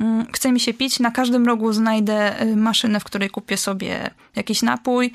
mm, 0.00 0.26
chce 0.32 0.52
mi 0.52 0.60
się 0.60 0.74
pić, 0.74 1.00
na 1.00 1.10
każdym 1.10 1.46
rogu 1.46 1.72
znajdę 1.72 2.42
y, 2.42 2.56
maszynę, 2.56 3.00
w 3.00 3.04
której 3.04 3.30
kupię 3.30 3.56
sobie 3.56 4.10
jakiś 4.36 4.62
napój. 4.62 5.12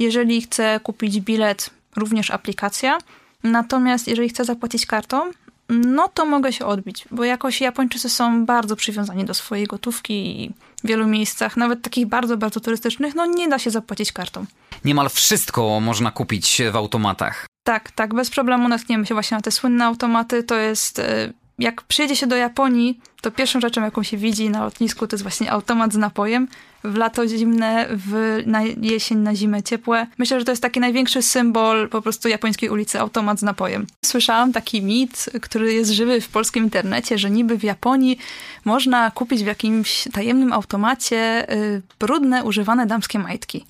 Jeżeli 0.00 0.42
chcę 0.42 0.80
kupić 0.82 1.20
bilet, 1.20 1.70
również 1.96 2.30
aplikacja. 2.30 2.98
Natomiast 3.42 4.08
jeżeli 4.08 4.28
chcę 4.28 4.44
zapłacić 4.44 4.86
kartą, 4.86 5.30
no 5.68 6.08
to 6.08 6.26
mogę 6.26 6.52
się 6.52 6.66
odbić, 6.66 7.04
bo 7.10 7.24
jakoś 7.24 7.60
Japończycy 7.60 8.08
są 8.08 8.46
bardzo 8.46 8.76
przywiązani 8.76 9.24
do 9.24 9.34
swojej 9.34 9.66
gotówki 9.66 10.42
i 10.44 10.50
w 10.84 10.88
wielu 10.88 11.06
miejscach, 11.06 11.56
nawet 11.56 11.82
takich 11.82 12.06
bardzo, 12.06 12.36
bardzo 12.36 12.60
turystycznych, 12.60 13.14
no 13.14 13.26
nie 13.26 13.48
da 13.48 13.58
się 13.58 13.70
zapłacić 13.70 14.12
kartą. 14.12 14.44
Niemal 14.84 15.08
wszystko 15.08 15.80
można 15.80 16.10
kupić 16.10 16.62
w 16.72 16.76
automatach. 16.76 17.46
Tak, 17.64 17.90
tak, 17.90 18.14
bez 18.14 18.30
problemu 18.30 18.68
natkniemy 18.68 19.06
się 19.06 19.14
właśnie 19.14 19.36
na 19.36 19.42
te 19.42 19.50
słynne 19.50 19.84
automaty. 19.84 20.42
To 20.42 20.54
jest 20.54 20.98
e, 20.98 21.32
jak 21.58 21.82
przyjedzie 21.82 22.16
się 22.16 22.26
do 22.26 22.36
Japonii, 22.36 23.00
to 23.20 23.30
pierwszą 23.30 23.60
rzeczą, 23.60 23.82
jaką 23.82 24.02
się 24.02 24.16
widzi 24.16 24.50
na 24.50 24.64
lotnisku, 24.64 25.06
to 25.06 25.16
jest 25.16 25.22
właśnie 25.24 25.52
automat 25.52 25.92
z 25.92 25.96
napojem. 25.96 26.48
W 26.84 26.96
lato 26.96 27.28
zimne, 27.28 27.86
w 27.90 28.42
na 28.46 28.62
jesień, 28.62 29.18
na 29.18 29.34
zimę 29.34 29.62
ciepłe. 29.62 30.06
Myślę, 30.18 30.38
że 30.38 30.44
to 30.44 30.52
jest 30.52 30.62
taki 30.62 30.80
największy 30.80 31.22
symbol 31.22 31.88
po 31.88 32.02
prostu 32.02 32.28
japońskiej 32.28 32.68
ulicy, 32.68 33.00
automat 33.00 33.38
z 33.38 33.42
napojem. 33.42 33.86
Słyszałam 34.04 34.52
taki 34.52 34.82
mit, 34.82 35.30
który 35.42 35.74
jest 35.74 35.90
żywy 35.90 36.20
w 36.20 36.28
polskim 36.28 36.64
internecie, 36.64 37.18
że 37.18 37.30
niby 37.30 37.58
w 37.58 37.62
Japonii 37.62 38.18
można 38.64 39.10
kupić 39.10 39.42
w 39.42 39.46
jakimś 39.46 40.08
tajemnym 40.12 40.52
automacie 40.52 41.52
y, 41.52 41.82
brudne, 41.98 42.44
używane 42.44 42.86
damskie 42.86 43.18
majtki. 43.18 43.64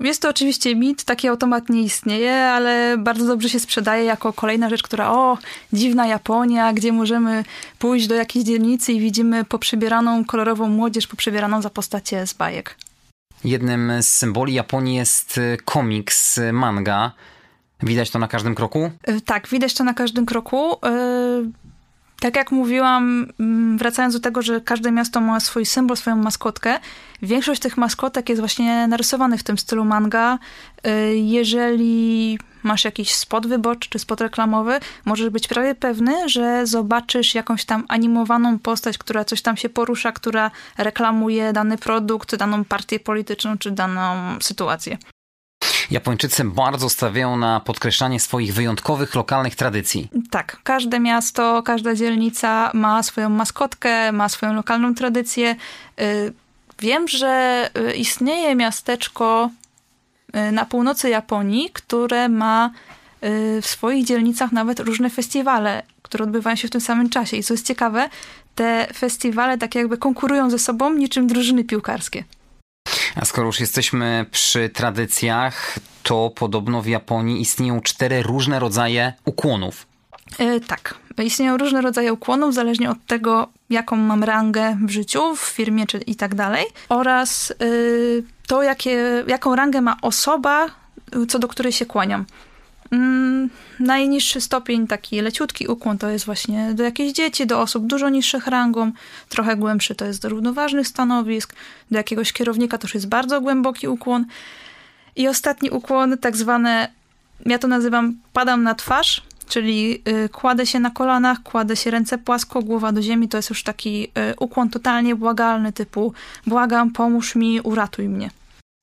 Jest 0.00 0.22
to 0.22 0.28
oczywiście 0.28 0.76
mit, 0.76 1.04
taki 1.04 1.28
automat 1.28 1.68
nie 1.68 1.82
istnieje, 1.82 2.34
ale 2.34 2.96
bardzo 2.98 3.26
dobrze 3.26 3.48
się 3.48 3.60
sprzedaje 3.60 4.04
jako 4.04 4.32
kolejna 4.32 4.70
rzecz, 4.70 4.82
która 4.82 5.10
o, 5.12 5.38
dziwna 5.72 6.06
Japonia, 6.06 6.72
gdzie 6.72 6.92
możemy 6.92 7.44
pójść 7.78 8.06
do 8.06 8.14
jakiejś 8.14 8.44
dzielnicy 8.44 8.92
i 8.92 9.00
widzimy 9.00 9.44
poprzebieraną 9.44 10.24
kolorową 10.24 10.68
młodzież, 10.68 11.06
poprzebieraną 11.06 11.62
za 11.62 11.70
postacie 11.70 12.26
z 12.26 12.34
bajek. 12.34 12.76
Jednym 13.44 13.92
z 14.02 14.08
symboli 14.08 14.54
Japonii 14.54 14.96
jest 14.96 15.38
y, 15.38 15.56
komiks, 15.64 16.38
y, 16.38 16.52
manga. 16.52 17.12
Widać 17.82 18.10
to 18.10 18.18
na 18.18 18.28
każdym 18.28 18.54
kroku? 18.54 18.90
Y, 19.08 19.20
tak, 19.20 19.48
widać 19.48 19.74
to 19.74 19.84
na 19.84 19.94
każdym 19.94 20.26
kroku. 20.26 20.76
Tak 22.24 22.36
jak 22.36 22.52
mówiłam, 22.52 23.26
mm, 23.40 23.78
wracając 23.78 24.14
do 24.14 24.20
tego, 24.20 24.42
że 24.42 24.60
każde 24.60 24.92
miasto 24.92 25.20
ma 25.20 25.40
swój 25.40 25.66
symbol, 25.66 25.96
swoją 25.96 26.16
maskotkę, 26.16 26.78
większość 27.22 27.60
tych 27.60 27.76
maskotek 27.76 28.28
jest 28.28 28.40
właśnie 28.40 28.86
narysowanych 28.86 29.40
w 29.40 29.42
tym 29.42 29.58
stylu 29.58 29.84
manga. 29.84 30.38
Y, 30.86 31.16
jeżeli 31.16 32.38
masz 32.62 32.84
jakiś 32.84 33.14
spot 33.14 33.46
wyborczy 33.46 33.90
czy 33.90 33.98
spot 33.98 34.20
reklamowy, 34.20 34.80
możesz 35.04 35.30
być 35.30 35.48
prawie 35.48 35.74
pewny, 35.74 36.28
że 36.28 36.66
zobaczysz 36.66 37.34
jakąś 37.34 37.64
tam 37.64 37.84
animowaną 37.88 38.58
postać, 38.58 38.98
która 38.98 39.24
coś 39.24 39.42
tam 39.42 39.56
się 39.56 39.68
porusza, 39.68 40.12
która 40.12 40.50
reklamuje 40.78 41.52
dany 41.52 41.78
produkt, 41.78 42.36
daną 42.36 42.64
partię 42.64 43.00
polityczną 43.00 43.58
czy 43.58 43.70
daną 43.70 44.38
sytuację. 44.40 44.98
Japończycy 45.90 46.44
bardzo 46.44 46.88
stawiają 46.90 47.36
na 47.36 47.60
podkreślanie 47.60 48.20
swoich 48.20 48.54
wyjątkowych 48.54 49.14
lokalnych 49.14 49.56
tradycji. 49.56 50.08
Tak, 50.30 50.56
każde 50.62 51.00
miasto, 51.00 51.62
każda 51.62 51.94
dzielnica 51.94 52.70
ma 52.74 53.02
swoją 53.02 53.28
maskotkę, 53.28 54.12
ma 54.12 54.28
swoją 54.28 54.54
lokalną 54.54 54.94
tradycję. 54.94 55.56
Y, 56.00 56.32
wiem, 56.78 57.08
że 57.08 57.70
y, 57.78 57.94
istnieje 57.94 58.54
miasteczko 58.54 59.50
y, 60.48 60.52
na 60.52 60.64
północy 60.64 61.08
Japonii, 61.08 61.70
które 61.72 62.28
ma 62.28 62.70
w 63.62 63.66
swoich 63.66 64.04
dzielnicach 64.04 64.52
nawet 64.52 64.80
różne 64.80 65.10
festiwale, 65.10 65.82
które 66.02 66.24
odbywają 66.24 66.56
się 66.56 66.68
w 66.68 66.70
tym 66.70 66.80
samym 66.80 67.10
czasie. 67.10 67.36
I 67.36 67.42
co 67.42 67.54
jest 67.54 67.66
ciekawe, 67.66 68.08
te 68.54 68.88
festiwale 68.96 69.58
tak 69.58 69.74
jakby 69.74 69.98
konkurują 69.98 70.50
ze 70.50 70.58
sobą 70.58 70.94
niczym 70.94 71.26
drużyny 71.26 71.64
piłkarskie. 71.64 72.24
A 73.16 73.24
skoro 73.24 73.46
już 73.46 73.60
jesteśmy 73.60 74.26
przy 74.30 74.68
tradycjach, 74.68 75.78
to 76.02 76.32
podobno 76.34 76.82
w 76.82 76.86
Japonii 76.86 77.40
istnieją 77.40 77.80
cztery 77.80 78.22
różne 78.22 78.58
rodzaje 78.58 79.12
ukłonów. 79.24 79.86
Yy, 80.38 80.60
tak. 80.60 80.94
Istnieją 81.24 81.56
różne 81.56 81.80
rodzaje 81.80 82.12
ukłonów, 82.12 82.54
zależnie 82.54 82.90
od 82.90 83.06
tego, 83.06 83.48
jaką 83.70 83.96
mam 83.96 84.24
rangę 84.24 84.76
w 84.86 84.90
życiu, 84.90 85.36
w 85.36 85.40
firmie 85.40 85.86
czy 85.86 85.98
i 85.98 86.16
tak 86.16 86.34
dalej, 86.34 86.64
oraz 86.88 87.54
yy, 87.60 88.24
to, 88.46 88.62
jakie, 88.62 89.24
jaką 89.26 89.56
rangę 89.56 89.80
ma 89.80 89.96
osoba, 90.02 90.66
co 91.28 91.38
do 91.38 91.48
której 91.48 91.72
się 91.72 91.86
kłaniam. 91.86 92.24
Mm, 92.94 93.50
najniższy 93.80 94.40
stopień, 94.40 94.86
taki 94.86 95.20
leciutki 95.20 95.66
ukłon, 95.66 95.98
to 95.98 96.08
jest 96.08 96.24
właśnie 96.24 96.74
do 96.74 96.82
jakichś 96.82 97.12
dzieci, 97.12 97.46
do 97.46 97.60
osób 97.60 97.86
dużo 97.86 98.08
niższych 98.08 98.46
rangą, 98.46 98.92
trochę 99.28 99.56
głębszy 99.56 99.94
to 99.94 100.04
jest 100.04 100.22
do 100.22 100.28
równoważnych 100.28 100.88
stanowisk, 100.88 101.54
do 101.90 101.98
jakiegoś 101.98 102.32
kierownika 102.32 102.78
to 102.78 102.84
już 102.84 102.94
jest 102.94 103.08
bardzo 103.08 103.40
głęboki 103.40 103.88
ukłon. 103.88 104.24
I 105.16 105.28
ostatni 105.28 105.70
ukłon, 105.70 106.18
tak 106.18 106.36
zwane, 106.36 106.88
ja 107.46 107.58
to 107.58 107.68
nazywam 107.68 108.16
padam 108.32 108.62
na 108.62 108.74
twarz, 108.74 109.22
czyli 109.48 110.02
y, 110.24 110.28
kładę 110.28 110.66
się 110.66 110.80
na 110.80 110.90
kolanach, 110.90 111.42
kładę 111.42 111.76
się 111.76 111.90
ręce 111.90 112.18
płasko, 112.18 112.62
głowa 112.62 112.92
do 112.92 113.02
ziemi, 113.02 113.28
to 113.28 113.36
jest 113.36 113.50
już 113.50 113.62
taki 113.62 114.04
y, 114.04 114.34
ukłon 114.40 114.70
totalnie 114.70 115.16
błagalny, 115.16 115.72
typu 115.72 116.12
błagam, 116.46 116.90
pomóż 116.90 117.34
mi, 117.34 117.60
uratuj 117.60 118.08
mnie. 118.08 118.30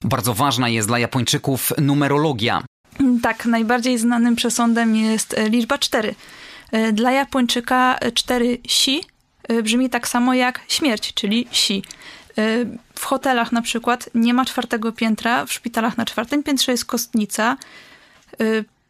Bardzo 0.03 0.34
ważna 0.34 0.70
jest 0.70 0.88
dla 0.88 0.99
Japończyków 0.99 1.74
numerologia. 1.78 2.64
Tak, 3.21 3.45
najbardziej 3.45 3.97
znanym 3.97 4.35
przesądem 4.35 4.95
jest 4.95 5.33
e, 5.37 5.49
liczba 5.49 5.77
4. 5.77 6.15
E, 6.71 6.91
dla 6.91 7.11
Japończyka 7.11 7.99
4 8.13 8.57
si 8.67 9.01
e, 9.47 9.63
brzmi 9.63 9.89
tak 9.89 10.07
samo 10.07 10.33
jak 10.33 10.59
śmierć, 10.67 11.13
czyli 11.13 11.47
si. 11.51 11.83
W 12.95 13.05
hotelach 13.05 13.51
na 13.51 13.61
przykład 13.61 14.09
nie 14.15 14.33
ma 14.33 14.45
czwartego 14.45 14.91
piętra, 14.91 15.45
w 15.45 15.53
szpitalach 15.53 15.97
na 15.97 16.05
czwartym 16.05 16.43
piętrze 16.43 16.71
jest 16.71 16.85
kostnica. 16.85 17.57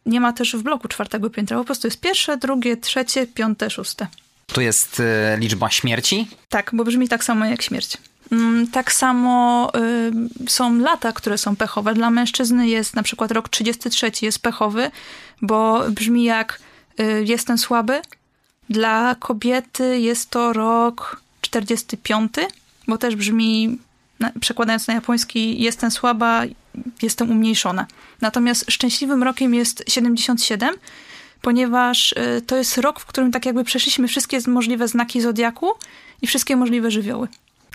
Nie 0.06 0.20
ma 0.20 0.32
też 0.32 0.56
w 0.56 0.62
bloku 0.62 0.88
czwartego 0.88 1.30
piętra, 1.30 1.58
po 1.58 1.64
prostu 1.64 1.86
jest 1.86 2.00
pierwsze, 2.00 2.36
drugie, 2.36 2.76
trzecie, 2.76 3.26
piąte, 3.26 3.70
szóste. 3.70 4.06
To 4.46 4.60
jest 4.60 5.02
liczba 5.38 5.70
śmierci? 5.70 6.28
Tak, 6.48 6.70
bo 6.74 6.84
brzmi 6.84 7.08
tak 7.08 7.24
samo 7.24 7.44
jak 7.44 7.62
śmierć. 7.62 7.98
Mm, 8.32 8.66
tak 8.66 8.92
samo 8.92 9.70
y, 10.44 10.48
są 10.48 10.78
lata, 10.78 11.12
które 11.12 11.38
są 11.38 11.56
pechowe. 11.56 11.94
Dla 11.94 12.10
mężczyzny 12.10 12.68
jest 12.68 12.96
na 12.96 13.02
przykład 13.02 13.30
rok 13.30 13.48
33 13.48 14.10
jest 14.22 14.38
pechowy, 14.38 14.90
bo 15.42 15.90
brzmi 15.90 16.24
jak 16.24 16.60
y, 17.00 17.24
jestem 17.24 17.58
słaby. 17.58 18.02
Dla 18.70 19.14
kobiety 19.14 20.00
jest 20.00 20.30
to 20.30 20.52
rok 20.52 21.20
45, 21.40 22.32
bo 22.88 22.98
też 22.98 23.16
brzmi, 23.16 23.78
przekładając 24.40 24.86
na 24.86 24.94
japoński, 24.94 25.62
jestem 25.62 25.90
słaba, 25.90 26.42
jestem 27.02 27.30
umniejszona. 27.30 27.86
Natomiast 28.20 28.64
szczęśliwym 28.70 29.22
rokiem 29.22 29.54
jest 29.54 29.84
77, 29.88 30.74
ponieważ 31.42 32.12
y, 32.12 32.42
to 32.46 32.56
jest 32.56 32.78
rok, 32.78 33.00
w 33.00 33.06
którym 33.06 33.32
tak 33.32 33.46
jakby 33.46 33.64
przeszliśmy 33.64 34.08
wszystkie 34.08 34.38
możliwe 34.46 34.88
znaki 34.88 35.20
zodiaku 35.20 35.70
i 36.22 36.26
wszystkie 36.26 36.56
możliwe 36.56 36.90
żywioły. 36.90 37.28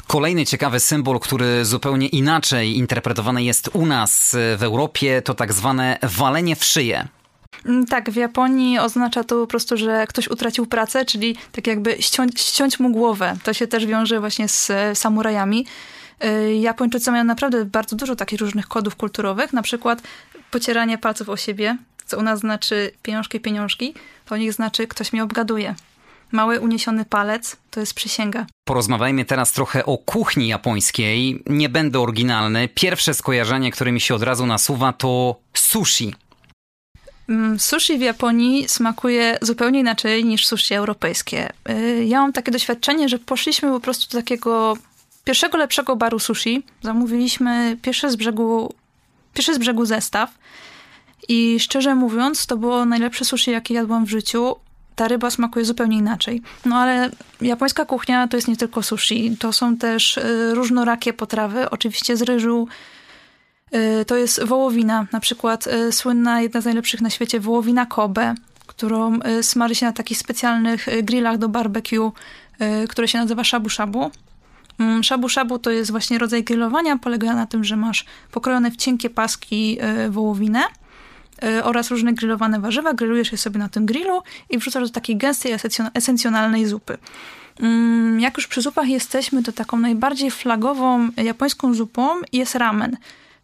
Kolejny 0.07 0.45
ciekawy 0.45 0.79
symbol, 0.79 1.19
który 1.19 1.65
zupełnie 1.65 2.07
inaczej 2.07 2.77
interpretowany 2.77 3.43
jest 3.43 3.69
u 3.73 3.85
nas 3.85 4.35
w 4.57 4.63
Europie, 4.63 5.21
to 5.21 5.33
tak 5.33 5.53
zwane 5.53 5.97
walenie 6.03 6.55
w 6.55 6.65
szyję. 6.65 7.07
Mm, 7.65 7.85
tak, 7.85 8.09
w 8.09 8.15
Japonii 8.15 8.79
oznacza 8.79 9.23
to 9.23 9.35
po 9.35 9.47
prostu, 9.47 9.77
że 9.77 10.07
ktoś 10.07 10.27
utracił 10.27 10.65
pracę, 10.65 11.05
czyli 11.05 11.35
tak 11.51 11.67
jakby 11.67 11.95
ściąć, 11.99 12.41
ściąć 12.41 12.79
mu 12.79 12.91
głowę. 12.91 13.37
To 13.43 13.53
się 13.53 13.67
też 13.67 13.85
wiąże 13.85 14.19
właśnie 14.19 14.47
z 14.47 14.71
samurajami. 14.93 15.65
Y, 16.25 16.55
Japończycy 16.55 17.11
mają 17.11 17.23
naprawdę 17.23 17.65
bardzo 17.65 17.95
dużo 17.95 18.15
takich 18.15 18.39
różnych 18.39 18.67
kodów 18.67 18.95
kulturowych, 18.95 19.53
na 19.53 19.61
przykład 19.61 20.01
pocieranie 20.51 20.97
palców 20.97 21.29
o 21.29 21.37
siebie, 21.37 21.77
co 22.05 22.17
u 22.17 22.21
nas 22.21 22.39
znaczy 22.39 22.91
pieniążki, 23.03 23.39
pieniążki, 23.39 23.93
to 24.25 24.35
u 24.35 24.37
nich 24.37 24.53
znaczy 24.53 24.87
ktoś 24.87 25.13
mnie 25.13 25.23
obgaduje. 25.23 25.75
Mały 26.31 26.59
uniesiony 26.59 27.05
palec 27.05 27.57
to 27.71 27.79
jest 27.79 27.93
przysięga. 27.93 28.45
Porozmawiajmy 28.63 29.25
teraz 29.25 29.51
trochę 29.51 29.85
o 29.85 29.97
kuchni 29.97 30.47
japońskiej. 30.47 31.43
Nie 31.45 31.69
będę 31.69 31.99
oryginalny. 31.99 32.67
Pierwsze 32.67 33.13
skojarzenie, 33.13 33.71
które 33.71 33.91
mi 33.91 34.01
się 34.01 34.15
od 34.15 34.23
razu 34.23 34.45
nasuwa, 34.45 34.93
to 34.93 35.35
sushi. 35.53 36.13
Mm, 37.29 37.59
sushi 37.59 37.97
w 37.97 38.01
Japonii 38.01 38.69
smakuje 38.69 39.37
zupełnie 39.41 39.79
inaczej 39.79 40.25
niż 40.25 40.45
sushi 40.45 40.73
europejskie. 40.73 41.49
Y, 41.69 42.05
ja 42.05 42.21
mam 42.21 42.33
takie 42.33 42.51
doświadczenie, 42.51 43.09
że 43.09 43.19
poszliśmy 43.19 43.69
po 43.69 43.79
prostu 43.79 44.11
do 44.11 44.21
takiego 44.21 44.77
pierwszego 45.23 45.57
lepszego 45.57 45.95
baru 45.95 46.19
sushi. 46.19 46.63
Zamówiliśmy 46.81 47.77
pierwszy 47.81 48.11
z 48.11 48.15
brzegu, 48.15 48.73
pierwszy 49.33 49.53
z 49.53 49.57
brzegu 49.57 49.85
zestaw. 49.85 50.37
I 51.27 51.59
szczerze 51.59 51.95
mówiąc, 51.95 52.45
to 52.45 52.57
było 52.57 52.85
najlepsze 52.85 53.25
sushi, 53.25 53.51
jakie 53.51 53.73
jadłam 53.73 54.05
w 54.05 54.09
życiu. 54.09 54.55
Ta 54.97 55.07
ryba 55.07 55.29
smakuje 55.31 55.65
zupełnie 55.65 55.97
inaczej. 55.97 56.41
No 56.65 56.75
ale 56.75 57.09
japońska 57.41 57.85
kuchnia 57.85 58.27
to 58.27 58.37
jest 58.37 58.47
nie 58.47 58.57
tylko 58.57 58.83
sushi. 58.83 59.37
To 59.39 59.53
są 59.53 59.77
też 59.77 60.17
y, 60.17 60.51
różnorakie 60.53 61.13
potrawy, 61.13 61.69
oczywiście 61.69 62.17
z 62.17 62.21
ryżu, 62.21 62.67
Y, 63.75 64.05
to 64.05 64.15
jest 64.15 64.43
wołowina, 64.43 65.07
na 65.11 65.19
przykład 65.19 65.67
y, 65.67 65.91
słynna, 65.91 66.41
jedna 66.41 66.61
z 66.61 66.65
najlepszych 66.65 67.01
na 67.01 67.09
świecie 67.09 67.39
wołowina 67.39 67.85
Kobe, 67.85 68.35
którą 68.67 69.19
y, 69.39 69.43
smaży 69.43 69.75
się 69.75 69.85
na 69.85 69.93
takich 69.93 70.17
specjalnych 70.17 70.85
grillach 71.03 71.37
do 71.37 71.49
barbecue, 71.49 72.11
które 72.89 73.07
się 73.07 73.17
nazywa 73.17 73.43
shabu 73.43 73.69
shabu. 73.69 74.11
Mm, 74.79 75.03
shabu 75.03 75.29
shabu 75.29 75.59
to 75.59 75.71
jest 75.71 75.91
właśnie 75.91 76.17
rodzaj 76.17 76.43
grillowania, 76.43 76.97
polega 76.97 77.35
na 77.35 77.45
tym, 77.45 77.63
że 77.63 77.77
masz 77.77 78.05
pokrojone 78.31 78.71
w 78.71 78.75
cienkie 78.75 79.09
paski 79.09 79.77
wołowinę 80.09 80.63
oraz 81.63 81.91
różne 81.91 82.13
grillowane 82.13 82.59
warzywa, 82.59 82.93
grillujesz 82.93 83.31
je 83.31 83.37
sobie 83.37 83.59
na 83.59 83.69
tym 83.69 83.85
grillu 83.85 84.21
i 84.49 84.57
wrzucasz 84.57 84.83
do 84.83 84.89
takiej 84.89 85.17
gęstej, 85.17 85.53
esencjonalnej 85.93 86.65
zupy. 86.65 86.97
Mm, 87.59 88.19
jak 88.19 88.37
już 88.37 88.47
przy 88.47 88.61
zupach 88.61 88.87
jesteśmy, 88.87 89.43
to 89.43 89.51
taką 89.51 89.79
najbardziej 89.79 90.31
flagową 90.31 91.09
japońską 91.17 91.73
zupą 91.73 92.09
jest 92.33 92.55
ramen. 92.55 92.97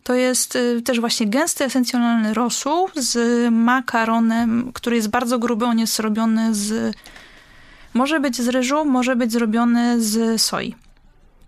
To 0.04 0.14
jest 0.14 0.56
y, 0.56 0.82
też 0.82 1.00
właśnie 1.00 1.28
gęsty, 1.28 1.64
esencjonalny 1.64 2.34
rosół 2.34 2.90
z 2.96 3.18
makaronem, 3.54 4.72
który 4.74 4.96
jest 4.96 5.10
bardzo 5.10 5.40
gruby. 5.40 5.66
On 5.66 5.80
jest 5.80 6.00
robiony 6.00 6.56
z... 6.56 6.96
Może 7.94 8.20
być 8.20 8.42
z 8.42 8.48
ryżu, 8.48 8.86
może 8.86 9.16
być 9.16 9.32
zrobiony 9.32 10.02
z 10.02 10.42
soi. 10.42 10.76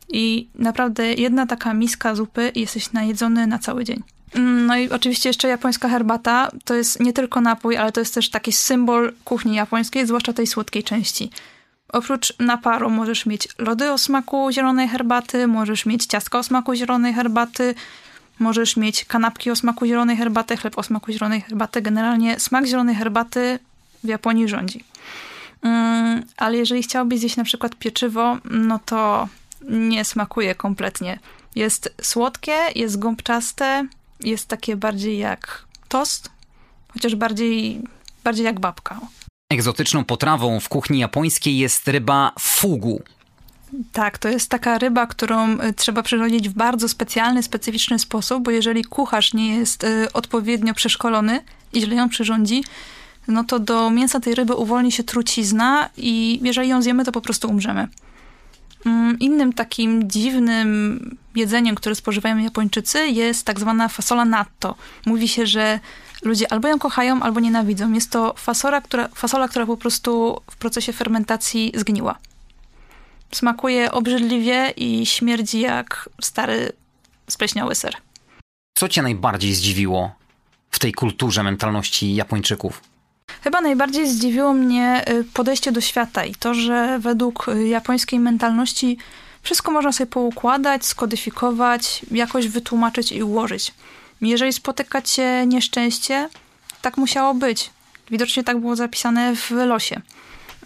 I 0.10 0.48
naprawdę 0.56 1.14
jedna 1.14 1.48
taka 1.48 1.74
miska 1.74 2.16
zupy 2.16 2.52
jesteś 2.56 2.94
najedzony 2.94 3.48
na 3.48 3.60
cały 3.60 3.84
dzień. 3.84 4.04
No 4.36 4.78
i 4.78 4.90
oczywiście 4.90 5.30
jeszcze 5.30 5.48
japońska 5.48 5.90
herbata 5.90 6.52
to 6.66 6.74
jest 6.74 7.00
nie 7.00 7.14
tylko 7.14 7.42
napój, 7.42 7.78
ale 7.78 7.92
to 7.92 8.00
jest 8.00 8.14
też 8.14 8.30
taki 8.30 8.52
symbol 8.52 9.14
kuchni 9.26 9.56
japońskiej, 9.56 10.08
zwłaszcza 10.08 10.34
tej 10.34 10.48
słodkiej 10.48 10.84
części. 10.84 11.30
Oprócz 11.90 12.34
naparu 12.40 12.90
możesz 12.90 13.26
mieć 13.26 13.48
lody 13.58 13.92
o 13.92 13.98
smaku 13.98 14.52
zielonej 14.52 14.88
herbaty, 14.88 15.48
możesz 15.48 15.86
mieć 15.86 16.06
ciastka 16.06 16.40
o 16.40 16.44
smaku 16.44 16.76
zielonej 16.76 17.14
herbaty, 17.14 17.76
Możesz 18.40 18.78
mieć 18.78 19.06
kanapki 19.06 19.52
o 19.52 19.56
smaku 19.56 19.86
zielonej 19.86 20.18
herbaty, 20.18 20.58
chleb 20.58 20.78
o 20.78 20.84
smaku 20.84 21.12
zielonej 21.12 21.42
herbaty. 21.42 21.82
Generalnie 21.82 22.40
smak 22.40 22.66
zielonej 22.66 22.96
herbaty 22.96 23.60
w 24.04 24.08
Japonii 24.08 24.48
rządzi. 24.48 24.84
Mm, 25.62 26.24
ale 26.38 26.58
jeżeli 26.58 26.84
chciałbyś 26.84 27.20
zjeść 27.20 27.38
na 27.38 27.44
przykład 27.44 27.76
pieczywo, 27.76 28.38
no 28.46 28.80
to 28.86 29.28
nie 29.70 30.06
smakuje 30.06 30.56
kompletnie. 30.56 31.20
Jest 31.56 31.94
słodkie, 32.02 32.58
jest 32.76 33.00
gąbczaste, 33.00 33.88
jest 34.20 34.48
takie 34.48 34.76
bardziej 34.76 35.18
jak 35.18 35.66
tost, 35.88 36.30
chociaż 36.94 37.16
bardziej, 37.16 37.82
bardziej 38.24 38.46
jak 38.46 38.60
babka. 38.60 39.00
Egzotyczną 39.54 40.04
potrawą 40.04 40.60
w 40.60 40.70
kuchni 40.70 41.00
japońskiej 41.00 41.58
jest 41.58 41.88
ryba 41.88 42.32
fugu. 42.40 43.02
Tak, 43.92 44.18
to 44.18 44.30
jest 44.30 44.50
taka 44.50 44.78
ryba, 44.78 45.08
którą 45.08 45.62
y, 45.62 45.74
trzeba 45.74 46.04
przyrządzić 46.04 46.50
w 46.50 46.54
bardzo 46.54 46.90
specjalny, 46.90 47.44
specyficzny 47.44 48.00
sposób, 48.00 48.44
bo 48.44 48.52
jeżeli 48.52 48.84
kucharz 48.84 49.34
nie 49.34 49.56
jest 49.56 49.84
y, 49.84 50.14
odpowiednio 50.14 50.74
przeszkolony 50.74 51.42
i 51.74 51.82
źle 51.82 51.96
ją 51.96 52.10
przyrządzi, 52.10 52.64
no 53.28 53.44
to 53.44 53.60
do 53.60 53.90
mięsa 53.90 54.20
tej 54.20 54.36
ryby 54.36 54.54
uwolni 54.54 54.92
się 54.92 55.04
trucizna 55.04 55.90
i 55.98 56.40
jeżeli 56.44 56.70
ją 56.70 56.82
zjemy, 56.82 57.06
to 57.06 57.12
po 57.12 57.22
prostu 57.22 57.50
umrzemy. 57.50 57.88
Mm, 58.86 59.20
innym 59.20 59.54
takim 59.54 60.10
dziwnym 60.10 61.18
jedzeniem, 61.36 61.76
które 61.76 61.96
spożywają 61.96 62.38
Japończycy 62.38 63.08
jest 63.08 63.46
tak 63.46 63.60
zwana 63.60 63.88
fasola 63.88 64.26
natto. 64.26 64.76
Mówi 65.06 65.28
się, 65.28 65.46
że 65.46 65.80
ludzie 66.24 66.52
albo 66.52 66.68
ją 66.68 66.80
kochają, 66.80 67.22
albo 67.22 67.40
nienawidzą. 67.40 67.94
Jest 67.94 68.12
to 68.12 68.34
fasola, 68.38 68.82
która, 68.82 69.08
fasola, 69.08 69.48
która 69.48 69.66
po 69.66 69.78
prostu 69.78 70.42
w 70.52 70.56
procesie 70.56 70.94
fermentacji 70.94 71.72
zgniła. 71.76 72.18
Smakuje 73.32 73.92
obrzydliwie 73.92 74.74
i 74.78 75.06
śmierdzi 75.06 75.60
jak 75.60 76.10
stary, 76.22 76.72
spleśniały 77.30 77.76
ser. 77.76 77.96
Co 78.78 78.90
cię 78.90 79.02
najbardziej 79.02 79.54
zdziwiło 79.54 80.12
w 80.72 80.80
tej 80.80 80.94
kulturze 80.94 81.44
mentalności 81.44 82.16
Japończyków? 82.16 82.95
Chyba 83.46 83.62
najbardziej 83.62 84.10
zdziwiło 84.10 84.54
mnie 84.54 85.04
y, 85.10 85.24
podejście 85.24 85.72
do 85.72 85.82
świata 85.82 86.26
i 86.26 86.36
to, 86.36 86.54
że 86.54 87.00
według 87.00 87.48
y, 87.48 87.68
japońskiej 87.68 88.20
mentalności 88.20 88.98
wszystko 89.42 89.72
można 89.72 89.92
sobie 89.92 90.12
poukładać, 90.12 90.86
skodyfikować, 90.86 92.02
jakoś 92.12 92.48
wytłumaczyć 92.48 93.12
i 93.12 93.24
ułożyć. 93.24 93.74
Jeżeli 94.22 94.54
spotyka 94.54 95.02
cię 95.02 95.46
nieszczęście, 95.48 96.30
tak 96.82 96.98
musiało 96.98 97.34
być. 97.34 97.70
Widocznie 98.12 98.44
tak 98.44 98.60
było 98.60 98.76
zapisane 98.76 99.36
w 99.36 99.52
losie. 99.52 100.02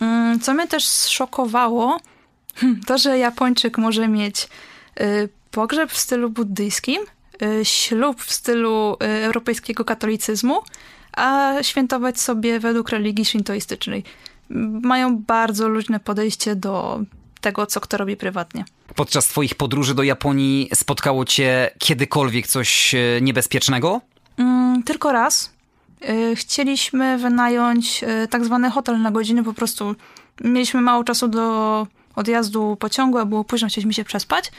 Mm, 0.01 0.39
co 0.39 0.53
mnie 0.53 0.67
też 0.67 0.85
szokowało, 0.85 1.99
Hmm, 2.55 2.81
to, 2.87 2.97
że 2.97 3.17
Japończyk 3.17 3.77
może 3.77 4.07
mieć 4.07 4.47
y, 5.01 5.29
pogrzeb 5.51 5.91
w 5.91 5.97
stylu 5.97 6.29
buddyjskim, 6.29 7.01
ślub 7.63 8.21
w 8.21 8.33
stylu 8.33 8.97
europejskiego 8.99 9.85
katolicyzmu, 9.85 10.61
a 11.13 11.53
świętować 11.61 12.19
sobie 12.19 12.59
według 12.59 12.89
religii 12.89 13.25
shintoistycznej. 13.25 14.03
Mają 14.81 15.17
bardzo 15.17 15.67
luźne 15.67 15.99
podejście 15.99 16.55
do 16.55 16.99
tego, 17.41 17.65
co 17.65 17.81
kto 17.81 17.97
robi 17.97 18.17
prywatnie. 18.17 18.65
Podczas 18.95 19.27
twoich 19.27 19.55
podróży 19.55 19.95
do 19.95 20.03
Japonii 20.03 20.69
spotkało 20.73 21.25
cię 21.25 21.69
kiedykolwiek 21.77 22.47
coś 22.47 22.95
niebezpiecznego? 23.21 24.01
Mm, 24.37 24.83
tylko 24.83 25.11
raz. 25.11 25.53
Chcieliśmy 26.35 27.17
wynająć 27.17 28.05
tak 28.29 28.45
zwany 28.45 28.69
hotel 28.69 29.01
na 29.01 29.11
godzinę, 29.11 29.43
po 29.43 29.53
prostu 29.53 29.95
mieliśmy 30.41 30.81
mało 30.81 31.03
czasu 31.03 31.27
do 31.27 31.87
odjazdu 32.15 32.77
pociągu, 32.79 33.17
a 33.17 33.25
było 33.25 33.43
późno, 33.43 33.67
chcieliśmy 33.67 33.93
się 33.93 34.03
przespać. 34.03 34.51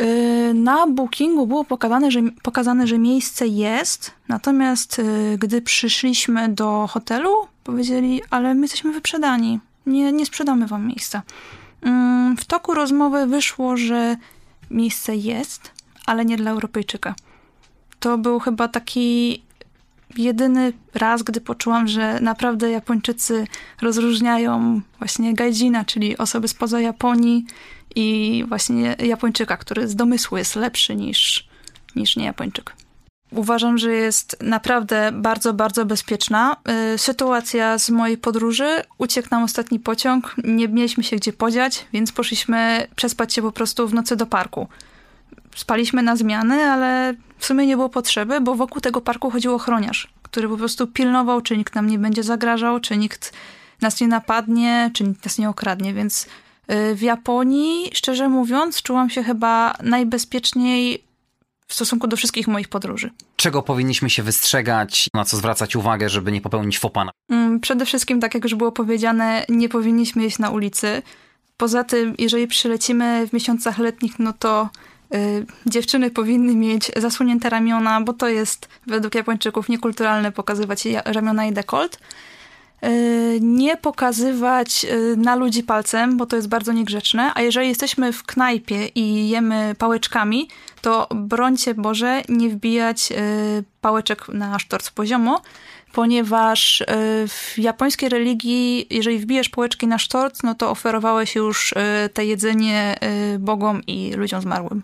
Y, 0.00 0.54
na 0.54 0.86
bookingu 0.86 1.46
było 1.46 1.64
pokazane 1.64 2.10
że, 2.10 2.20
pokazane, 2.42 2.86
że 2.86 2.98
miejsce 2.98 3.46
jest, 3.46 4.10
natomiast 4.28 4.98
y, 4.98 5.38
gdy 5.38 5.62
przyszliśmy 5.62 6.48
do 6.48 6.86
hotelu, 6.86 7.30
powiedzieli, 7.64 8.22
ale 8.30 8.54
my 8.54 8.60
jesteśmy 8.60 8.92
wyprzedani, 8.92 9.60
nie, 9.86 10.12
nie 10.12 10.26
sprzedamy 10.26 10.66
wam 10.66 10.86
miejsca. 10.86 11.22
Mm, 11.82 12.36
w 12.36 12.44
toku 12.44 12.74
rozmowy 12.74 13.26
wyszło, 13.26 13.76
że 13.76 14.16
miejsce 14.70 15.16
jest, 15.16 15.70
ale 16.06 16.24
nie 16.24 16.36
dla 16.36 16.50
Europejczyka. 16.50 17.14
To 18.00 18.18
był 18.18 18.38
chyba 18.38 18.68
taki 18.68 19.42
jedyny 20.16 20.72
raz, 20.94 21.22
gdy 21.22 21.40
poczułam, 21.40 21.88
że 21.88 22.20
naprawdę 22.20 22.70
Japończycy 22.70 23.46
rozróżniają 23.82 24.80
właśnie 24.98 25.34
gaijina, 25.34 25.84
czyli 25.84 26.18
osoby 26.18 26.48
spoza 26.48 26.80
Japonii 26.80 27.46
i 27.94 28.44
właśnie 28.48 28.96
Japończyka, 28.98 29.56
który 29.56 29.88
z 29.88 29.96
domysłu 29.96 30.38
jest 30.38 30.56
lepszy 30.56 30.96
niż, 30.96 31.48
niż 31.96 32.16
nie 32.16 32.24
Japończyk. 32.24 32.74
Uważam, 33.30 33.78
że 33.78 33.92
jest 33.92 34.36
naprawdę 34.40 35.12
bardzo, 35.12 35.54
bardzo 35.54 35.84
bezpieczna. 35.84 36.56
Y, 36.94 36.98
sytuacja 36.98 37.78
z 37.78 37.90
mojej 37.90 38.18
podróży, 38.18 38.82
uciekł 38.98 39.28
nam 39.30 39.42
ostatni 39.42 39.80
pociąg, 39.80 40.34
nie 40.44 40.68
mieliśmy 40.68 41.04
się 41.04 41.16
gdzie 41.16 41.32
podziać, 41.32 41.86
więc 41.92 42.12
poszliśmy 42.12 42.86
przespać 42.96 43.34
się 43.34 43.42
po 43.42 43.52
prostu 43.52 43.88
w 43.88 43.94
nocy 43.94 44.16
do 44.16 44.26
parku. 44.26 44.68
Spaliśmy 45.56 46.02
na 46.02 46.16
zmiany, 46.16 46.62
ale 46.62 47.14
w 47.38 47.46
sumie 47.46 47.66
nie 47.66 47.76
było 47.76 47.88
potrzeby, 47.88 48.40
bo 48.40 48.54
wokół 48.54 48.80
tego 48.80 49.00
parku 49.00 49.30
chodził 49.30 49.54
ochroniarz, 49.54 50.12
który 50.22 50.48
po 50.48 50.56
prostu 50.56 50.86
pilnował, 50.86 51.40
czy 51.40 51.56
nikt 51.56 51.74
nam 51.74 51.90
nie 51.90 51.98
będzie 51.98 52.22
zagrażał, 52.22 52.80
czy 52.80 52.96
nikt 52.96 53.32
nas 53.80 54.00
nie 54.00 54.08
napadnie, 54.08 54.90
czy 54.94 55.04
nikt 55.04 55.24
nas 55.24 55.38
nie 55.38 55.48
okradnie, 55.48 55.94
więc 55.94 56.26
W 56.68 57.02
Japonii, 57.02 57.90
szczerze 57.94 58.28
mówiąc, 58.28 58.82
czułam 58.82 59.10
się 59.10 59.22
chyba 59.22 59.74
najbezpieczniej 59.82 61.04
w 61.68 61.74
stosunku 61.74 62.06
do 62.06 62.16
wszystkich 62.16 62.48
moich 62.48 62.68
podróży. 62.68 63.10
Czego 63.36 63.62
powinniśmy 63.62 64.10
się 64.10 64.22
wystrzegać, 64.22 65.08
na 65.14 65.24
co 65.24 65.36
zwracać 65.36 65.76
uwagę, 65.76 66.08
żeby 66.08 66.32
nie 66.32 66.40
popełnić 66.40 66.78
fopana? 66.78 67.10
Mm, 67.30 67.60
przede 67.60 67.86
wszystkim, 67.86 68.20
tak 68.20 68.34
jak 68.34 68.44
już 68.44 68.54
było 68.54 68.72
powiedziane, 68.72 69.46
nie 69.48 69.68
powinniśmy 69.68 70.22
jeść 70.22 70.38
na 70.38 70.50
ulicy. 70.50 71.02
Poza 71.56 71.84
tym, 71.84 72.14
jeżeli 72.18 72.46
przylecimy 72.46 73.26
w 73.28 73.32
miesiącach 73.32 73.78
letnich, 73.78 74.18
no 74.18 74.32
to 74.32 74.68
y, 75.14 75.46
dziewczyny 75.66 76.10
powinny 76.10 76.56
mieć 76.56 76.90
zasłonięte 76.96 77.50
ramiona, 77.50 78.00
bo 78.00 78.12
to 78.12 78.28
jest 78.28 78.68
według 78.86 79.14
Japończyków 79.14 79.68
niekulturalne 79.68 80.32
pokazywać 80.32 80.84
ramiona 81.04 81.46
i 81.46 81.52
dekolt. 81.52 81.98
Y, 82.84 83.38
nie 83.40 83.76
pokazywać 83.76 84.84
y, 84.84 85.16
na 85.16 85.36
ludzi 85.36 85.62
palcem, 85.62 86.16
bo 86.16 86.26
to 86.26 86.36
jest 86.36 86.48
bardzo 86.48 86.72
niegrzeczne, 86.72 87.32
a 87.34 87.42
jeżeli 87.42 87.68
jesteśmy 87.68 88.12
w 88.12 88.22
knajpie 88.22 88.86
i 88.94 89.28
jemy 89.28 89.74
pałeczkami, 89.78 90.48
to 90.80 91.08
brońcie 91.14 91.74
Boże 91.74 92.22
nie 92.28 92.48
wbijać 92.48 93.12
y, 93.12 93.64
pałeczek 93.80 94.28
na 94.28 94.58
sztorc 94.58 94.90
poziomo, 94.90 95.42
ponieważ 95.92 96.82
w 97.28 97.58
japońskiej 97.58 98.08
religii, 98.08 98.86
jeżeli 98.90 99.18
wbijesz 99.18 99.48
pałeczki 99.48 99.86
na 99.86 99.98
sztorc, 99.98 100.42
no 100.42 100.54
to 100.54 100.70
oferowałeś 100.70 101.34
już 101.34 101.74
te 102.14 102.26
jedzenie 102.26 102.96
bogom 103.38 103.82
i 103.86 104.12
ludziom 104.16 104.40
zmarłym. 104.40 104.82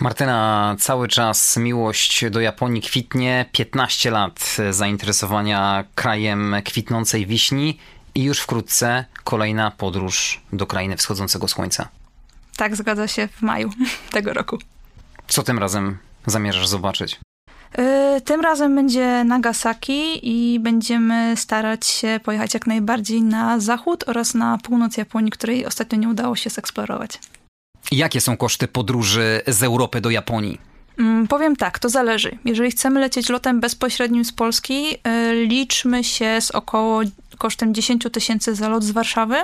Martyna, 0.00 0.76
cały 0.78 1.08
czas 1.08 1.56
miłość 1.56 2.24
do 2.30 2.40
Japonii 2.40 2.82
kwitnie, 2.82 3.46
15 3.52 4.10
lat 4.10 4.56
zainteresowania 4.70 5.84
krajem 5.94 6.54
kwitnącej 6.64 7.26
wiśni 7.26 7.78
i 8.14 8.22
już 8.22 8.40
wkrótce 8.40 9.04
kolejna 9.24 9.70
podróż 9.70 10.40
do 10.52 10.66
krainy 10.66 10.96
wschodzącego 10.96 11.48
słońca. 11.48 11.88
Tak, 12.56 12.76
zgadza 12.76 13.08
się, 13.08 13.28
w 13.28 13.42
maju 13.42 13.70
tego 14.12 14.32
roku. 14.32 14.58
Co 15.28 15.42
tym 15.42 15.58
razem 15.58 15.98
zamierzasz 16.26 16.66
zobaczyć? 16.66 17.20
Y, 18.16 18.20
tym 18.20 18.40
razem 18.40 18.74
będzie 18.74 19.24
Nagasaki 19.24 20.28
i 20.28 20.60
będziemy 20.60 21.36
starać 21.36 21.86
się 21.86 22.20
pojechać 22.24 22.54
jak 22.54 22.66
najbardziej 22.66 23.22
na 23.22 23.60
zachód 23.60 24.04
oraz 24.06 24.34
na 24.34 24.58
północ 24.58 24.96
Japonii, 24.96 25.30
której 25.30 25.66
ostatnio 25.66 25.98
nie 25.98 26.08
udało 26.08 26.36
się 26.36 26.50
zeksplorować. 26.50 27.18
Jakie 27.92 28.20
są 28.20 28.36
koszty 28.36 28.68
podróży 28.68 29.40
z 29.46 29.62
Europy 29.62 30.00
do 30.00 30.10
Japonii? 30.10 30.70
Mm, 30.98 31.28
powiem 31.28 31.56
tak, 31.56 31.78
to 31.78 31.88
zależy. 31.88 32.38
Jeżeli 32.44 32.70
chcemy 32.70 33.00
lecieć 33.00 33.28
lotem 33.28 33.60
bezpośrednim 33.60 34.24
z 34.24 34.32
Polski, 34.32 34.94
y, 34.94 35.46
liczmy 35.46 36.04
się 36.04 36.40
z 36.40 36.50
około 36.50 37.00
kosztem 37.38 37.74
10 37.74 38.10
tysięcy 38.12 38.54
za 38.54 38.68
lot 38.68 38.84
z 38.84 38.90
Warszawy. 38.90 39.36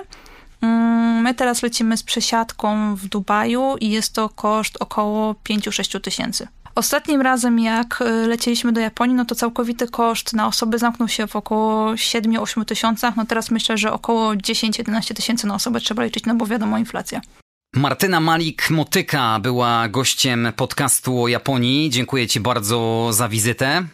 Mm, 0.62 1.22
my 1.22 1.34
teraz 1.34 1.62
lecimy 1.62 1.96
z 1.96 2.02
przesiadką 2.02 2.96
w 2.96 3.06
Dubaju 3.06 3.76
i 3.80 3.90
jest 3.90 4.12
to 4.12 4.28
koszt 4.28 4.76
około 4.80 5.34
5-6 5.44 6.00
tysięcy. 6.00 6.48
Ostatnim 6.74 7.20
razem, 7.20 7.58
jak 7.58 8.00
y, 8.00 8.26
lecieliśmy 8.26 8.72
do 8.72 8.80
Japonii, 8.80 9.16
no 9.16 9.24
to 9.24 9.34
całkowity 9.34 9.88
koszt 9.88 10.32
na 10.32 10.46
osobę 10.46 10.78
zamknął 10.78 11.08
się 11.08 11.26
w 11.26 11.36
około 11.36 11.94
7-8 11.94 12.64
tysiącach. 12.64 13.16
No 13.16 13.24
teraz 13.24 13.50
myślę, 13.50 13.78
że 13.78 13.92
około 13.92 14.34
10-11 14.34 15.14
tysięcy 15.14 15.46
na 15.46 15.54
osobę 15.54 15.80
trzeba 15.80 16.04
liczyć, 16.04 16.24
no 16.24 16.34
bo 16.34 16.46
wiadomo, 16.46 16.78
inflacja. 16.78 17.20
Martyna 17.76 18.20
Malik-Motyka 18.20 19.40
była 19.40 19.88
gościem 19.88 20.52
podcastu 20.56 21.22
o 21.22 21.28
Japonii. 21.28 21.90
Dziękuję 21.90 22.26
Ci 22.26 22.40
bardzo 22.40 23.08
za 23.12 23.28
wizytę. 23.28 23.84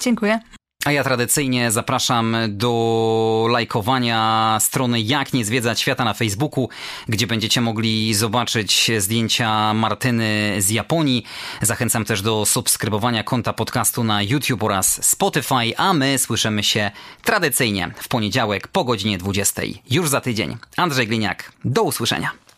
Dziękuję. 0.00 0.40
A 0.84 0.92
ja 0.92 1.04
tradycyjnie 1.04 1.70
zapraszam 1.70 2.36
do 2.48 3.46
lajkowania 3.50 4.58
strony 4.60 5.00
Jak 5.00 5.32
nie 5.32 5.44
zwiedzać 5.44 5.80
świata 5.80 6.04
na 6.04 6.14
Facebooku, 6.14 6.68
gdzie 7.08 7.26
będziecie 7.26 7.60
mogli 7.60 8.14
zobaczyć 8.14 8.90
zdjęcia 8.98 9.74
Martyny 9.74 10.54
z 10.58 10.70
Japonii. 10.70 11.24
Zachęcam 11.62 12.04
też 12.04 12.22
do 12.22 12.46
subskrybowania 12.46 13.24
konta 13.24 13.52
podcastu 13.52 14.04
na 14.04 14.22
YouTube 14.22 14.62
oraz 14.62 15.10
Spotify, 15.10 15.76
a 15.76 15.92
my 15.92 16.18
słyszymy 16.18 16.62
się 16.62 16.90
tradycyjnie 17.22 17.90
w 17.96 18.08
poniedziałek 18.08 18.68
po 18.68 18.84
godzinie 18.84 19.18
20. 19.18 19.62
Już 19.90 20.08
za 20.08 20.20
tydzień. 20.20 20.56
Andrzej 20.76 21.06
Gliniak. 21.06 21.52
Do 21.64 21.82
usłyszenia. 21.82 22.43